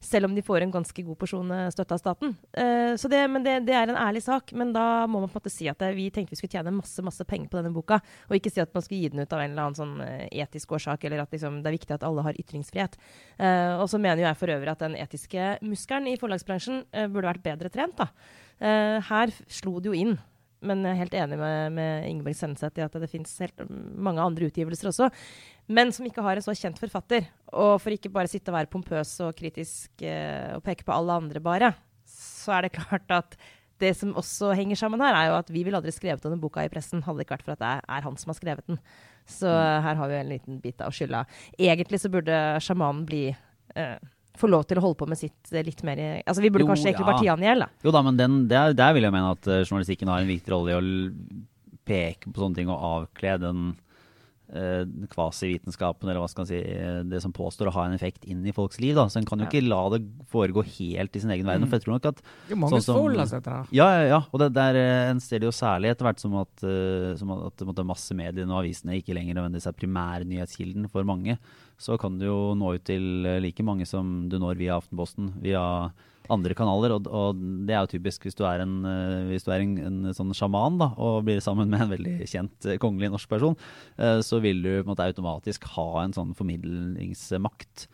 Selv 0.00 0.30
om 0.30 0.34
de 0.34 0.42
får 0.42 0.64
en 0.64 0.72
ganske 0.72 1.02
god 1.04 1.18
porsjon 1.20 1.50
eh, 1.52 1.66
støtte 1.74 1.96
av 1.96 2.00
staten. 2.00 2.32
Uh, 2.56 2.96
så 2.96 3.08
det, 3.12 3.20
men 3.28 3.44
det, 3.44 3.58
det 3.68 3.74
er 3.76 3.90
en 3.90 3.98
ærlig 4.00 4.22
sak. 4.24 4.54
Men 4.56 4.72
da 4.72 5.04
må 5.04 5.20
man 5.20 5.28
på 5.28 5.36
en 5.36 5.42
måte 5.42 5.52
si 5.52 5.68
at 5.68 5.80
det, 5.82 5.92
vi 5.98 6.08
tenkte 6.08 6.32
vi 6.32 6.40
skulle 6.40 6.56
tjene 6.56 6.72
masse 6.72 7.04
masse 7.04 7.26
penger 7.28 7.52
på 7.52 7.60
denne 7.60 7.74
boka. 7.74 8.00
Og 8.30 8.38
ikke 8.38 8.52
si 8.54 8.62
at 8.64 8.72
man 8.72 8.86
skulle 8.86 9.02
gi 9.04 9.12
den 9.12 9.20
ut 9.20 9.36
av 9.36 9.44
en 9.44 9.52
eller 9.52 9.68
annen 9.68 9.78
sånn 9.78 9.96
eh, 10.06 10.26
etisk 10.40 10.72
årsak, 10.78 11.04
eller 11.04 11.24
at 11.24 11.36
liksom, 11.36 11.60
det 11.60 11.68
er 11.68 11.76
viktig 11.76 11.98
at 11.98 12.06
alle 12.08 12.24
har 12.24 12.40
ytringsfrihet. 12.40 12.96
Uh, 13.36 13.76
og 13.82 13.90
så 13.92 14.00
mener 14.00 14.24
jo 14.24 14.28
jeg 14.30 14.40
for 14.40 14.56
øvrig 14.56 14.72
at 14.72 14.86
den 14.86 14.96
etiske 15.00 15.50
muskelen 15.60 16.08
i 16.08 16.16
forlagsbransjen 16.20 16.86
uh, 16.88 17.06
burde 17.06 17.28
vært 17.34 17.44
bedre 17.44 17.72
trent. 17.72 18.00
da. 18.00 18.08
Eh, 18.60 18.98
her 19.08 19.32
slo 19.48 19.78
det 19.80 19.88
jo 19.88 19.96
inn. 19.96 20.18
Men 20.60 20.82
jeg 20.84 20.92
er 20.92 21.00
helt 21.00 21.14
enig 21.22 21.38
med, 21.40 21.76
med 21.76 22.08
Ingeborg 22.08 22.36
Senneseth 22.36 22.80
i 22.80 22.84
at 22.84 22.96
det 23.00 23.08
finnes 23.08 23.32
mange 23.96 24.20
andre 24.20 24.50
utgivelser 24.50 24.90
også. 24.90 25.08
Men 25.72 25.92
som 25.94 26.08
ikke 26.08 26.24
har 26.24 26.36
en 26.36 26.44
så 26.44 26.56
kjent 26.58 26.80
forfatter. 26.80 27.30
Og 27.54 27.78
for 27.80 27.94
ikke 27.94 28.12
bare 28.12 28.30
sitte 28.30 28.52
og 28.52 28.58
være 28.58 28.72
pompøs 28.72 29.14
og 29.24 29.32
kritisk 29.38 30.04
eh, 30.04 30.52
og 30.56 30.64
peke 30.66 30.84
på 30.84 30.94
alle 30.94 31.16
andre 31.22 31.42
bare, 31.44 31.72
så 32.04 32.58
er 32.58 32.66
det 32.66 32.76
klart 32.76 33.16
at 33.16 33.38
det 33.80 33.94
som 33.96 34.12
også 34.18 34.52
henger 34.58 34.76
sammen 34.76 35.00
her, 35.00 35.16
er 35.16 35.30
jo 35.30 35.38
at 35.38 35.50
vi 35.52 35.62
ville 35.64 35.78
aldri 35.78 35.92
skrevet 35.94 36.20
denne 36.24 36.40
boka 36.40 36.66
i 36.66 36.72
pressen 36.72 37.00
hadde 37.06 37.22
det 37.22 37.24
ikke 37.24 37.38
vært 37.38 37.46
for 37.46 37.54
at 37.54 37.62
det 37.62 37.70
er, 37.70 37.84
er 37.96 38.04
han 38.04 38.18
som 38.20 38.32
har 38.32 38.36
skrevet 38.36 38.66
den. 38.68 38.80
Så 39.30 39.48
her 39.48 39.96
har 39.96 40.10
vi 40.10 40.18
en 40.18 40.32
liten 40.34 40.58
bit 40.60 40.82
av 40.84 40.92
skylda. 40.92 41.24
Egentlig 41.56 42.02
så 42.02 42.10
burde 42.12 42.36
sjamanen 42.60 43.06
bli 43.08 43.22
eh, 43.30 43.96
få 44.38 44.48
lov 44.50 44.64
til 44.68 44.78
å 44.80 44.84
holde 44.84 44.98
på 45.00 45.08
med 45.10 45.18
sitt 45.20 45.52
eh, 45.52 45.64
litt 45.66 45.82
mer 45.86 46.00
Altså, 46.22 46.40
vi 46.42 46.50
burde 46.52 46.66
Jo, 46.66 46.70
kanskje 46.72 46.90
egentlig 46.90 47.06
ja. 47.06 47.10
bare 47.10 47.22
tie 47.24 47.32
han 47.34 47.44
i 47.44 47.48
hjel, 47.48 47.64
da. 47.64 47.70
Jo 47.86 47.94
da, 47.96 48.02
men 48.06 48.18
den, 48.20 48.40
der, 48.50 48.74
der 48.78 48.96
vil 48.96 49.06
jeg 49.08 49.14
mene 49.16 49.32
at 49.34 49.48
eh, 49.50 49.62
journalistikken 49.66 50.12
har 50.12 50.22
en 50.22 50.30
viktig 50.30 50.54
rolle 50.54 50.74
i 50.74 50.78
å 50.78 50.82
peke 51.90 52.30
på 52.30 52.42
sånne 52.44 52.60
ting 52.60 52.70
og 52.70 52.84
avkle 52.90 53.36
den 53.42 53.64
kvasivitenskapen, 55.10 56.08
eller 56.08 56.20
hva 56.22 56.28
skal 56.30 56.42
man 56.44 56.48
si, 56.50 56.58
eh, 56.58 57.02
det 57.06 57.20
som 57.22 57.32
påstår 57.32 57.68
å 57.70 57.74
ha 57.76 57.84
en 57.86 57.94
effekt 57.96 58.24
inn 58.26 58.44
i 58.46 58.52
folks 58.52 58.80
liv. 58.80 58.94
Da. 58.98 59.06
Så 59.06 59.20
en 59.20 59.24
kan 59.28 59.38
jo 59.38 59.46
ikke 59.46 59.62
la 59.66 59.82
det 59.94 60.02
foregå 60.32 60.64
helt 60.64 61.14
i 61.16 61.20
sin 61.22 61.30
egen 61.30 61.46
verden. 61.46 61.68
For 61.68 61.78
jeg 61.78 61.84
tror 61.86 61.96
nok 61.98 62.06
at 62.06 62.22
Det 62.48 62.54
er 62.56 62.56
mange 62.56 62.72
Sånn 62.74 62.82
som- 62.82 62.96
forholder 62.96 63.26
seg 63.30 63.42
til 63.44 63.52
det. 63.52 63.68
Ja, 63.72 63.88
ja, 64.00 64.08
ja. 64.08 64.20
Og 64.32 64.38
det 64.40 64.52
der 64.54 64.74
eh, 64.76 65.10
en 65.10 65.20
ser 65.20 65.38
det 65.38 65.46
jo 65.48 65.54
særlig 65.54 65.90
etter 65.90 66.04
hvert 66.06 66.18
som 66.20 66.34
at, 66.36 66.64
eh, 66.64 67.16
som 67.16 67.30
at 67.30 67.56
måtte, 67.58 67.86
massemediene 67.86 68.50
og 68.50 68.64
avisene 68.64 69.00
ikke 69.00 69.14
lenger 69.14 69.34
nødvendigvis 69.34 69.66
er 69.66 69.72
primærnyhetskilden 69.72 70.90
for 70.90 71.02
mange. 71.04 71.38
Så 71.78 71.98
kan 71.98 72.18
du 72.18 72.26
jo 72.26 72.54
nå 72.54 72.74
ut 72.74 72.84
til 72.84 73.24
eh, 73.26 73.40
like 73.40 73.62
mange 73.62 73.86
som 73.86 74.28
du 74.28 74.38
når 74.38 74.56
via 74.56 74.76
Aftenposten, 74.80 75.40
via 75.40 75.90
andre 76.32 76.56
kanaler. 76.58 76.94
Og, 76.96 77.08
og 77.08 77.40
det 77.68 77.76
er 77.76 77.84
jo 77.84 77.92
typisk 77.94 78.26
hvis 78.26 78.38
du 78.38 78.44
er 78.48 78.64
en, 78.64 78.76
eh, 78.88 79.30
hvis 79.30 79.46
du 79.46 79.52
er 79.54 79.64
en, 79.64 79.76
en 79.90 80.16
sånn 80.16 80.34
sjaman 80.36 80.78
da, 80.80 80.92
og 81.00 81.24
blir 81.28 81.42
sammen 81.44 81.70
med 81.72 81.86
en 81.86 81.94
veldig 81.94 82.16
kjent 82.30 82.68
eh, 82.68 82.80
kongelig 82.82 83.12
norsk 83.14 83.32
person, 83.32 83.58
eh, 84.00 84.20
så 84.26 84.42
vil 84.44 84.62
du 84.64 84.70
på 84.72 84.84
en 84.86 84.92
måte 84.94 85.08
automatisk 85.08 85.68
ha 85.76 85.90
en 86.04 86.16
sånn 86.16 86.36
formidlingsmakt 86.38 87.88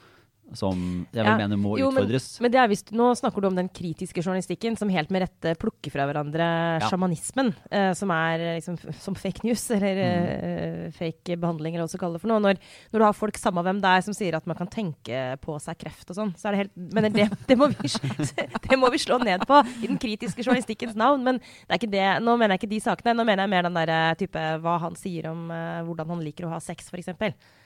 som 0.54 0.78
jeg 1.10 1.24
vil 1.24 1.26
Ja, 1.32 1.36
mene 1.40 1.56
må 1.58 1.72
jo, 1.80 1.88
utfordres. 1.90 2.26
Men 2.40 2.52
det 2.54 2.60
er 2.62 2.68
visst, 2.70 2.92
nå 2.94 3.08
snakker 3.18 3.42
du 3.42 3.48
om 3.48 3.56
den 3.58 3.68
kritiske 3.68 4.22
journalistikken 4.22 4.76
som 4.78 4.88
helt 4.94 5.10
med 5.10 5.24
rette 5.24 5.56
plukker 5.58 5.90
fra 5.90 6.06
hverandre 6.06 6.46
Ja. 6.80 6.88
sjamanismen, 6.90 7.52
eh, 7.70 7.92
som 7.98 8.10
er 8.14 8.38
liksom, 8.60 8.76
som 8.94 9.14
fake 9.18 9.42
news, 9.44 9.64
eller 9.76 9.98
eh, 10.04 10.90
fake 10.94 11.36
behandling, 11.42 11.74
eller 11.74 11.86
hva 11.86 11.90
du 11.90 11.94
skal 11.96 12.04
kalle 12.06 12.18
det 12.20 12.22
for 12.22 12.30
noe. 12.30 12.42
Når, 12.44 12.60
når 12.92 13.02
du 13.02 13.04
har 13.08 13.16
folk, 13.16 13.36
samme 13.42 13.64
hvem 13.66 13.80
det 13.82 13.90
er, 13.90 14.04
som 14.06 14.14
sier 14.14 14.36
at 14.38 14.46
man 14.46 14.56
kan 14.56 14.70
tenke 14.70 15.24
på 15.42 15.58
seg 15.62 15.78
kreft 15.82 16.10
og 16.14 16.20
sånn, 16.20 16.34
så 16.38 16.48
er 16.48 16.52
det 16.56 16.62
helt 16.64 16.76
Men 16.94 17.08
det, 17.12 17.26
det, 17.48 17.58
må 17.58 17.68
vi, 17.72 17.90
det 18.70 18.78
må 18.78 18.90
vi 18.94 19.02
slå 19.02 19.18
ned 19.24 19.42
på 19.48 19.58
i 19.82 19.86
den 19.90 19.98
kritiske 19.98 20.44
journalistikkens 20.46 20.94
navn. 20.94 21.24
Men 21.26 21.40
det 21.42 21.74
er 21.74 21.80
ikke 21.80 21.90
det, 21.92 22.06
nå 22.22 22.36
mener 22.38 22.54
jeg 22.54 22.62
ikke 22.62 22.72
de 22.76 22.80
sakene. 22.86 23.16
Nå 23.18 23.26
mener 23.26 23.44
jeg 23.44 23.50
mer 23.56 23.66
den 23.66 23.76
der 23.80 23.92
eh, 23.96 24.14
type 24.22 24.46
hva 24.62 24.78
han 24.86 24.94
sier 24.98 25.30
om 25.32 25.50
eh, 25.50 25.82
hvordan 25.88 26.14
han 26.14 26.22
liker 26.24 26.46
å 26.46 26.54
ha 26.54 26.60
sex, 26.62 26.86
f.eks. 26.92 27.12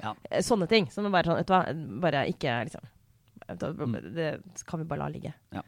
Ja. 0.01 0.15
Eh, 0.31 0.41
Sånne 0.41 0.67
ting. 0.71 0.89
Som 0.91 1.11
bare 1.13 1.29
sånn, 1.29 1.39
vet 1.43 1.51
du 1.51 1.55
hva, 1.55 1.63
bare 2.09 2.25
ikke 2.33 2.59
Mm. 2.70 2.70
Det 3.59 4.31
kan 4.67 4.81
vi 4.83 4.87
bare 4.91 5.05
la 5.05 5.09
ligge. 5.13 5.35
Ja. 5.55 5.63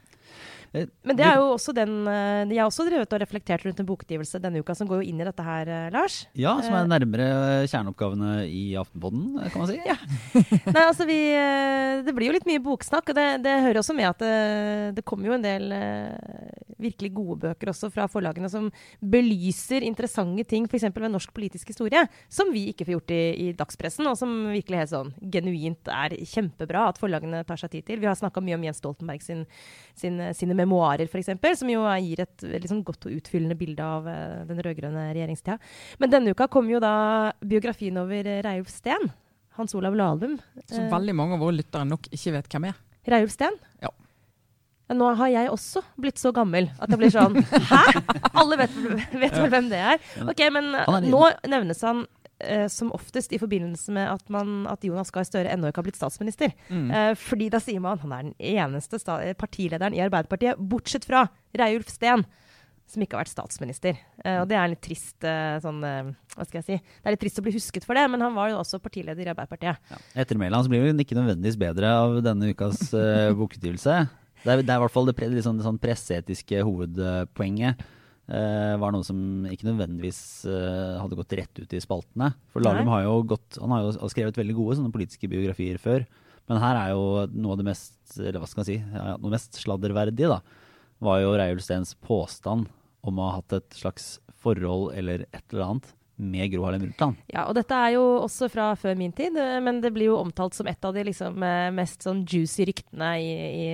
Men 0.73 1.13
det 1.19 1.21
er 1.21 1.35
jo 1.37 1.51
også 1.53 1.69
den 1.77 2.07
eh, 2.09 2.49
Jeg 2.49 2.57
har 2.63 2.65
også 2.65 2.87
drevet 2.87 3.11
og 3.13 3.19
reflektert 3.21 3.61
rundt 3.67 3.77
en 3.83 3.85
bokutgivelse 3.85 4.39
denne 4.41 4.57
uka 4.63 4.73
som 4.73 4.87
går 4.89 5.03
jo 5.03 5.09
inn 5.11 5.19
i 5.21 5.27
dette 5.27 5.43
her, 5.45 5.69
eh, 5.69 5.89
Lars. 5.93 6.23
Ja, 6.33 6.55
som 6.65 6.73
er 6.73 6.87
Eh. 6.87 6.89
nærmere 6.89 7.27
kjerneoppgavene 7.69 8.31
i 8.49 8.63
Aftenpodden, 8.81 9.35
kan 9.51 9.61
man 9.61 9.69
si. 9.69 9.77
Ja. 9.85 9.97
Nei, 10.73 10.81
altså 10.87 11.05
vi 11.05 11.19
eh, 11.37 12.01
Det 12.07 12.15
blir 12.17 12.31
jo 12.31 12.37
litt 12.39 12.49
mye 12.49 12.63
boksnakk, 12.65 13.11
og 13.13 13.19
det, 13.19 13.27
det 13.45 13.53
hører 13.67 13.83
også 13.83 13.93
med 13.93 14.09
at 14.09 14.23
det, 14.25 14.95
det 14.97 15.05
kommer 15.05 15.29
jo 15.29 15.37
en 15.37 15.45
del 15.45 15.69
eh, 15.77 16.72
virkelig 16.83 17.11
gode 17.15 17.39
bøker 17.47 17.71
også 17.71 17.89
fra 17.93 18.07
forlagene 18.11 18.49
som 18.51 18.69
belyser 18.99 19.85
interessante 19.87 20.45
ting, 20.49 20.67
f.eks. 20.69 20.89
ved 20.93 21.13
norsk 21.13 21.33
politisk 21.35 21.71
historie, 21.73 22.05
som 22.31 22.51
vi 22.53 22.67
ikke 22.71 22.87
får 22.87 22.97
gjort 22.97 23.15
i, 23.15 23.21
i 23.45 23.47
dagspressen, 23.57 24.07
og 24.09 24.19
som 24.19 24.35
virkelig 24.51 24.83
helt 24.83 24.93
sånn 24.93 25.13
genuint 25.33 25.91
er 25.93 26.17
kjempebra 26.33 26.87
at 26.91 27.01
forlagene 27.01 27.43
tar 27.47 27.61
seg 27.61 27.73
tid 27.73 27.87
til. 27.89 28.03
Vi 28.03 28.09
har 28.09 28.19
snakka 28.19 28.43
mye 28.43 28.59
om 28.59 28.67
Jens 28.67 28.81
Stoltenberg 28.83 29.23
sin, 29.25 29.45
sin, 29.97 30.19
sine 30.37 30.57
memoarer, 30.57 31.07
f.eks., 31.09 31.33
som 31.63 31.71
jo 31.71 31.87
gir 32.03 32.23
et 32.25 32.45
veldig 32.45 32.71
sånn 32.71 32.85
godt 32.85 33.09
og 33.09 33.17
utfyllende 33.17 33.57
bilde 33.59 33.83
av 33.83 34.07
uh, 34.07 34.43
den 34.49 34.61
rød-grønne 34.63 35.09
regjeringstida. 35.13 35.59
Men 36.01 36.13
denne 36.13 36.33
uka 36.33 36.49
kom 36.51 36.69
jo 36.71 36.81
da 36.83 36.95
biografien 37.43 37.97
over 38.01 38.27
Reiulf 38.45 38.71
Steen. 38.73 39.11
Hans 39.57 39.75
Olav 39.77 39.95
Lahlum. 39.95 40.39
Som 40.65 40.85
Eh, 40.85 40.91
veldig 40.91 41.15
mange 41.15 41.35
av 41.35 41.43
våre 41.43 41.59
lyttere 41.59 41.85
nok 41.85 42.09
ikke 42.09 42.33
vet 42.33 42.49
hvem 42.49 42.69
er. 42.71 42.79
Reiulf 43.05 43.33
Steen? 43.35 43.57
Ja. 43.81 43.91
Nå 44.97 45.11
har 45.19 45.31
jeg 45.33 45.51
også 45.51 45.83
blitt 45.99 46.21
så 46.21 46.33
gammel 46.35 46.69
at 46.77 46.91
jeg 46.91 47.01
blir 47.01 47.13
sånn 47.13 47.37
Hæ?! 47.71 47.83
Alle 48.41 48.59
vet, 48.63 48.75
vet 49.11 49.37
vel 49.37 49.49
hvem 49.53 49.71
det 49.71 49.79
er? 49.93 50.03
Ok, 50.25 50.43
men 50.53 50.73
nå 51.07 51.23
nevnes 51.49 51.81
han 51.85 52.05
eh, 52.43 52.67
som 52.71 52.91
oftest 52.95 53.33
i 53.33 53.39
forbindelse 53.41 53.93
med 53.95 54.09
at, 54.11 54.23
man, 54.33 54.63
at 54.71 54.83
Jonas 54.85 55.11
Gahr 55.13 55.27
Støre 55.27 55.51
ennå 55.53 55.69
ikke 55.69 55.83
har 55.83 55.89
blitt 55.89 55.99
statsminister. 55.99 56.53
Mm. 56.69 56.87
Eh, 56.91 57.11
fordi 57.19 57.49
da 57.53 57.61
sier 57.63 57.83
man 57.83 58.01
han 58.03 58.15
er 58.15 58.29
den 58.29 58.37
eneste 58.53 59.01
partilederen 59.39 59.95
i 59.95 60.03
Arbeiderpartiet, 60.05 60.59
bortsett 60.59 61.07
fra 61.09 61.27
Reiulf 61.57 61.91
Steen, 61.93 62.25
som 62.89 63.03
ikke 63.03 63.17
har 63.17 63.23
vært 63.23 63.33
statsminister. 63.33 63.99
Uh, 64.21 64.41
og 64.43 64.49
det 64.51 64.57
er 64.59 64.71
litt 64.73 64.83
trist 64.83 65.25
uh, 65.25 65.55
sånn 65.63 65.79
uh, 65.81 66.09
Hva 66.35 66.45
skal 66.45 66.59
jeg 66.59 66.65
si? 66.67 66.75
Det 66.83 67.09
er 67.09 67.15
litt 67.15 67.23
trist 67.23 67.39
å 67.39 67.45
bli 67.45 67.53
husket 67.55 67.87
for 67.87 67.97
det, 67.97 68.03
men 68.11 68.21
han 68.21 68.35
var 68.35 68.51
jo 68.51 68.59
også 68.59 68.81
partileder 68.83 69.23
i 69.23 69.31
Arbeiderpartiet. 69.31 69.79
Ja. 69.93 70.01
Etter 70.23 70.39
Mæland 70.39 70.69
blir 70.69 70.83
jo 70.83 70.91
ikke 70.93 71.17
nødvendigvis 71.17 71.57
bedre 71.61 71.93
av 72.03 72.19
denne 72.25 72.51
ukas 72.53 72.85
uh, 72.91 73.31
bokutgivelse. 73.39 74.03
Det 74.43 74.51
er, 74.51 74.63
det 74.63 74.71
er 74.71 74.79
i 74.79 74.83
hvert 74.83 74.93
fall 74.93 75.07
det, 75.07 75.15
pre, 75.17 75.29
sånn, 75.43 75.59
det 75.59 75.67
sånn 75.67 75.81
presseetiske 75.81 76.63
hovedpoenget. 76.67 77.83
Uh, 78.23 78.79
var 78.79 78.93
noe 78.95 79.03
som 79.03 79.17
ikke 79.51 79.67
nødvendigvis 79.67 80.19
uh, 80.47 80.99
hadde 81.01 81.17
gått 81.19 81.35
rett 81.39 81.59
ut 81.59 81.75
i 81.75 81.81
spaltene. 81.83 82.31
For 82.53 82.63
Lahlum 82.63 82.91
har 82.91 83.03
jo 83.03 83.17
gått, 83.33 83.59
han 83.59 83.73
har 83.75 83.83
jo 83.83 84.11
skrevet 84.11 84.39
veldig 84.39 84.55
gode 84.57 84.77
sånne 84.79 84.93
politiske 84.95 85.27
biografier 85.31 85.79
før. 85.81 86.05
Men 86.51 86.59
her 86.59 86.79
er 86.79 86.93
jo 86.93 87.03
noe 87.31 87.55
av 87.55 87.59
det 87.59 87.67
mest 87.67 88.17
eller 88.19 88.41
hva 88.41 88.47
skal 88.49 88.63
man 88.63 88.69
si, 88.69 88.77
ja, 88.79 89.17
noe 89.19 89.33
mest 89.33 89.59
sladderverdige, 89.59 90.31
da, 90.31 90.39
var 91.03 91.21
jo 91.23 91.35
Reiulf 91.39 91.63
Steens 91.63 91.93
påstand 92.03 92.67
om 93.03 93.19
å 93.19 93.27
ha 93.29 93.37
hatt 93.39 93.55
et 93.59 93.75
slags 93.75 94.17
forhold 94.43 94.91
eller 94.95 95.25
et 95.31 95.43
eller 95.51 95.65
annet 95.67 95.91
med 96.23 96.51
Gro 96.53 96.65
Harlem 96.67 96.85
Brundtland. 96.85 97.19
Ja, 97.33 97.45
og 97.49 97.57
dette 97.57 97.77
er 97.77 97.95
jo 97.95 98.03
også 98.23 98.49
fra 98.51 98.71
før 98.79 98.97
min 98.99 99.13
tid, 99.15 99.37
eh, 99.39 99.59
men 99.63 99.81
det 99.83 99.93
blir 99.95 100.11
jo 100.11 100.19
omtalt 100.21 100.57
som 100.57 100.69
et 100.71 100.85
av 100.85 100.95
de 100.95 101.05
liksom, 101.09 101.37
eh, 101.43 101.69
mest 101.75 102.07
sånn 102.07 102.23
juicy 102.25 102.67
ryktene 102.69 103.13
i, 103.21 103.31
i 103.63 103.69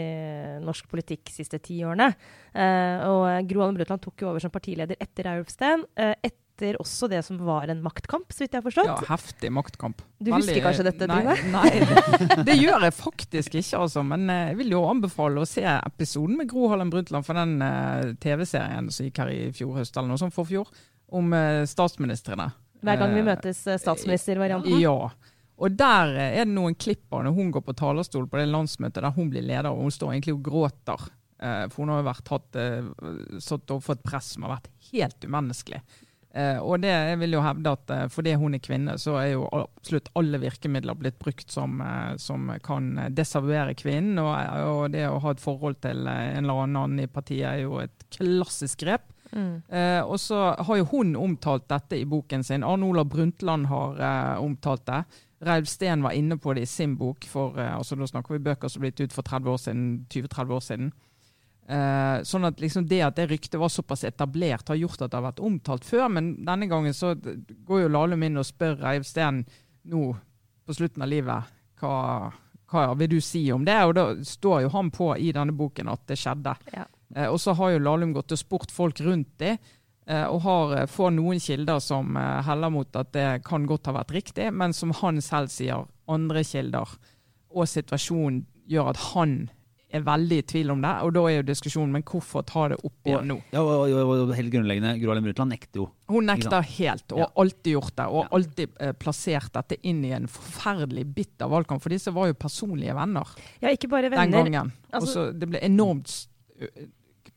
norsk 0.66 0.90
politikk 0.92 1.30
de 1.30 1.38
siste 1.40 1.62
ti 1.64 1.82
årene. 1.86 2.12
Eh, 2.54 3.08
og 3.08 3.50
Gro 3.50 3.64
Harlem 3.64 3.80
Brundtland 3.80 4.04
tok 4.04 4.24
jo 4.24 4.32
over 4.32 4.44
som 4.44 4.54
partileder 4.54 5.00
etter 5.00 5.28
Reiulf 5.30 5.52
Steen. 5.54 5.86
Eh, 6.00 6.16
etter 6.60 6.76
også 6.82 7.08
det 7.08 7.22
som 7.24 7.38
var 7.48 7.70
en 7.72 7.82
maktkamp, 7.84 8.34
så 8.34 8.44
vidt 8.44 8.56
jeg 8.56 8.60
har 8.60 8.66
forstått. 8.66 8.90
Ja, 8.90 9.14
heftig 9.14 9.52
maktkamp. 9.56 10.02
Du 10.20 10.34
husker 10.34 10.60
kanskje 10.64 10.86
dette, 10.90 11.08
nei, 11.08 11.22
Trine? 11.24 11.54
Nei, 11.54 11.70
det, 11.80 12.44
det 12.50 12.58
gjør 12.60 12.84
jeg 12.90 12.96
faktisk 12.98 13.56
ikke, 13.62 13.84
altså. 13.86 14.04
Men 14.04 14.28
eh, 14.34 14.50
jeg 14.52 14.60
vil 14.64 14.76
jo 14.76 14.84
anbefale 14.90 15.44
å 15.44 15.48
se 15.50 15.64
episoden 15.64 16.40
med 16.42 16.50
Gro 16.52 16.68
Harlem 16.74 16.92
Brundtland 16.94 17.28
for 17.28 17.40
den 17.40 17.60
eh, 17.64 18.16
TV-serien 18.20 18.92
som 18.92 19.08
gikk 19.08 19.24
her 19.24 19.34
i 19.34 19.42
fjor 19.56 19.80
høst, 19.80 19.96
eller 19.96 20.12
noe 20.12 20.22
sånt 20.22 20.36
forfjor, 20.36 20.68
om 21.16 21.34
uh, 21.34 21.66
statsministrene. 21.70 22.50
Hver 22.86 23.00
gang 23.02 23.14
vi 23.14 23.20
Eh, 23.20 23.28
møtes, 23.28 23.62
eh, 23.68 23.80
statsministervarianten. 23.82 24.80
Ja. 24.80 25.12
Og 25.60 25.72
der 25.76 26.14
eh, 26.16 26.36
er 26.40 26.46
det 26.46 26.56
noen 26.56 26.78
klipp 26.80 27.12
av 27.12 27.26
når 27.28 27.36
hun 27.36 27.50
går 27.52 27.66
på 27.68 27.76
talerstol 27.76 28.28
på 28.32 28.40
det 28.40 28.48
landsmøtet 28.48 29.04
der 29.04 29.16
hun 29.16 29.32
blir 29.32 29.44
leder, 29.44 29.72
og 29.74 29.84
hun 29.88 29.96
står 29.96 30.14
egentlig 30.14 30.38
og 30.38 30.46
gråter. 30.48 31.10
Eh, 31.40 31.66
for 31.68 31.84
hun 31.84 31.92
har 31.92 32.04
jo 32.04 32.10
vært 32.10 32.32
hatt, 32.36 32.62
satt 33.44 33.74
overfor 33.76 34.00
et 34.00 34.06
press 34.08 34.32
som 34.36 34.48
har 34.48 34.58
vært 34.58 34.72
helt 34.92 35.28
umenneskelig. 35.28 35.84
Eh, 36.30 36.60
og 36.62 36.84
det 36.84 36.92
jeg 36.94 37.18
vil 37.24 37.34
jo 37.34 37.42
hevde 37.42 37.72
at 37.74 37.92
eh, 37.94 38.04
fordi 38.14 38.36
hun 38.38 38.54
er 38.54 38.62
kvinne, 38.62 38.96
så 39.02 39.16
er 39.18 39.32
jo 39.32 39.48
absolutt 39.50 40.12
alle 40.20 40.38
virkemidler 40.44 40.98
blitt 40.98 41.18
brukt 41.22 41.50
som, 41.50 41.80
eh, 41.82 42.12
som 42.22 42.52
kan 42.66 42.92
desavouere 43.18 43.74
kvinnen. 43.78 44.20
Og, 44.22 44.34
og 44.70 44.84
det 44.94 45.08
å 45.10 45.18
ha 45.24 45.34
et 45.34 45.42
forhold 45.42 45.80
til 45.86 46.06
eh, 46.06 46.36
en 46.36 46.46
eller 46.46 46.66
annen 46.68 47.00
i 47.02 47.10
partiet 47.10 47.48
er 47.50 47.64
jo 47.64 47.80
et 47.82 48.06
klassisk 48.14 48.86
grep. 48.86 49.10
Mm. 49.32 49.62
Eh, 49.70 50.02
og 50.02 50.20
så 50.20 50.54
har 50.58 50.78
jo 50.80 50.88
hun 50.92 51.16
omtalt 51.20 51.68
dette 51.70 52.00
i 52.00 52.06
boken 52.10 52.44
sin. 52.44 52.64
Arne 52.64 52.88
Olav 52.88 53.10
Brundtland 53.12 53.70
har 53.70 54.00
eh, 54.00 54.44
omtalt 54.44 54.86
det. 54.90 55.04
Reiv 55.46 55.70
Steen 55.72 56.04
var 56.04 56.18
inne 56.18 56.38
på 56.38 56.54
det 56.54 56.66
i 56.66 56.66
sin 56.70 56.96
bok. 56.98 57.26
for, 57.26 57.60
eh, 57.60 57.76
altså 57.76 57.96
Nå 57.96 58.08
snakker 58.08 58.36
vi 58.36 58.44
bøker 58.50 58.68
som 58.68 58.82
ble 58.82 58.92
gitt 58.92 59.10
ut 59.10 59.14
for 59.14 59.24
30 59.24 59.54
år 59.54 59.62
siden, 59.62 59.86
20-30 60.10 60.56
år 60.56 60.66
siden. 60.66 60.92
Eh, 61.70 62.24
sånn 62.26 62.48
at 62.48 62.60
liksom 62.60 62.88
det 62.90 63.02
at 63.06 63.16
det 63.16 63.28
ryktet 63.30 63.60
var 63.62 63.70
såpass 63.70 64.04
etablert, 64.04 64.68
har 64.68 64.76
gjort 64.76 65.02
at 65.02 65.12
det 65.12 65.20
har 65.20 65.28
vært 65.30 65.44
omtalt 65.46 65.86
før. 65.86 66.08
Men 66.10 66.34
denne 66.46 66.68
gangen 66.68 66.94
så 66.94 67.14
går 67.16 67.86
jo 67.86 67.94
Lahlum 67.94 68.24
inn 68.26 68.42
og 68.42 68.48
spør 68.48 68.80
Reiv 68.82 69.06
Steen 69.06 69.46
nå 69.90 70.04
på 70.66 70.76
slutten 70.76 71.06
av 71.06 71.10
livet 71.10 71.56
hva, 71.80 72.32
hva 72.70 72.86
vil 72.98 73.10
du 73.16 73.20
si 73.24 73.46
om 73.54 73.64
det? 73.66 73.78
Og 73.86 73.94
da 73.96 74.06
står 74.26 74.66
jo 74.66 74.72
han 74.74 74.90
på 74.92 75.14
i 75.18 75.32
denne 75.36 75.56
boken 75.56 75.94
at 75.94 76.04
det 76.10 76.18
skjedde. 76.20 76.56
Ja. 76.76 76.86
Eh, 77.16 77.28
og 77.28 77.40
så 77.42 77.56
har 77.58 77.72
jo 77.72 77.80
Lahlum 77.80 78.14
gått 78.14 78.32
og 78.32 78.38
spurt 78.42 78.72
folk 78.72 79.00
rundt 79.02 79.32
det, 79.42 79.58
eh, 80.08 80.26
og 80.30 80.42
har, 80.42 80.74
eh, 80.78 80.86
får 80.86 81.12
noen 81.16 81.40
kilder 81.40 81.80
som 81.82 82.16
eh, 82.18 82.42
heller 82.46 82.70
mot 82.70 82.96
at 82.96 83.12
det 83.14 83.44
kan 83.44 83.66
godt 83.66 83.86
ha 83.88 83.94
vært 83.94 84.12
riktig, 84.14 84.52
men 84.54 84.74
som 84.74 84.92
han 84.92 85.22
selv 85.22 85.50
sier, 85.50 85.86
andre 86.08 86.44
kilder 86.44 86.88
og 87.50 87.66
situasjonen 87.66 88.44
gjør 88.70 88.90
at 88.92 88.98
han 89.16 89.50
er 89.92 90.04
veldig 90.06 90.38
i 90.38 90.42
tvil 90.46 90.70
om 90.70 90.82
det. 90.84 90.92
Og 91.02 91.14
da 91.16 91.22
er 91.26 91.40
jo 91.40 91.46
diskusjonen 91.48 91.90
men 91.96 92.04
hvorfor 92.06 92.44
ta 92.46 92.68
det 92.70 92.78
opp 92.86 93.08
igjen 93.10 93.26
nå? 93.32 93.40
Ja, 93.52 93.64
og, 93.64 93.90
og, 93.90 94.12
og 94.28 94.34
helt 94.38 94.52
grunnleggende, 94.54 94.92
Gro 95.02 95.10
Harlem 95.10 95.26
Brundtland 95.26 95.50
nekter 95.56 95.82
jo. 95.82 95.88
Hun 96.14 96.28
nekter 96.30 96.62
helt, 96.62 97.08
og 97.12 97.18
Ja. 97.18 97.26
har 97.26 97.42
alltid 97.42 97.72
gjort 97.74 97.96
det. 97.98 98.06
Og 98.06 98.20
Ja. 98.22 98.28
alltid 98.38 98.70
eh, 98.80 98.92
plassert 99.02 99.52
dette 99.58 99.80
inn 99.82 100.04
i 100.06 100.12
en 100.14 100.28
forferdelig 100.30 101.08
bitter 101.16 101.50
valgkamp. 101.50 101.82
For 101.82 101.90
disse 101.90 102.14
var 102.14 102.28
jo 102.30 102.34
personlige 102.38 102.94
venner 102.94 103.26
Ja, 103.64 103.70
ikke 103.74 103.90
bare 103.90 104.10
den 104.14 104.32
gangen. 104.32 104.72
Altså- 104.94 105.02
og 105.02 105.34
så 105.34 105.40
Det 105.40 105.50
ble 105.50 105.60
enormt 105.66 106.28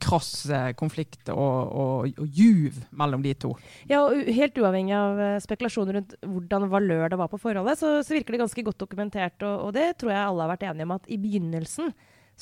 krass 0.03 0.31
konflikt 0.79 1.31
og, 1.33 1.73
og, 1.73 2.23
og 2.23 2.39
juv 2.39 2.81
mellom 2.99 3.25
de 3.25 3.35
to. 3.39 3.53
Ja, 3.91 4.03
og 4.05 4.31
Helt 4.33 4.59
uavhengig 4.59 4.95
av 4.97 5.21
eh, 5.21 5.37
spekulasjoner 5.45 5.99
rundt 5.99 6.17
hvordan 6.21 6.69
valør 6.73 7.13
det 7.13 7.21
var 7.21 7.31
på 7.33 7.41
forholdet, 7.41 7.79
så, 7.81 7.99
så 8.05 8.17
virker 8.17 8.37
det 8.37 8.43
ganske 8.45 8.67
godt 8.67 8.81
dokumentert. 8.83 9.39
Og, 9.43 9.69
og 9.69 9.77
det 9.77 9.93
tror 10.01 10.15
jeg 10.15 10.25
alle 10.25 10.47
har 10.47 10.53
vært 10.55 10.67
enige 10.71 10.89
om 10.89 10.97
at 10.97 11.09
i 11.13 11.21
begynnelsen 11.21 11.93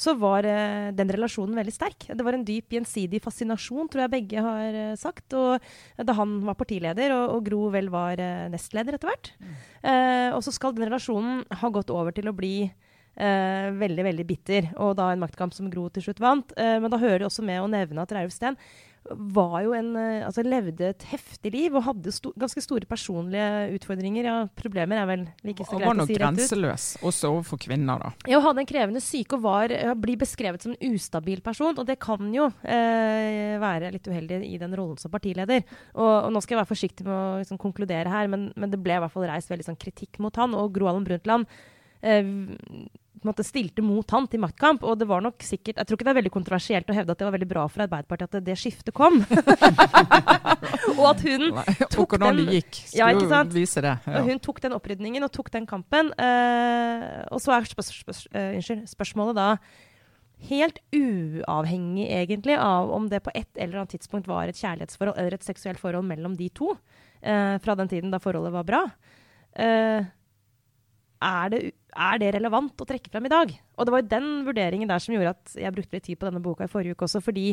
så 0.01 0.14
var 0.16 0.46
eh, 0.49 0.90
den 0.96 1.11
relasjonen 1.12 1.59
veldig 1.59 1.75
sterk. 1.75 2.07
Det 2.09 2.25
var 2.25 2.37
en 2.37 2.44
dyp 2.46 2.73
gjensidig 2.77 3.20
fascinasjon, 3.25 3.88
tror 3.90 4.05
jeg 4.05 4.14
begge 4.14 4.44
har 4.44 4.79
eh, 4.85 4.99
sagt. 4.99 5.35
Og 5.37 6.07
da 6.07 6.16
han 6.16 6.38
var 6.46 6.59
partileder, 6.59 7.14
og, 7.16 7.37
og 7.37 7.49
Gro 7.49 7.64
vel 7.75 7.90
var 7.92 8.23
eh, 8.23 8.46
nestleder 8.53 8.96
etter 8.96 9.11
hvert. 9.11 9.33
Eh, 9.83 10.31
og 10.33 10.40
så 10.46 10.55
skal 10.55 10.77
den 10.77 10.88
relasjonen 10.88 11.42
ha 11.61 11.73
gått 11.75 11.92
over 11.92 12.14
til 12.16 12.31
å 12.31 12.37
bli 12.37 12.55
eh, 13.20 13.70
veldig 13.80 14.06
veldig 14.06 14.26
bitter, 14.28 14.70
og 14.80 14.96
da 14.98 15.11
en 15.12 15.22
maktkamp 15.22 15.54
som 15.56 15.68
Gro 15.72 15.88
til 15.92 16.09
slutt 16.09 16.22
vant. 16.22 16.54
Eh, 16.56 16.78
men 16.80 16.92
da 16.92 17.00
hører 17.00 17.22
det 17.22 17.28
også 17.30 17.44
med 17.46 17.62
å 17.62 17.68
nevne 17.70 18.06
at 18.06 18.16
Reiulf 18.16 18.35
Steen 18.37 18.59
var 19.09 19.62
jo 19.64 19.72
en, 19.74 19.94
eh, 19.96 20.26
altså 20.26 20.42
levde 20.44 20.90
et 20.92 21.04
heftig 21.09 21.52
liv 21.54 21.74
og 21.74 21.85
hadde 21.87 22.12
sto 22.12 22.33
ganske 22.38 22.61
store 22.62 22.87
personlige 22.88 23.70
utfordringer. 23.78 24.28
Ja, 24.28 24.35
problemer 24.54 25.00
er 25.00 25.09
vel 25.09 25.24
like 25.46 25.64
så 25.64 25.78
greit 25.80 25.88
å 25.88 25.88
si 25.88 25.88
rett 25.88 25.88
ut. 25.88 25.88
Han 25.88 25.88
var 25.88 25.98
nok 26.02 26.12
grenseløs, 26.18 26.87
også 27.09 27.33
overfor 27.33 27.62
kvinner. 27.64 28.04
da. 28.04 28.12
Ja, 28.30 28.42
hadde 28.44 28.62
en 28.62 28.68
krevende 28.68 29.02
syke 29.02 29.38
og 29.38 29.44
var, 29.46 29.72
ja, 29.72 29.94
blir 29.94 30.20
beskrevet 30.20 30.62
som 30.62 30.76
en 30.76 30.94
ustabil 30.94 31.40
person. 31.40 31.74
Og 31.78 31.88
det 31.88 31.98
kan 32.02 32.30
jo 32.35 32.50
eh, 32.62 33.56
være 33.62 33.90
litt 33.96 34.06
uheldig 34.06 34.42
i 34.46 34.61
den 34.61 34.76
rollen 34.76 35.00
som 35.00 35.11
partileder. 35.11 35.64
Og, 35.96 36.12
og 36.28 36.30
nå 36.35 36.44
skal 36.44 36.59
jeg 36.59 36.62
være 36.62 36.74
forsiktig 36.74 37.09
med 37.09 37.16
å 37.16 37.40
liksom, 37.40 37.61
konkludere 37.62 38.12
her, 38.12 38.30
men, 38.30 38.50
men 38.54 38.70
det 38.70 38.83
ble 38.85 39.00
i 39.00 39.02
hvert 39.02 39.16
fall 39.16 39.28
reist 39.33 39.50
veldig 39.50 39.70
sånn, 39.72 39.80
kritikk 39.80 40.20
mot 40.20 40.37
han. 40.37 40.54
Og 40.54 40.74
Gro 40.76 40.92
Allen 40.92 41.09
Brundtland 41.09 41.48
eh, 42.04 42.20
måte 43.28 43.44
stilte 43.46 43.83
mot 43.85 44.11
han 44.14 44.26
til 44.30 44.40
maktkamp. 44.42 44.85
Og 44.87 44.98
det 45.00 45.09
var 45.11 45.22
nok 45.24 45.42
sikkert 45.44 45.80
Jeg 45.80 45.88
tror 45.88 45.98
ikke 45.98 46.06
det 46.09 46.12
er 46.12 46.18
veldig 46.20 46.33
kontroversielt 46.35 46.90
å 46.90 46.96
hevde 46.96 47.14
at 47.14 47.20
det 47.20 47.26
var 47.28 47.37
veldig 47.37 47.50
bra 47.50 47.66
for 47.70 47.85
Arbeiderpartiet 47.85 48.28
at 48.28 48.38
det, 48.38 48.42
det 48.48 48.56
skiftet 48.61 48.94
kom. 48.96 49.20
og 50.98 51.04
at 51.11 51.22
hun 51.26 51.46
tok 51.92 52.16
og 52.16 52.24
den- 52.24 52.42
gikk, 52.56 52.80
Ja, 52.96 53.11
vise 53.50 53.85
det. 53.85 53.94
Ja. 54.06 54.16
og 54.20 54.30
hun 54.30 54.40
tok 54.40 54.61
den 54.64 54.76
opprydningen 54.76 55.26
og 55.26 55.33
tok 55.33 55.52
den 55.52 55.68
kampen. 55.68 56.12
Uh, 56.16 57.26
og 57.30 57.40
så 57.42 57.56
er 57.56 57.68
spørs 57.68 57.92
spørs 58.01 58.24
uh, 58.34 58.57
unnskyld, 58.57 58.86
spørsmålet 58.90 59.38
da 59.38 59.49
helt 60.49 60.78
uavhengig 60.97 62.07
egentlig 62.09 62.57
av 62.57 62.88
om 62.97 63.11
det 63.12 63.20
på 63.26 63.32
et 63.36 63.49
eller 63.61 63.82
annet 63.82 63.92
tidspunkt 63.99 64.28
var 64.30 64.49
et 64.49 64.57
kjærlighetsforhold 64.57 65.18
eller 65.20 65.36
et 65.36 65.45
seksuelt 65.45 65.80
forhold 65.82 66.09
mellom 66.09 66.36
de 66.38 66.49
to, 66.49 66.76
Uh, 67.20 67.59
fra 67.61 67.74
den 67.76 67.84
tiden 67.84 68.09
da 68.09 68.16
forholdet 68.16 68.49
var 68.55 68.64
bra. 68.64 68.78
Eh, 69.53 70.07
er 71.21 71.53
det, 71.53 71.61
er 71.93 72.21
det 72.23 72.35
relevant 72.37 72.81
å 72.81 72.89
trekke 72.89 73.12
frem 73.12 73.29
i 73.29 73.33
dag? 73.33 73.55
Og 73.77 73.87
det 73.87 73.95
var 73.95 74.03
jo 74.03 74.11
den 74.11 74.29
vurderingen 74.47 74.91
der 74.91 75.03
som 75.03 75.14
gjorde 75.14 75.35
at 75.37 75.57
jeg 75.61 75.75
brukte 75.77 75.97
litt 75.97 76.07
tid 76.09 76.21
på 76.21 76.29
denne 76.29 76.43
boka 76.45 76.64
i 76.64 76.73
forrige 76.73 76.97
uke 76.97 77.07
også, 77.07 77.23
fordi 77.25 77.53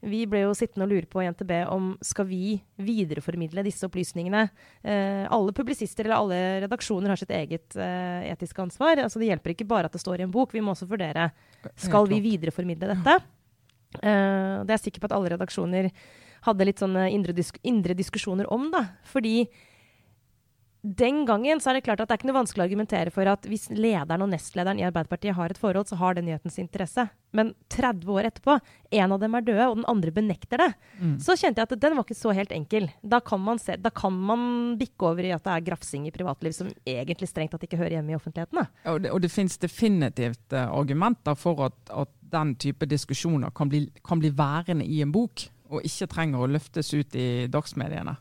vi 0.00 0.22
ble 0.30 0.46
jo 0.46 0.54
sittende 0.56 0.86
og 0.86 0.92
lure 0.94 1.08
på 1.10 1.20
i 1.20 1.28
NTB 1.28 1.50
om 1.68 1.90
skal 2.04 2.24
vi 2.30 2.54
videreformidle 2.80 3.64
disse 3.66 3.84
opplysningene. 3.84 4.46
Eh, 4.80 5.26
alle 5.28 5.52
publisister 5.56 6.06
eller 6.06 6.16
alle 6.16 6.38
redaksjoner 6.64 7.12
har 7.12 7.20
sitt 7.20 7.34
eget 7.36 7.76
eh, 7.76 8.30
etiske 8.30 8.64
ansvar. 8.64 9.02
Altså, 9.04 9.20
det 9.20 9.28
hjelper 9.28 9.52
ikke 9.52 9.68
bare 9.68 9.90
at 9.90 9.96
det 9.96 10.00
står 10.00 10.22
i 10.22 10.26
en 10.28 10.32
bok, 10.32 10.54
vi 10.56 10.64
må 10.64 10.72
også 10.72 10.88
vurdere 10.88 11.28
skal 11.76 12.08
vi 12.08 12.22
videreformidle 12.24 12.94
dette. 12.94 13.18
Eh, 14.00 14.56
det 14.64 14.72
er 14.72 14.76
jeg 14.78 14.86
sikker 14.86 15.04
på 15.04 15.10
at 15.10 15.18
alle 15.18 15.34
redaksjoner 15.34 15.90
hadde 16.46 16.64
litt 16.64 16.80
sånne 16.80 17.10
indre, 17.12 17.36
disk 17.36 17.60
indre 17.68 17.96
diskusjoner 17.98 18.48
om. 18.48 18.70
da, 18.72 18.86
fordi 19.04 19.42
den 20.82 21.26
gangen 21.28 21.60
så 21.60 21.70
er 21.70 21.76
det 21.76 21.84
klart 21.84 22.00
at 22.00 22.08
det 22.08 22.14
er 22.14 22.20
ikke 22.22 22.28
noe 22.30 22.38
vanskelig 22.38 22.62
å 22.62 22.66
argumentere 22.66 23.12
for 23.12 23.28
at 23.28 23.44
hvis 23.48 23.66
lederen 23.74 24.24
og 24.24 24.30
nestlederen 24.32 24.78
i 24.80 24.84
Arbeiderpartiet 24.88 25.36
har 25.36 25.52
et 25.52 25.60
forhold, 25.60 25.90
så 25.90 25.98
har 26.00 26.16
det 26.16 26.24
nyhetens 26.24 26.56
interesse. 26.62 27.04
Men 27.36 27.52
30 27.70 28.08
år 28.10 28.28
etterpå, 28.30 28.56
en 28.96 29.14
av 29.14 29.20
dem 29.20 29.36
er 29.36 29.44
døde, 29.44 29.66
og 29.68 29.76
den 29.76 29.88
andre 29.92 30.14
benekter 30.14 30.62
det, 30.62 30.70
mm. 30.98 31.18
så 31.22 31.36
kjente 31.36 31.60
jeg 31.60 31.68
at 31.68 31.82
den 31.84 31.98
var 31.98 32.08
ikke 32.08 32.16
så 32.18 32.32
helt 32.36 32.54
enkel. 32.56 32.88
Da 33.02 33.20
kan, 33.24 33.42
man 33.44 33.60
se, 33.60 33.76
da 33.76 33.92
kan 33.92 34.16
man 34.16 34.46
bikke 34.80 35.10
over 35.12 35.28
i 35.28 35.34
at 35.36 35.44
det 35.44 35.52
er 35.52 35.66
grafsing 35.68 36.08
i 36.08 36.14
privatliv 36.14 36.56
som 36.56 36.72
egentlig 36.88 37.28
strengt 37.28 37.52
tatt 37.54 37.68
ikke 37.68 37.80
hører 37.80 37.98
hjemme 37.98 38.14
i 38.14 38.18
offentligheten. 38.18 38.64
Ja, 38.64 38.94
og 38.94 39.04
det, 39.04 39.12
og 39.12 39.20
det 39.20 39.32
finnes 39.34 39.60
definitivt 39.60 40.56
uh, 40.56 40.64
argumenter 40.72 41.36
for 41.38 41.66
at, 41.68 41.78
at, 41.92 42.16
den 42.30 42.52
type 42.62 42.86
diskusjoner 42.86 43.50
kan 43.50 43.66
bli, 43.66 43.88
kan 44.06 44.20
bli 44.22 44.28
værende 44.38 44.84
i 44.86 45.00
en 45.02 45.10
bok, 45.10 45.48
og 45.66 45.82
ikke 45.82 46.06
trenger 46.12 46.44
å 46.44 46.46
løftes 46.46 46.92
ut 46.94 47.16
i 47.18 47.48
dagsmediene. 47.50 48.14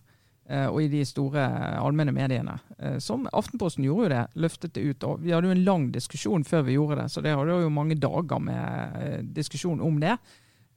Eh, 0.49 0.65
og 0.65 0.81
i 0.81 0.89
de 0.89 1.03
store 1.05 1.43
allmenne 1.77 2.13
mediene. 2.15 2.55
Eh, 2.79 2.97
som 3.03 3.27
Aftenposten 3.37 3.85
gjorde 3.85 4.07
jo 4.07 4.13
det, 4.15 4.21
løftet 4.41 4.73
det 4.73 4.81
ut. 4.81 5.03
og 5.05 5.21
Vi 5.21 5.33
hadde 5.35 5.51
jo 5.51 5.53
en 5.53 5.65
lang 5.67 5.89
diskusjon 5.93 6.45
før 6.47 6.63
vi 6.65 6.77
gjorde 6.77 7.03
det, 7.03 7.09
så 7.13 7.21
det 7.21 7.35
hadde 7.37 7.57
jo 7.61 7.73
mange 7.73 7.97
dager 8.01 8.41
med 8.41 8.97
eh, 8.97 9.19
diskusjon 9.35 9.81
om 9.81 9.99
det. 10.01 10.17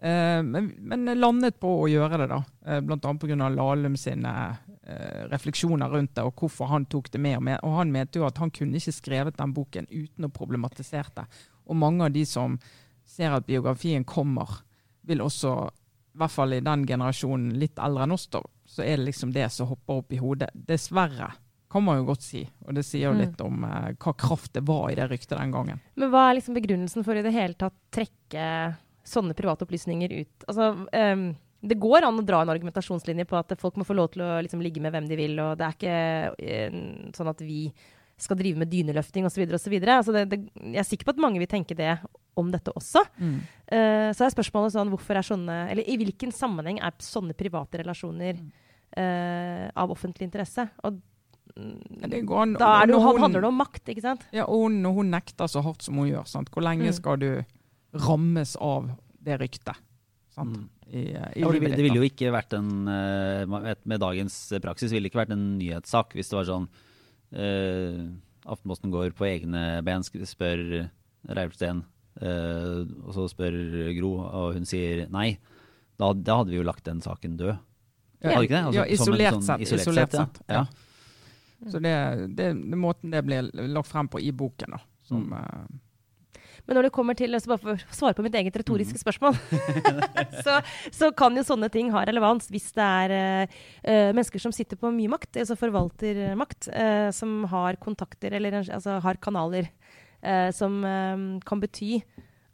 Men, 0.02 0.72
men 0.82 1.06
landet 1.14 1.60
på 1.62 1.68
å 1.78 1.86
gjøre 1.86 2.16
det, 2.18 2.26
da. 2.26 2.40
Bl.a. 2.82 2.96
pga. 2.98 3.36
Lahlum 3.54 3.94
sine 3.94 4.32
refleksjoner 5.30 5.92
rundt 5.94 6.16
det, 6.16 6.24
og 6.26 6.42
hvorfor 6.42 6.72
han 6.72 6.88
tok 6.90 7.12
det 7.14 7.20
med. 7.22 7.52
Og 7.62 7.76
han 7.76 7.92
mente 7.94 8.18
jo 8.18 8.24
at 8.26 8.40
han 8.42 8.50
kunne 8.50 8.80
ikke 8.80 8.96
skrevet 8.96 9.38
den 9.38 9.52
boken 9.54 9.86
uten 9.92 10.26
å 10.26 10.32
problematisere 10.34 11.14
det. 11.20 11.28
Og 11.70 11.78
mange 11.78 12.08
av 12.08 12.16
de 12.18 12.24
som 12.26 12.58
ser 13.06 13.36
at 13.36 13.46
biografien 13.46 14.02
kommer, 14.02 14.64
vil 15.06 15.22
også, 15.22 15.54
i 16.12 16.20
hvert 16.20 16.34
fall 16.34 16.52
i 16.52 16.60
den 16.64 16.84
generasjonen 16.88 17.54
litt 17.60 17.80
eldre 17.80 18.04
enn 18.06 18.14
oss, 18.16 18.26
da, 18.32 18.42
så 18.68 18.84
er 18.84 18.98
det 18.98 19.08
liksom 19.08 19.32
det 19.32 19.48
som 19.52 19.70
hopper 19.70 20.02
opp 20.02 20.12
i 20.12 20.20
hodet. 20.20 20.50
Dessverre, 20.52 21.30
kan 21.72 21.84
man 21.84 22.02
jo 22.02 22.08
godt 22.10 22.24
si. 22.26 22.42
Og 22.66 22.76
det 22.76 22.84
sier 22.84 23.08
jo 23.08 23.14
mm. 23.16 23.20
litt 23.22 23.38
om 23.40 23.62
eh, 23.64 23.92
hva 23.96 24.12
kraft 24.18 24.52
det 24.58 24.64
var 24.68 24.90
i 24.92 24.98
det 24.98 25.06
ryktet 25.08 25.38
den 25.38 25.54
gangen. 25.54 25.80
Men 25.96 26.12
hva 26.12 26.26
er 26.28 26.36
liksom 26.36 26.58
begrunnelsen 26.58 27.06
for 27.06 27.16
i 27.16 27.24
det 27.24 27.32
hele 27.32 27.56
tatt 27.56 27.78
trekke 27.94 28.48
sånne 29.08 29.36
private 29.38 29.64
opplysninger 29.64 30.12
ut? 30.18 30.46
Altså, 30.52 30.68
um, 30.84 31.24
det 31.62 31.78
går 31.80 32.04
an 32.04 32.20
å 32.20 32.26
dra 32.26 32.42
en 32.42 32.52
argumentasjonslinje 32.52 33.24
på 33.30 33.38
at 33.40 33.56
folk 33.60 33.80
må 33.80 33.88
få 33.88 33.96
lov 33.96 34.12
til 34.12 34.26
å 34.26 34.36
liksom, 34.44 34.60
ligge 34.64 34.82
med 34.84 34.92
hvem 34.92 35.08
de 35.08 35.18
vil, 35.18 35.40
og 35.40 35.56
det 35.58 35.68
er 35.68 35.78
ikke 35.78 35.96
uh, 36.36 37.10
sånn 37.16 37.32
at 37.32 37.42
vi 37.46 37.64
skal 38.22 38.38
drive 38.38 38.60
med 38.60 38.70
dyneløfting 38.70 39.24
osv. 39.26 39.46
osv. 39.56 39.78
Altså 39.80 40.14
det, 40.14 40.26
det, 40.30 40.42
jeg 40.60 40.82
er 40.82 40.86
sikker 40.86 41.08
på 41.08 41.16
at 41.16 41.24
mange 41.24 41.40
vil 41.40 41.50
tenke 41.50 41.76
det 41.78 41.96
om 42.38 42.50
dette 42.52 42.72
også. 42.76 43.04
Mm. 43.20 43.38
Uh, 43.68 44.08
så 44.16 44.26
er 44.26 44.34
spørsmålet 44.34 44.74
sånn, 44.74 44.90
hvorfor 44.92 45.18
er 45.18 45.26
sånne, 45.26 45.58
eller 45.72 45.88
i 45.88 45.98
hvilken 46.00 46.32
sammenheng 46.34 46.80
er 46.82 46.96
sånne 47.02 47.36
private 47.38 47.82
relasjoner 47.82 48.38
uh, 48.38 49.66
av 49.68 49.92
offentlig 49.92 50.28
interesse? 50.30 50.66
Og 50.86 51.00
an, 51.52 52.56
da 52.56 52.72
det, 52.88 52.96
hun, 52.96 53.20
handler 53.20 53.44
det 53.44 53.48
om 53.50 53.58
makt, 53.60 53.84
ikke 53.92 54.04
sant? 54.04 54.24
Ja, 54.32 54.46
og 54.48 54.70
når 54.72 54.98
hun 55.00 55.12
nekter 55.12 55.50
så 55.50 55.60
hardt 55.64 55.84
som 55.84 56.00
hun 56.00 56.08
gjør, 56.08 56.28
sant? 56.30 56.52
hvor 56.52 56.64
lenge 56.64 56.88
mm. 56.88 56.96
skal 56.96 57.20
du 57.20 57.30
rammes 58.06 58.54
av 58.56 58.88
det 59.22 59.36
ryktet? 59.42 59.82
Sant? 60.32 60.56
Mm. 60.56 60.68
I, 60.88 61.02
eh, 61.12 61.28
i 61.36 61.42
ja, 61.42 61.50
det, 61.52 61.74
det 61.76 61.84
ville 61.84 62.00
jo 62.00 62.06
ikke 62.08 62.30
vært 62.32 62.54
en 62.56 62.68
Med 62.84 64.00
dagens 64.00 64.34
praksis 64.60 64.90
ville 64.92 65.06
det 65.06 65.12
ikke 65.12 65.22
vært 65.22 65.32
en 65.32 65.44
nyhetssak 65.56 66.12
hvis 66.16 66.28
det 66.28 66.36
var 66.36 66.48
sånn 66.48 66.66
uh, 67.36 68.00
Aftenposten 68.44 68.92
går 68.92 69.12
på 69.16 69.28
egne 69.28 69.62
ben, 69.84 70.04
spør 70.04 70.62
Reiulf 71.28 71.56
Steen 71.56 71.84
Uh, 72.20 72.84
og 73.06 73.14
så 73.16 73.26
spør 73.32 73.54
Gro, 73.96 74.14
og 74.26 74.56
hun 74.58 74.68
sier 74.68 75.06
nei. 75.12 75.36
Da, 76.00 76.12
da 76.12 76.40
hadde 76.40 76.52
vi 76.52 76.58
jo 76.60 76.66
lagt 76.66 76.84
den 76.88 77.00
saken 77.04 77.38
død. 77.40 77.54
Ja, 78.22 78.38
altså, 78.38 78.74
ja 78.76 78.86
isolert, 78.86 79.38
sånn, 79.38 79.46
sett, 79.48 79.64
isolert, 79.64 79.86
isolert 79.86 80.18
sett. 80.18 80.42
Ja. 80.46 80.62
ja. 80.62 81.70
Så 81.72 81.78
det, 81.82 81.94
det, 82.34 82.50
det, 82.58 82.78
måten 82.78 83.14
det 83.14 83.22
ble 83.26 83.40
lagt 83.52 83.90
frem 83.90 84.10
på 84.10 84.20
i 84.22 84.32
boken, 84.34 84.76
da, 84.76 84.82
som 85.06 85.24
mm. 85.30 85.38
uh, 85.38 85.80
men 86.66 86.78
når 86.78 86.86
det 86.86 86.92
kommer 86.94 87.16
til 87.18 87.34
altså 87.34 87.50
bare 87.50 87.62
for 87.62 87.74
å 87.74 87.94
svare 87.96 88.14
på 88.16 88.22
mitt 88.22 88.36
eget 88.38 88.54
retoriske 88.60 88.94
mm. 88.94 89.02
spørsmål, 89.02 89.38
så, 90.46 90.60
så, 90.94 91.10
kan 91.18 91.34
jo 91.34 91.42
sånne 91.46 91.66
ting 91.74 91.90
ha 91.94 92.04
relevans 92.06 92.46
hvis 92.52 92.68
det 92.76 92.86
er 92.86 93.14
uh, 93.50 94.12
mennesker 94.14 94.42
som 94.42 94.54
sitter 94.54 94.78
på 94.78 94.92
mye 94.94 95.10
makt, 95.10 95.40
altså 95.42 95.58
forvalter 95.58 96.22
makt, 96.38 96.70
uh, 96.70 97.08
som 97.14 97.42
har 97.50 97.80
kontakter 97.82 98.38
eller 98.38 98.60
altså 98.62 99.00
har 99.02 99.18
kanaler 99.22 99.66
eh, 99.66 99.81
som 100.54 100.84
eh, 100.86 101.24
kan 101.48 101.62
bety 101.62 101.96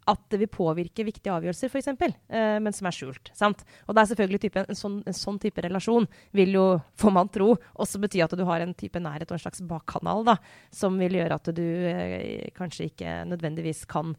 at 0.08 0.24
det 0.32 0.40
vil 0.40 0.50
påvirke 0.50 1.04
viktige 1.06 1.32
avgjørelser, 1.34 1.68
f.eks., 1.68 1.90
eh, 1.92 2.56
men 2.62 2.74
som 2.74 2.88
er 2.88 2.96
skjult. 2.96 3.30
Sant? 3.36 3.64
Og 3.86 3.94
det 3.94 4.02
er 4.02 4.10
selvfølgelig 4.12 4.40
type, 4.46 4.64
en, 4.64 4.78
sånn, 4.78 4.98
en, 5.04 5.16
sånn, 5.16 5.40
type 5.42 5.64
relasjon 5.64 6.08
vil 6.36 6.54
jo, 6.56 6.66
får 7.00 7.14
man 7.14 7.30
tro, 7.32 7.50
også 7.76 8.00
bety 8.02 8.22
at 8.24 8.36
du 8.38 8.44
har 8.48 8.64
en 8.64 8.74
type 8.78 9.00
nærhet 9.04 9.28
og 9.28 9.36
en 9.36 9.44
slags 9.44 9.62
bakkanal 9.68 10.24
da, 10.28 10.38
som 10.74 10.96
vil 11.00 11.18
gjøre 11.20 11.40
at 11.40 11.50
du 11.56 11.64
eh, 11.92 12.48
kanskje 12.56 12.88
ikke 12.88 13.18
nødvendigvis 13.28 13.84
kan 13.90 14.14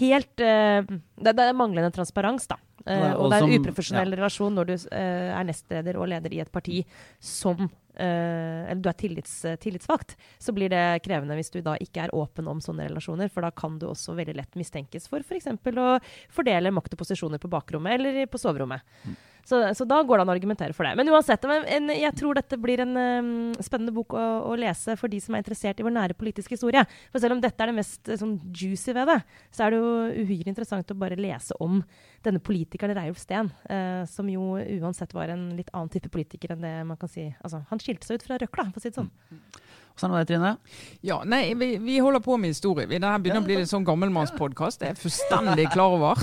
helt 0.00 0.42
eh, 0.42 0.82
det, 0.82 1.30
det, 1.30 1.44
er 1.44 1.58
manglende 1.58 1.92
transparens, 1.94 2.48
da. 2.50 2.58
Eh, 2.86 3.12
og 3.14 3.30
det 3.30 3.38
er 3.38 3.46
en 3.46 3.62
uprofesjonell 3.62 4.14
ja. 4.14 4.18
relasjon 4.20 4.58
når 4.58 4.72
du 4.72 4.74
eh, 4.74 5.30
er 5.34 5.46
nestleder 5.46 5.98
og 6.00 6.10
leder 6.10 6.34
i 6.34 6.42
et 6.42 6.50
parti 6.50 6.82
som 7.22 7.68
eller 7.98 8.82
du 8.82 8.88
er 8.90 8.98
tillits, 8.98 9.34
tillitsvakt, 9.62 10.16
så 10.38 10.54
blir 10.56 10.70
det 10.72 11.02
krevende 11.04 11.36
hvis 11.38 11.52
du 11.54 11.60
da 11.64 11.76
ikke 11.82 12.06
er 12.06 12.14
åpen 12.16 12.48
om 12.50 12.62
sånne 12.62 12.88
relasjoner. 12.88 13.30
For 13.32 13.44
da 13.44 13.52
kan 13.54 13.78
du 13.80 13.88
også 13.90 14.16
veldig 14.18 14.36
lett 14.38 14.58
mistenkes 14.58 15.10
for 15.10 15.24
f.eks. 15.24 15.50
For 15.64 15.82
å 15.82 15.88
fordele 16.34 16.74
makt 16.74 16.94
og 16.96 17.02
posisjoner 17.02 17.42
på 17.42 17.50
bakrommet 17.52 17.98
eller 17.98 18.24
på 18.30 18.40
soverommet. 18.40 18.86
Mm. 19.04 19.18
Så, 19.48 19.74
så, 19.74 19.84
da 19.88 20.02
går 20.04 20.18
det 20.18 20.24
an 20.26 20.28
å 20.28 20.34
argumentere 20.34 20.74
for 20.76 20.84
det. 20.84 20.90
Men 20.98 21.08
uansett, 21.08 21.44
en, 21.48 21.88
jeg 21.94 22.12
tror 22.18 22.36
dette 22.36 22.58
blir 22.60 22.82
en 22.84 22.90
um, 22.92 23.30
spennende 23.64 23.94
bok 23.96 24.12
å, 24.12 24.24
å, 24.50 24.56
lese 24.60 24.92
for 25.00 25.08
de 25.08 25.22
som 25.24 25.32
er 25.32 25.40
interessert 25.40 25.80
i 25.80 25.86
vår 25.86 25.94
nære 25.94 26.16
politiske 26.18 26.52
historie. 26.52 26.82
For 27.08 27.22
selv 27.22 27.38
om 27.38 27.40
dette 27.40 27.64
er 27.64 27.72
det 27.72 27.78
mest 27.78 28.10
sånn, 28.20 28.34
juicy 28.52 28.92
ved 28.92 29.08
det, 29.08 29.16
så 29.56 29.64
er 29.64 29.72
det 29.72 29.80
jo 29.80 29.94
uhyre 30.26 30.52
interessant 30.52 30.92
å 30.92 30.98
bare 31.00 31.16
lese 31.16 31.56
om 31.64 31.80
denne 32.26 32.42
politikeren 32.44 32.92
Reiulf 32.98 33.22
Steen, 33.22 33.48
uh, 33.72 34.04
som 34.10 34.28
jo 34.28 34.58
uansett 34.82 35.16
var 35.16 35.32
en 35.32 35.48
litt 35.56 35.72
annen 35.72 35.94
type 35.96 36.12
politiker 36.12 36.52
enn 36.52 36.68
det 36.68 36.74
man 36.90 37.00
kan 37.00 37.08
si. 37.08 37.30
Altså, 37.40 37.62
han 37.72 37.80
skilte 37.80 38.04
seg 38.04 38.20
ut 38.20 38.28
fra 38.28 38.40
røkla, 38.44 38.68
for 38.68 38.82
å 38.82 38.84
si 38.84 38.92
det 38.92 39.00
sånn. 39.00 39.08
Mm. 39.32 39.67
Åssen 39.98 40.12
var 40.14 40.18
det, 40.18 40.26
Trine? 40.26 40.56
Ja, 41.00 41.24
nei, 41.26 41.54
vi, 41.58 41.76
vi, 41.82 41.98
holder 41.98 42.20
på 42.22 42.36
med 42.38 42.52
historie. 42.52 42.86
Det 42.86 43.02
her 43.02 43.18
begynner 43.18 43.42
å 43.42 43.46
bli 43.48 43.56
litt 43.58 43.70
sånn 43.70 43.82
gammelmannspodkast. 43.82 44.78
Det 44.78 44.86
er 44.86 44.92
jeg 44.92 45.00
fullstendig 45.00 45.64
klar 45.74 45.96
over. 45.96 46.22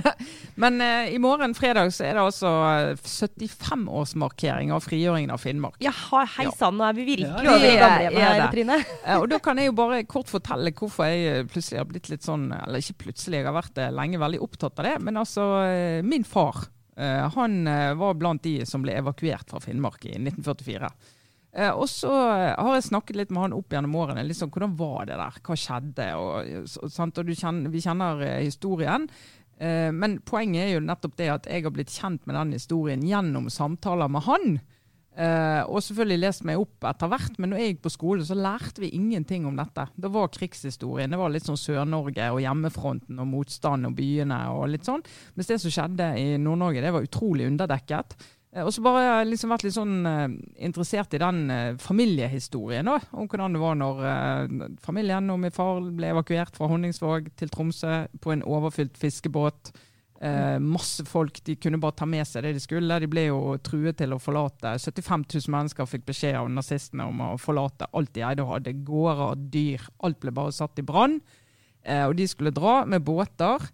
Men 0.60 0.76
eh, 0.84 1.14
i 1.16 1.20
morgen, 1.22 1.54
fredag, 1.56 1.88
så 1.96 2.04
er 2.04 2.18
det 2.18 2.24
altså 2.26 2.50
75-årsmarkering 3.00 4.74
av 4.76 4.84
frigjøringen 4.84 5.32
av 5.32 5.40
Finnmark. 5.40 5.80
Jaha, 5.80 6.26
hei 6.34 6.50
sann, 6.52 6.76
nå 6.76 6.84
er 6.84 6.98
vi 6.98 7.08
virkelig 7.14 7.48
ja, 7.48 7.56
over 7.56 7.80
gamlehjemmet, 7.80 8.52
Trine. 8.52 8.78
og 9.22 9.26
da 9.32 9.40
kan 9.48 9.62
jeg 9.62 9.72
jo 9.72 9.76
bare 9.80 10.04
kort 10.04 10.28
fortelle 10.28 10.74
hvorfor 10.76 11.08
jeg 11.08 11.48
plutselig 11.48 11.80
har 11.80 11.88
blitt 11.88 12.12
litt 12.12 12.28
sånn 12.28 12.50
Eller 12.58 12.84
ikke 12.84 13.06
plutselig, 13.06 13.40
jeg 13.40 13.48
har 13.48 13.56
vært 13.56 13.80
eh, 13.80 13.96
lenge 14.02 14.20
veldig 14.20 14.44
opptatt 14.44 14.84
av 14.84 14.90
det. 14.90 14.96
Men 15.08 15.24
altså, 15.24 15.48
eh, 15.64 16.04
min 16.04 16.28
far 16.28 16.66
han 16.94 17.66
var 17.98 18.12
blant 18.14 18.44
de 18.44 18.60
som 18.70 18.78
ble 18.84 18.92
evakuert 19.00 19.48
fra 19.50 19.58
Finnmark 19.58 20.04
i 20.06 20.12
1944. 20.14 20.86
Eh, 21.54 21.70
og 21.70 21.86
så 21.90 22.10
har 22.10 22.74
jeg 22.74 22.88
snakket 22.88 23.20
litt 23.20 23.32
med 23.34 23.46
han 23.46 23.56
opp 23.56 23.74
gjennom 23.74 23.94
årene. 24.00 24.26
Liksom, 24.26 24.50
hvordan 24.50 24.74
var 24.78 25.06
det 25.10 25.20
der? 25.20 25.40
Hva 25.46 25.56
skjedde? 25.58 26.10
Og, 26.18 26.68
og 26.82 26.92
kjenner, 26.98 27.70
vi 27.70 27.82
kjenner 27.84 28.22
eh, 28.26 28.42
historien. 28.42 29.06
Eh, 29.62 29.90
men 29.94 30.18
poenget 30.26 30.66
er 30.66 30.72
jo 30.74 30.84
nettopp 30.84 31.18
det 31.20 31.30
at 31.36 31.50
jeg 31.50 31.66
har 31.66 31.74
blitt 31.74 31.94
kjent 31.94 32.24
med 32.26 32.38
den 32.40 32.56
historien 32.58 33.04
gjennom 33.06 33.50
samtaler 33.52 34.10
med 34.10 34.26
han. 34.28 34.56
Og 35.14 35.76
selvfølgelig 35.78 36.16
lest 36.24 36.42
meg 36.42 36.58
opp 36.58 36.82
etter 36.90 37.06
hvert, 37.06 37.36
men 37.38 37.52
når 37.52 37.60
jeg 37.60 37.68
gikk 37.68 37.82
på 37.84 37.90
skole, 37.94 38.24
så 38.26 38.34
lærte 38.34 38.82
vi 38.82 38.88
ingenting 38.98 39.44
om 39.46 39.54
dette. 39.54 39.84
Det 39.94 40.08
var 40.10 40.32
krigshistorien. 40.34 41.14
Det 41.14 41.20
var 41.20 41.30
litt 41.30 41.46
sånn 41.46 41.60
Sør-Norge 41.60 42.32
og 42.34 42.40
hjemmefronten 42.42 43.20
og 43.22 43.28
motstand 43.30 43.86
og 43.86 43.94
byene 43.94 44.40
og 44.50 44.64
litt 44.72 44.90
sånn. 44.90 45.06
Mens 45.38 45.52
det 45.52 45.60
som 45.62 45.70
skjedde 45.70 46.08
i 46.18 46.32
Nord-Norge, 46.34 46.82
det 46.82 46.90
var 46.96 47.06
utrolig 47.06 47.46
underdekket. 47.46 48.18
Eh, 48.54 48.62
og 48.62 48.70
så 48.74 48.84
bare 48.84 49.02
har 49.02 49.22
jeg 49.22 49.32
liksom 49.32 49.54
vært 49.54 49.66
litt 49.66 49.76
sånn 49.76 49.96
uh, 50.06 50.26
interessert 50.62 51.16
i 51.16 51.22
den 51.22 51.40
uh, 51.50 51.80
familiehistorien. 51.82 52.86
Da, 52.88 53.00
om 53.12 53.26
hvordan 53.28 53.56
det 53.56 53.64
var 53.64 53.80
når 53.80 54.04
familien 54.84 55.32
og 55.34 55.42
min 55.42 55.54
far 55.54 55.82
ble 55.82 56.14
evakuert 56.14 56.56
fra 56.56 56.70
Honningsvåg 56.70 57.34
til 57.38 57.52
Tromsø 57.52 58.04
på 58.22 58.34
en 58.34 58.46
overfylt 58.46 58.96
fiskebåt. 59.00 59.74
Eh, 60.24 60.58
masse 60.62 61.04
folk 61.04 61.40
de 61.44 61.56
kunne 61.60 61.76
bare 61.82 61.96
ta 61.98 62.06
med 62.08 62.24
seg 62.24 62.46
det 62.46 62.54
de 62.56 62.62
skulle. 62.62 63.00
De 63.02 63.08
ble 63.10 63.26
jo 63.26 63.56
truet 63.64 63.98
til 63.98 64.14
å 64.14 64.20
forlate. 64.22 64.76
75 64.80 65.26
000 65.26 65.52
mennesker 65.52 65.88
fikk 65.90 66.06
beskjed 66.08 66.38
av 66.38 66.48
nazistene 66.52 67.08
om 67.10 67.20
å 67.26 67.32
forlate 67.40 67.90
alt 67.92 68.14
de 68.16 68.24
eide 68.24 68.44
og 68.44 68.54
hadde. 68.54 68.76
Gårder, 68.86 69.34
dyr. 69.52 69.84
Alt 70.06 70.22
ble 70.22 70.32
bare 70.34 70.54
satt 70.54 70.80
i 70.80 70.86
brann. 70.86 71.18
Eh, 71.82 72.06
og 72.06 72.16
de 72.16 72.28
skulle 72.30 72.54
dra 72.54 72.84
med 72.88 73.04
båter 73.04 73.66
eh, 73.66 73.68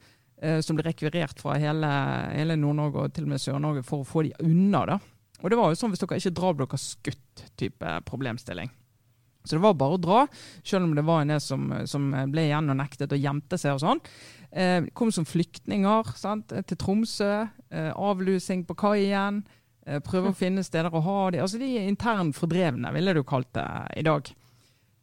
som 0.65 0.77
ble 0.79 0.87
rekvirert 0.87 1.37
fra 1.43 1.59
hele, 1.61 1.89
hele 2.33 2.55
Nord-Norge 2.57 3.03
og 3.03 3.13
til 3.13 3.27
og 3.27 3.33
med 3.35 3.43
Sør-Norge 3.43 3.83
for 3.85 4.01
å 4.01 4.09
få 4.09 4.23
de 4.25 4.31
unna. 4.41 4.87
da. 4.89 4.97
Og 5.43 5.53
det 5.53 5.59
var 5.61 5.69
jo 5.69 5.77
sånn 5.77 5.93
hvis 5.93 6.01
dere 6.01 6.21
ikke 6.21 6.37
drar, 6.39 6.57
blir 6.57 6.69
dere 6.71 6.81
skutt, 6.81 7.43
type 7.61 7.93
problemstilling. 8.09 8.71
Så 9.45 9.57
det 9.57 9.63
var 9.65 9.77
bare 9.81 9.97
å 9.97 10.01
dra, 10.01 10.25
selv 10.67 10.85
om 10.85 10.97
det 10.97 11.05
var 11.07 11.23
en 11.23 11.33
del 11.33 11.41
som, 11.41 11.71
som 11.89 12.11
ble 12.33 12.45
igjen 12.49 12.73
og 12.73 12.77
nektet 12.77 13.15
og 13.17 13.23
gjemte 13.23 13.57
seg 13.61 13.77
og 13.77 13.81
sånn. 13.85 14.03
Eh, 14.51 14.91
kom 14.97 15.13
som 15.15 15.25
flyktninger 15.29 16.13
sant? 16.21 16.53
til 16.53 16.81
Tromsø. 16.81 17.31
Eh, 17.73 17.89
avlusing 17.97 18.67
på 18.69 18.77
kaien. 18.83 19.41
Eh, 19.87 20.03
prøve 20.05 20.33
å 20.33 20.37
finne 20.43 20.65
steder 20.67 20.93
å 20.93 21.05
ha 21.07 21.19
de. 21.33 21.41
Altså 21.41 21.61
de 21.63 21.71
er 21.79 21.89
internt 21.89 22.37
fordrevne, 22.37 22.93
ville 22.97 23.17
du 23.17 23.23
kalt 23.25 23.49
det 23.57 23.67
i 24.03 24.05
dag. 24.05 24.29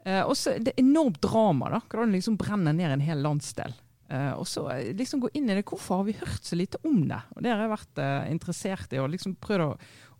Eh, 0.05 0.21
og 0.21 0.35
så 0.37 0.53
det 0.61 0.75
er 0.75 0.85
enormt 0.85 1.19
drama, 1.23 1.73
da. 1.73 1.81
Hvordan 1.89 2.13
liksom 2.13 2.37
brenner 2.39 2.77
ned 2.77 2.93
en 2.93 3.07
hel 3.07 3.25
landsdel. 3.25 3.73
Eh, 4.07 4.33
og 4.39 4.47
så 4.47 4.65
eh, 4.71 4.93
liksom 4.95 5.21
gå 5.23 5.31
inn 5.35 5.49
i 5.49 5.57
det. 5.57 5.65
Hvorfor 5.67 6.01
har 6.01 6.07
vi 6.07 6.19
hørt 6.19 6.43
så 6.47 6.55
lite 6.55 6.79
om 6.87 7.01
det? 7.09 7.21
Og 7.35 7.43
Det 7.43 7.51
har 7.51 7.63
jeg 7.63 7.73
vært 7.75 8.03
uh, 8.03 8.27
interessert 8.31 8.93
i. 8.93 9.01
og 9.03 9.11
liksom 9.13 9.35
prøvd 9.43 9.65
å 9.67 9.71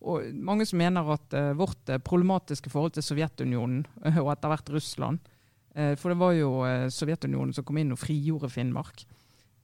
og 0.07 0.27
mange 0.45 0.65
som 0.67 0.77
mener 0.77 1.07
at 1.15 1.33
uh, 1.33 1.53
vårt 1.57 1.89
uh, 1.89 1.97
problematiske 1.97 2.69
forhold 2.69 2.93
til 2.95 3.05
Sovjetunionen, 3.05 3.85
uh, 4.05 4.19
og 4.21 4.31
etter 4.35 4.53
hvert 4.53 4.75
Russland 4.75 5.33
For 5.77 6.09
det 6.09 6.17
var 6.17 6.31
jo 6.33 6.49
Sovjetunionen 6.89 7.51
som 7.53 7.61
kom 7.61 7.77
inn 7.77 7.91
og 7.93 7.99
frigjorde 8.01 8.49
Finnmark. 8.49 9.03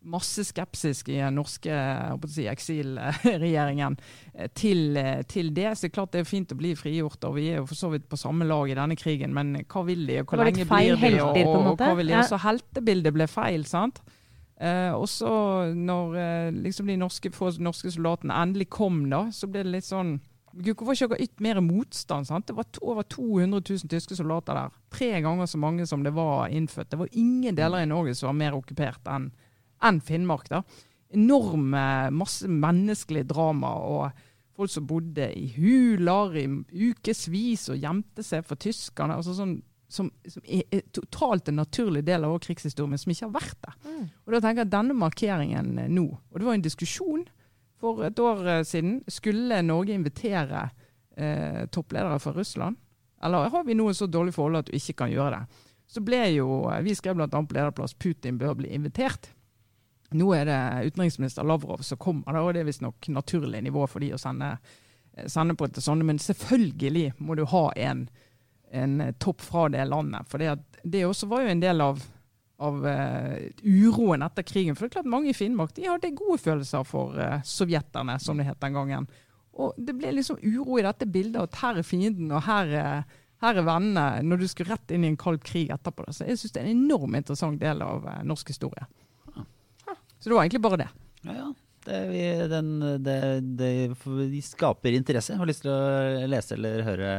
Masse 0.03 0.43
skepsis 0.43 0.99
i 1.07 1.19
den 1.21 1.37
norske 1.39 1.75
si, 2.27 2.43
eksilregjeringen 2.51 3.95
til, 4.51 4.97
til, 5.31 5.51
det. 5.55 5.69
Så 5.77 5.85
det 5.85 5.91
er 5.91 5.95
klart 5.95 6.11
det 6.15 6.23
er 6.23 6.27
fint 6.27 6.51
å 6.51 6.57
bli 6.59 6.73
frigjort, 6.75 7.23
og 7.29 7.37
vi 7.37 7.45
er 7.53 7.61
jo 7.61 7.69
for 7.69 7.79
så 7.79 7.91
vidt 7.93 8.09
på 8.11 8.19
samme 8.19 8.47
lag 8.49 8.71
i 8.71 8.75
denne 8.75 8.97
krigen, 8.99 9.31
men 9.35 9.55
hva 9.63 9.85
vil 9.87 10.03
de, 10.09 10.19
og 10.21 10.33
hvor 10.33 10.43
lenge 10.43 10.67
blir 10.67 10.99
de, 10.99 11.13
og, 11.23 11.39
og, 11.39 11.71
og, 11.71 11.79
hva 11.79 11.93
vil 11.99 12.11
de? 12.11 12.17
Ja. 12.17 12.25
Også 12.25 12.41
heltebildet 12.43 13.15
ble 13.15 13.29
feil, 13.31 13.63
sant? 13.69 14.03
Eh, 14.63 14.91
og 14.93 15.07
så 15.09 15.31
når 15.75 16.19
eh, 16.19 16.51
liksom 16.63 16.91
de 16.91 16.99
norske, 16.99 17.31
få 17.33 17.49
norske 17.63 17.91
soldatene 17.91 18.35
endelig 18.43 18.69
kom, 18.71 19.01
da, 19.11 19.25
så 19.33 19.49
ble 19.49 19.65
det 19.65 19.75
litt 19.79 19.89
sånn 19.89 20.19
Gud, 20.53 20.75
hvorfor 20.77 20.93
ikke 20.93 21.15
dere 21.15 21.25
ytt 21.25 21.39
mer 21.41 21.59
motstand? 21.65 22.27
sant? 22.29 22.45
Det 22.45 22.53
var 22.53 22.67
to, 22.69 22.83
over 22.91 23.05
200 23.09 23.57
000 23.57 23.89
tyske 23.89 24.13
soldater 24.19 24.53
der. 24.53 24.75
Tre 24.93 25.09
ganger 25.25 25.49
så 25.49 25.57
mange 25.57 25.87
som 25.89 26.03
det 26.05 26.11
var 26.13 26.51
innfødt. 26.53 26.91
Det 26.91 26.99
var 26.99 27.09
ingen 27.17 27.57
deler 27.57 27.81
i 27.81 27.89
Norge 27.89 28.13
som 28.13 28.29
var 28.29 28.37
mer 28.37 28.57
okkupert 28.59 29.09
enn 29.09 29.31
en 29.83 29.99
Finnmark. 30.01 30.49
da. 30.49 30.63
Enorme, 31.13 32.09
masse 32.11 32.47
menneskelig 32.47 33.27
drama. 33.29 33.73
og 33.75 34.11
Folk 34.53 34.69
som 34.69 34.87
bodde 34.87 35.31
i 35.33 35.47
huler 35.55 36.35
i 36.37 36.47
ukevis 36.91 37.69
og 37.73 37.79
gjemte 37.81 38.23
seg 38.25 38.45
for 38.45 38.55
tyskerne. 38.55 39.15
altså 39.17 39.33
sånn 39.37 39.61
som, 39.93 40.09
som 40.25 40.41
er, 40.47 40.63
er, 40.73 40.81
totalt 40.95 41.49
en 41.49 41.59
naturlig 41.61 42.01
del 42.07 42.25
av 42.25 42.33
vår 42.33 42.39
krigshistorie, 42.47 42.89
men 42.89 43.01
som 43.01 43.11
ikke 43.13 43.27
har 43.27 43.35
vært 43.35 43.59
det. 43.61 43.73
Mm. 43.85 44.05
Og 44.25 44.33
da 44.33 44.39
tenker 44.41 44.63
jeg 44.63 44.67
at 44.67 44.73
Denne 44.73 44.95
markeringen 44.97 45.67
eh, 45.77 45.91
nå 45.91 46.05
Og 46.09 46.39
det 46.39 46.47
var 46.47 46.57
en 46.57 46.65
diskusjon 46.65 47.27
for 47.81 48.05
et 48.07 48.21
år 48.23 48.47
eh, 48.55 48.63
siden. 48.67 48.95
Skulle 49.11 49.61
Norge 49.65 49.93
invitere 49.93 50.63
eh, 51.15 51.65
toppledere 51.69 52.17
fra 52.23 52.33
Russland? 52.33 52.79
Eller 53.23 53.53
har 53.53 53.67
vi 53.67 53.77
noe 53.77 53.93
så 53.95 54.07
dårlig 54.09 54.33
forhold 54.35 54.63
at 54.63 54.71
du 54.71 54.77
ikke 54.77 54.97
kan 55.03 55.13
gjøre 55.13 55.37
det? 55.37 55.61
Så 55.93 56.01
ble 56.03 56.23
jo, 56.33 56.63
eh, 56.71 56.81
Vi 56.83 56.95
skrev 56.97 57.19
bl.a. 57.19 57.29
på 57.29 57.55
lederplass 57.55 57.93
Putin 57.93 58.41
bør 58.41 58.57
bli 58.63 58.73
invitert. 58.73 59.29
Nå 60.17 60.29
er 60.37 60.49
det 60.49 60.59
utenriksminister 60.91 61.47
Lavrov 61.47 61.83
som 61.85 61.99
kommer, 62.01 62.39
og 62.41 62.53
det 62.53 62.63
er 62.63 62.69
visstnok 62.69 63.09
naturlig 63.13 63.63
nivå 63.65 63.87
for 63.89 64.03
de 64.03 64.13
å 64.15 64.21
sende, 64.21 64.55
sende 65.25 65.55
på 65.59 65.67
til 65.69 65.85
sånne. 65.85 66.07
Men 66.07 66.21
selvfølgelig 66.21 67.13
må 67.23 67.37
du 67.39 67.45
ha 67.49 67.67
en 67.89 68.05
en 68.73 69.01
eh, 69.01 69.11
topp 69.11 69.41
fra 69.41 69.69
det 69.69 69.85
landet. 69.85 70.29
For 70.29 70.37
det, 70.37 70.57
det 70.83 71.05
også 71.05 71.29
var 71.29 71.43
jo 71.43 71.53
en 71.53 71.61
del 71.61 71.81
av, 71.81 72.01
av 72.63 72.85
uh, 72.85 73.35
uroen 73.63 74.25
etter 74.25 74.45
krigen. 74.47 74.75
For 74.75 74.85
det 74.85 74.91
er 74.91 74.95
klart 74.97 75.11
mange 75.13 75.29
i 75.31 75.37
Finnmark 75.37 75.75
de 75.77 75.85
hadde 75.87 76.13
gode 76.17 76.39
følelser 76.41 76.87
for 76.87 77.17
uh, 77.19 77.41
sovjeterne, 77.45 78.17
som 78.21 78.39
det 78.39 78.47
het 78.49 78.61
den 78.63 78.77
gangen. 78.77 79.09
Og 79.53 79.77
det 79.77 79.93
ble 79.99 80.15
liksom 80.17 80.41
uro 80.41 80.79
i 80.79 80.85
dette 80.85 81.05
bildet 81.05 81.43
at 81.43 81.59
her 81.61 81.83
er 81.83 81.85
fienden, 81.85 82.33
og 82.33 82.47
her 82.47 82.73
er, 82.73 83.19
her 83.45 83.61
er 83.61 83.67
vennene, 83.67 84.23
når 84.25 84.41
du 84.41 84.47
skulle 84.49 84.73
rett 84.73 84.93
inn 84.95 85.05
i 85.05 85.11
en 85.11 85.19
kald 85.21 85.43
krig 85.45 85.69
etterpå. 85.73 86.07
Så 86.09 86.25
jeg 86.25 86.41
syns 86.41 86.55
det 86.55 86.63
er 86.63 86.71
en 86.71 86.85
enormt 86.87 87.21
interessant 87.21 87.61
del 87.61 87.85
av 87.85 88.09
norsk 88.25 88.49
historie. 88.55 88.89
Så 90.23 90.31
det 90.31 90.37
var 90.37 90.45
egentlig 90.45 90.63
bare 90.63 90.79
det. 90.79 90.89
Ja, 91.27 91.35
ja. 91.35 91.51
Det, 91.83 91.97
vi, 92.07 92.23
den, 92.47 92.67
det, 93.03 93.19
det, 93.59 93.69
de 94.31 94.41
skaper 94.45 94.95
interesse. 94.95 95.33
Jeg 95.33 95.41
har 95.41 95.49
lyst 95.49 95.65
til 95.65 95.73
å 95.73 96.27
lese 96.31 96.55
eller 96.55 96.85
høre 96.87 97.09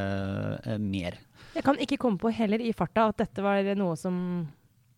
eh, 0.65 0.79
mer. 0.81 1.19
Jeg 1.53 1.65
kan 1.67 1.77
ikke 1.77 1.99
komme 2.01 2.17
på 2.17 2.31
heller 2.33 2.63
i 2.65 2.73
farta 2.73 3.11
at 3.11 3.21
dette 3.21 3.45
var 3.45 3.61
noe 3.77 3.93
som 3.99 4.17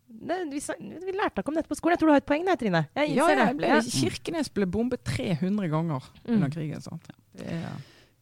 det, 0.08 0.38
vi, 0.50 0.62
vi, 1.04 1.14
lærte 1.14 1.44
ikke 1.44 1.52
om 1.52 1.60
dette 1.60 1.70
på 1.70 1.76
skolen. 1.78 1.98
Jeg 1.98 2.02
tror 2.02 2.10
du 2.10 2.16
har 2.16 2.24
et 2.24 2.30
poeng 2.30 2.48
der, 2.48 2.58
Trine. 2.60 2.86
Jeg 2.96 3.12
ja, 3.18 3.28
jeg 3.34 3.60
ble, 3.60 3.74
ja. 3.76 3.84
Kirkenes 3.84 4.50
ble 4.56 4.70
bombet 4.72 5.04
300 5.06 5.68
ganger 5.74 6.08
mm. 6.24 6.32
under 6.32 6.54
krigen. 6.56 6.82
Sant? 6.82 7.12
Ja. 7.44 7.76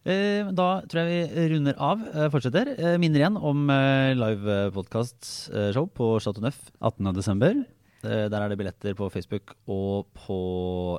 Eh, 0.05 0.49
da 0.53 0.67
tror 0.89 1.01
jeg 1.05 1.29
vi 1.29 1.45
runder 1.53 1.77
av. 1.81 2.01
Eh, 2.09 2.27
fortsetter. 2.33 2.73
Eh, 2.73 2.97
minner 3.01 3.21
igjen 3.21 3.37
om 3.37 3.69
live 4.17 4.57
podkast-show 4.75 5.87
på 5.93 6.11
Chateau 6.25 6.45
Neuf 6.45 6.59
18.12. 6.81 7.63
Eh, 8.05 8.25
der 8.29 8.43
er 8.43 8.51
det 8.51 8.57
billetter 8.59 8.95
på 8.97 9.07
Facebook 9.09 9.55
og 9.71 10.07
på, 10.13 10.37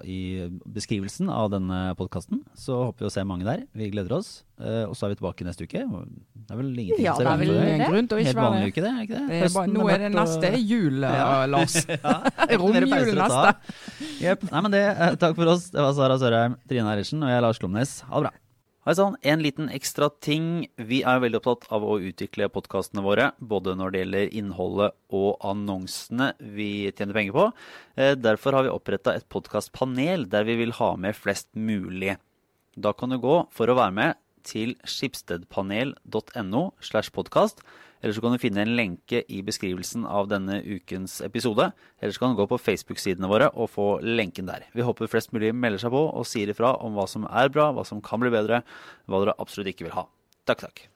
i 0.02 0.48
beskrivelsen 0.74 1.30
av 1.32 1.52
denne 1.54 1.94
podkasten. 1.98 2.42
Så 2.58 2.78
håper 2.88 3.06
vi 3.06 3.10
å 3.10 3.14
se 3.14 3.24
mange 3.28 3.46
der. 3.46 3.64
Vi 3.76 3.90
gleder 3.92 4.16
oss. 4.18 4.42
Eh, 4.58 4.84
og 4.88 4.96
så 4.96 5.06
er 5.06 5.14
vi 5.14 5.18
tilbake 5.20 5.46
neste 5.46 5.66
uke. 5.68 5.84
Det 5.86 6.54
er 6.54 6.60
vel 6.60 6.70
ingenting 6.72 7.04
ja, 7.04 7.14
det 7.18 7.28
er 7.28 7.42
vel 7.42 7.52
en 7.56 7.84
grunn 7.84 8.08
til 8.10 8.18
å 8.18 8.22
ikke 8.22 8.36
være 8.38 8.56
det, 8.56 8.62
er 8.62 9.04
ikke 9.04 9.20
det? 9.20 9.40
er 9.42 9.52
bare, 9.54 9.72
nå 9.74 9.90
er 9.92 10.06
det 10.06 10.10
neste 10.14 10.52
og... 10.52 10.58
jul, 10.72 11.06
ja. 11.06 11.28
Lars. 11.50 11.78
ja, 11.92 12.16
Romjul 12.56 12.88
neste. 13.20 13.54
Yep. 14.22 14.48
Nei, 14.50 14.64
men 14.66 14.74
det, 14.74 14.82
eh, 14.94 15.14
takk 15.20 15.38
for 15.38 15.54
oss. 15.56 15.70
Det 15.74 15.82
var 15.82 15.94
Sara 15.98 16.18
Sørheim, 16.22 16.58
Trine 16.66 16.90
Eilertsen 16.94 17.22
og 17.22 17.32
jeg, 17.32 17.46
Lars 17.46 17.62
Klomnes. 17.62 18.00
Ha 18.08 18.18
det 18.18 18.28
bra. 18.30 18.45
Hei 18.86 18.94
sann, 18.94 19.16
en 19.26 19.40
liten 19.42 19.66
ekstra 19.74 20.06
ting. 20.22 20.68
Vi 20.78 21.00
er 21.02 21.18
veldig 21.18 21.40
opptatt 21.40 21.64
av 21.74 21.82
å 21.82 21.96
utvikle 21.98 22.46
podkastene 22.54 23.02
våre, 23.02 23.24
både 23.42 23.72
når 23.74 23.90
det 23.90 24.02
gjelder 24.04 24.36
innholdet 24.38 24.94
og 25.10 25.42
annonsene 25.42 26.28
vi 26.38 26.68
tjener 26.92 27.16
penger 27.16 27.34
på. 27.34 27.46
Eh, 27.98 28.12
derfor 28.14 28.54
har 28.54 28.62
vi 28.62 28.70
oppretta 28.70 29.16
et 29.18 29.26
podkastpanel 29.26 30.28
der 30.30 30.46
vi 30.46 30.54
vil 30.60 30.76
ha 30.78 30.92
med 31.02 31.18
flest 31.18 31.50
mulig. 31.58 32.14
Da 32.78 32.94
kan 32.94 33.10
du 33.10 33.18
gå 33.18 33.40
for 33.50 33.66
å 33.66 33.74
være 33.80 33.96
med 33.98 34.22
til 34.46 34.76
skipstedpanel.no 34.86 36.62
slash 36.80 37.12
podkast 37.14 37.64
eller 38.02 38.14
så 38.14 38.22
kan 38.22 38.34
du 38.34 38.40
finne 38.40 38.62
en 38.62 38.74
lenke 38.78 39.22
i 39.32 39.40
beskrivelsen 39.44 40.04
av 40.06 40.28
denne 40.30 40.60
ukens 40.62 41.18
episode. 41.24 41.70
Eller 41.98 42.14
så 42.14 42.22
kan 42.22 42.34
du 42.34 42.40
gå 42.40 42.48
på 42.50 42.60
Facebook-sidene 42.60 43.30
våre 43.30 43.48
og 43.54 43.72
få 43.72 43.88
lenken 44.04 44.50
der. 44.50 44.68
Vi 44.76 44.84
håper 44.86 45.10
flest 45.10 45.32
mulig 45.34 45.54
melder 45.56 45.82
seg 45.82 45.94
på 45.94 46.02
og 46.10 46.28
sier 46.28 46.52
ifra 46.52 46.76
om 46.84 46.98
hva 46.98 47.08
som 47.10 47.26
er 47.26 47.50
bra, 47.52 47.72
hva 47.72 47.86
som 47.88 48.04
kan 48.04 48.22
bli 48.22 48.32
bedre, 48.34 48.62
hva 49.08 49.24
dere 49.24 49.38
absolutt 49.42 49.72
ikke 49.72 49.88
vil 49.88 49.96
ha. 49.96 50.06
Takk, 50.46 50.68
takk. 50.68 50.86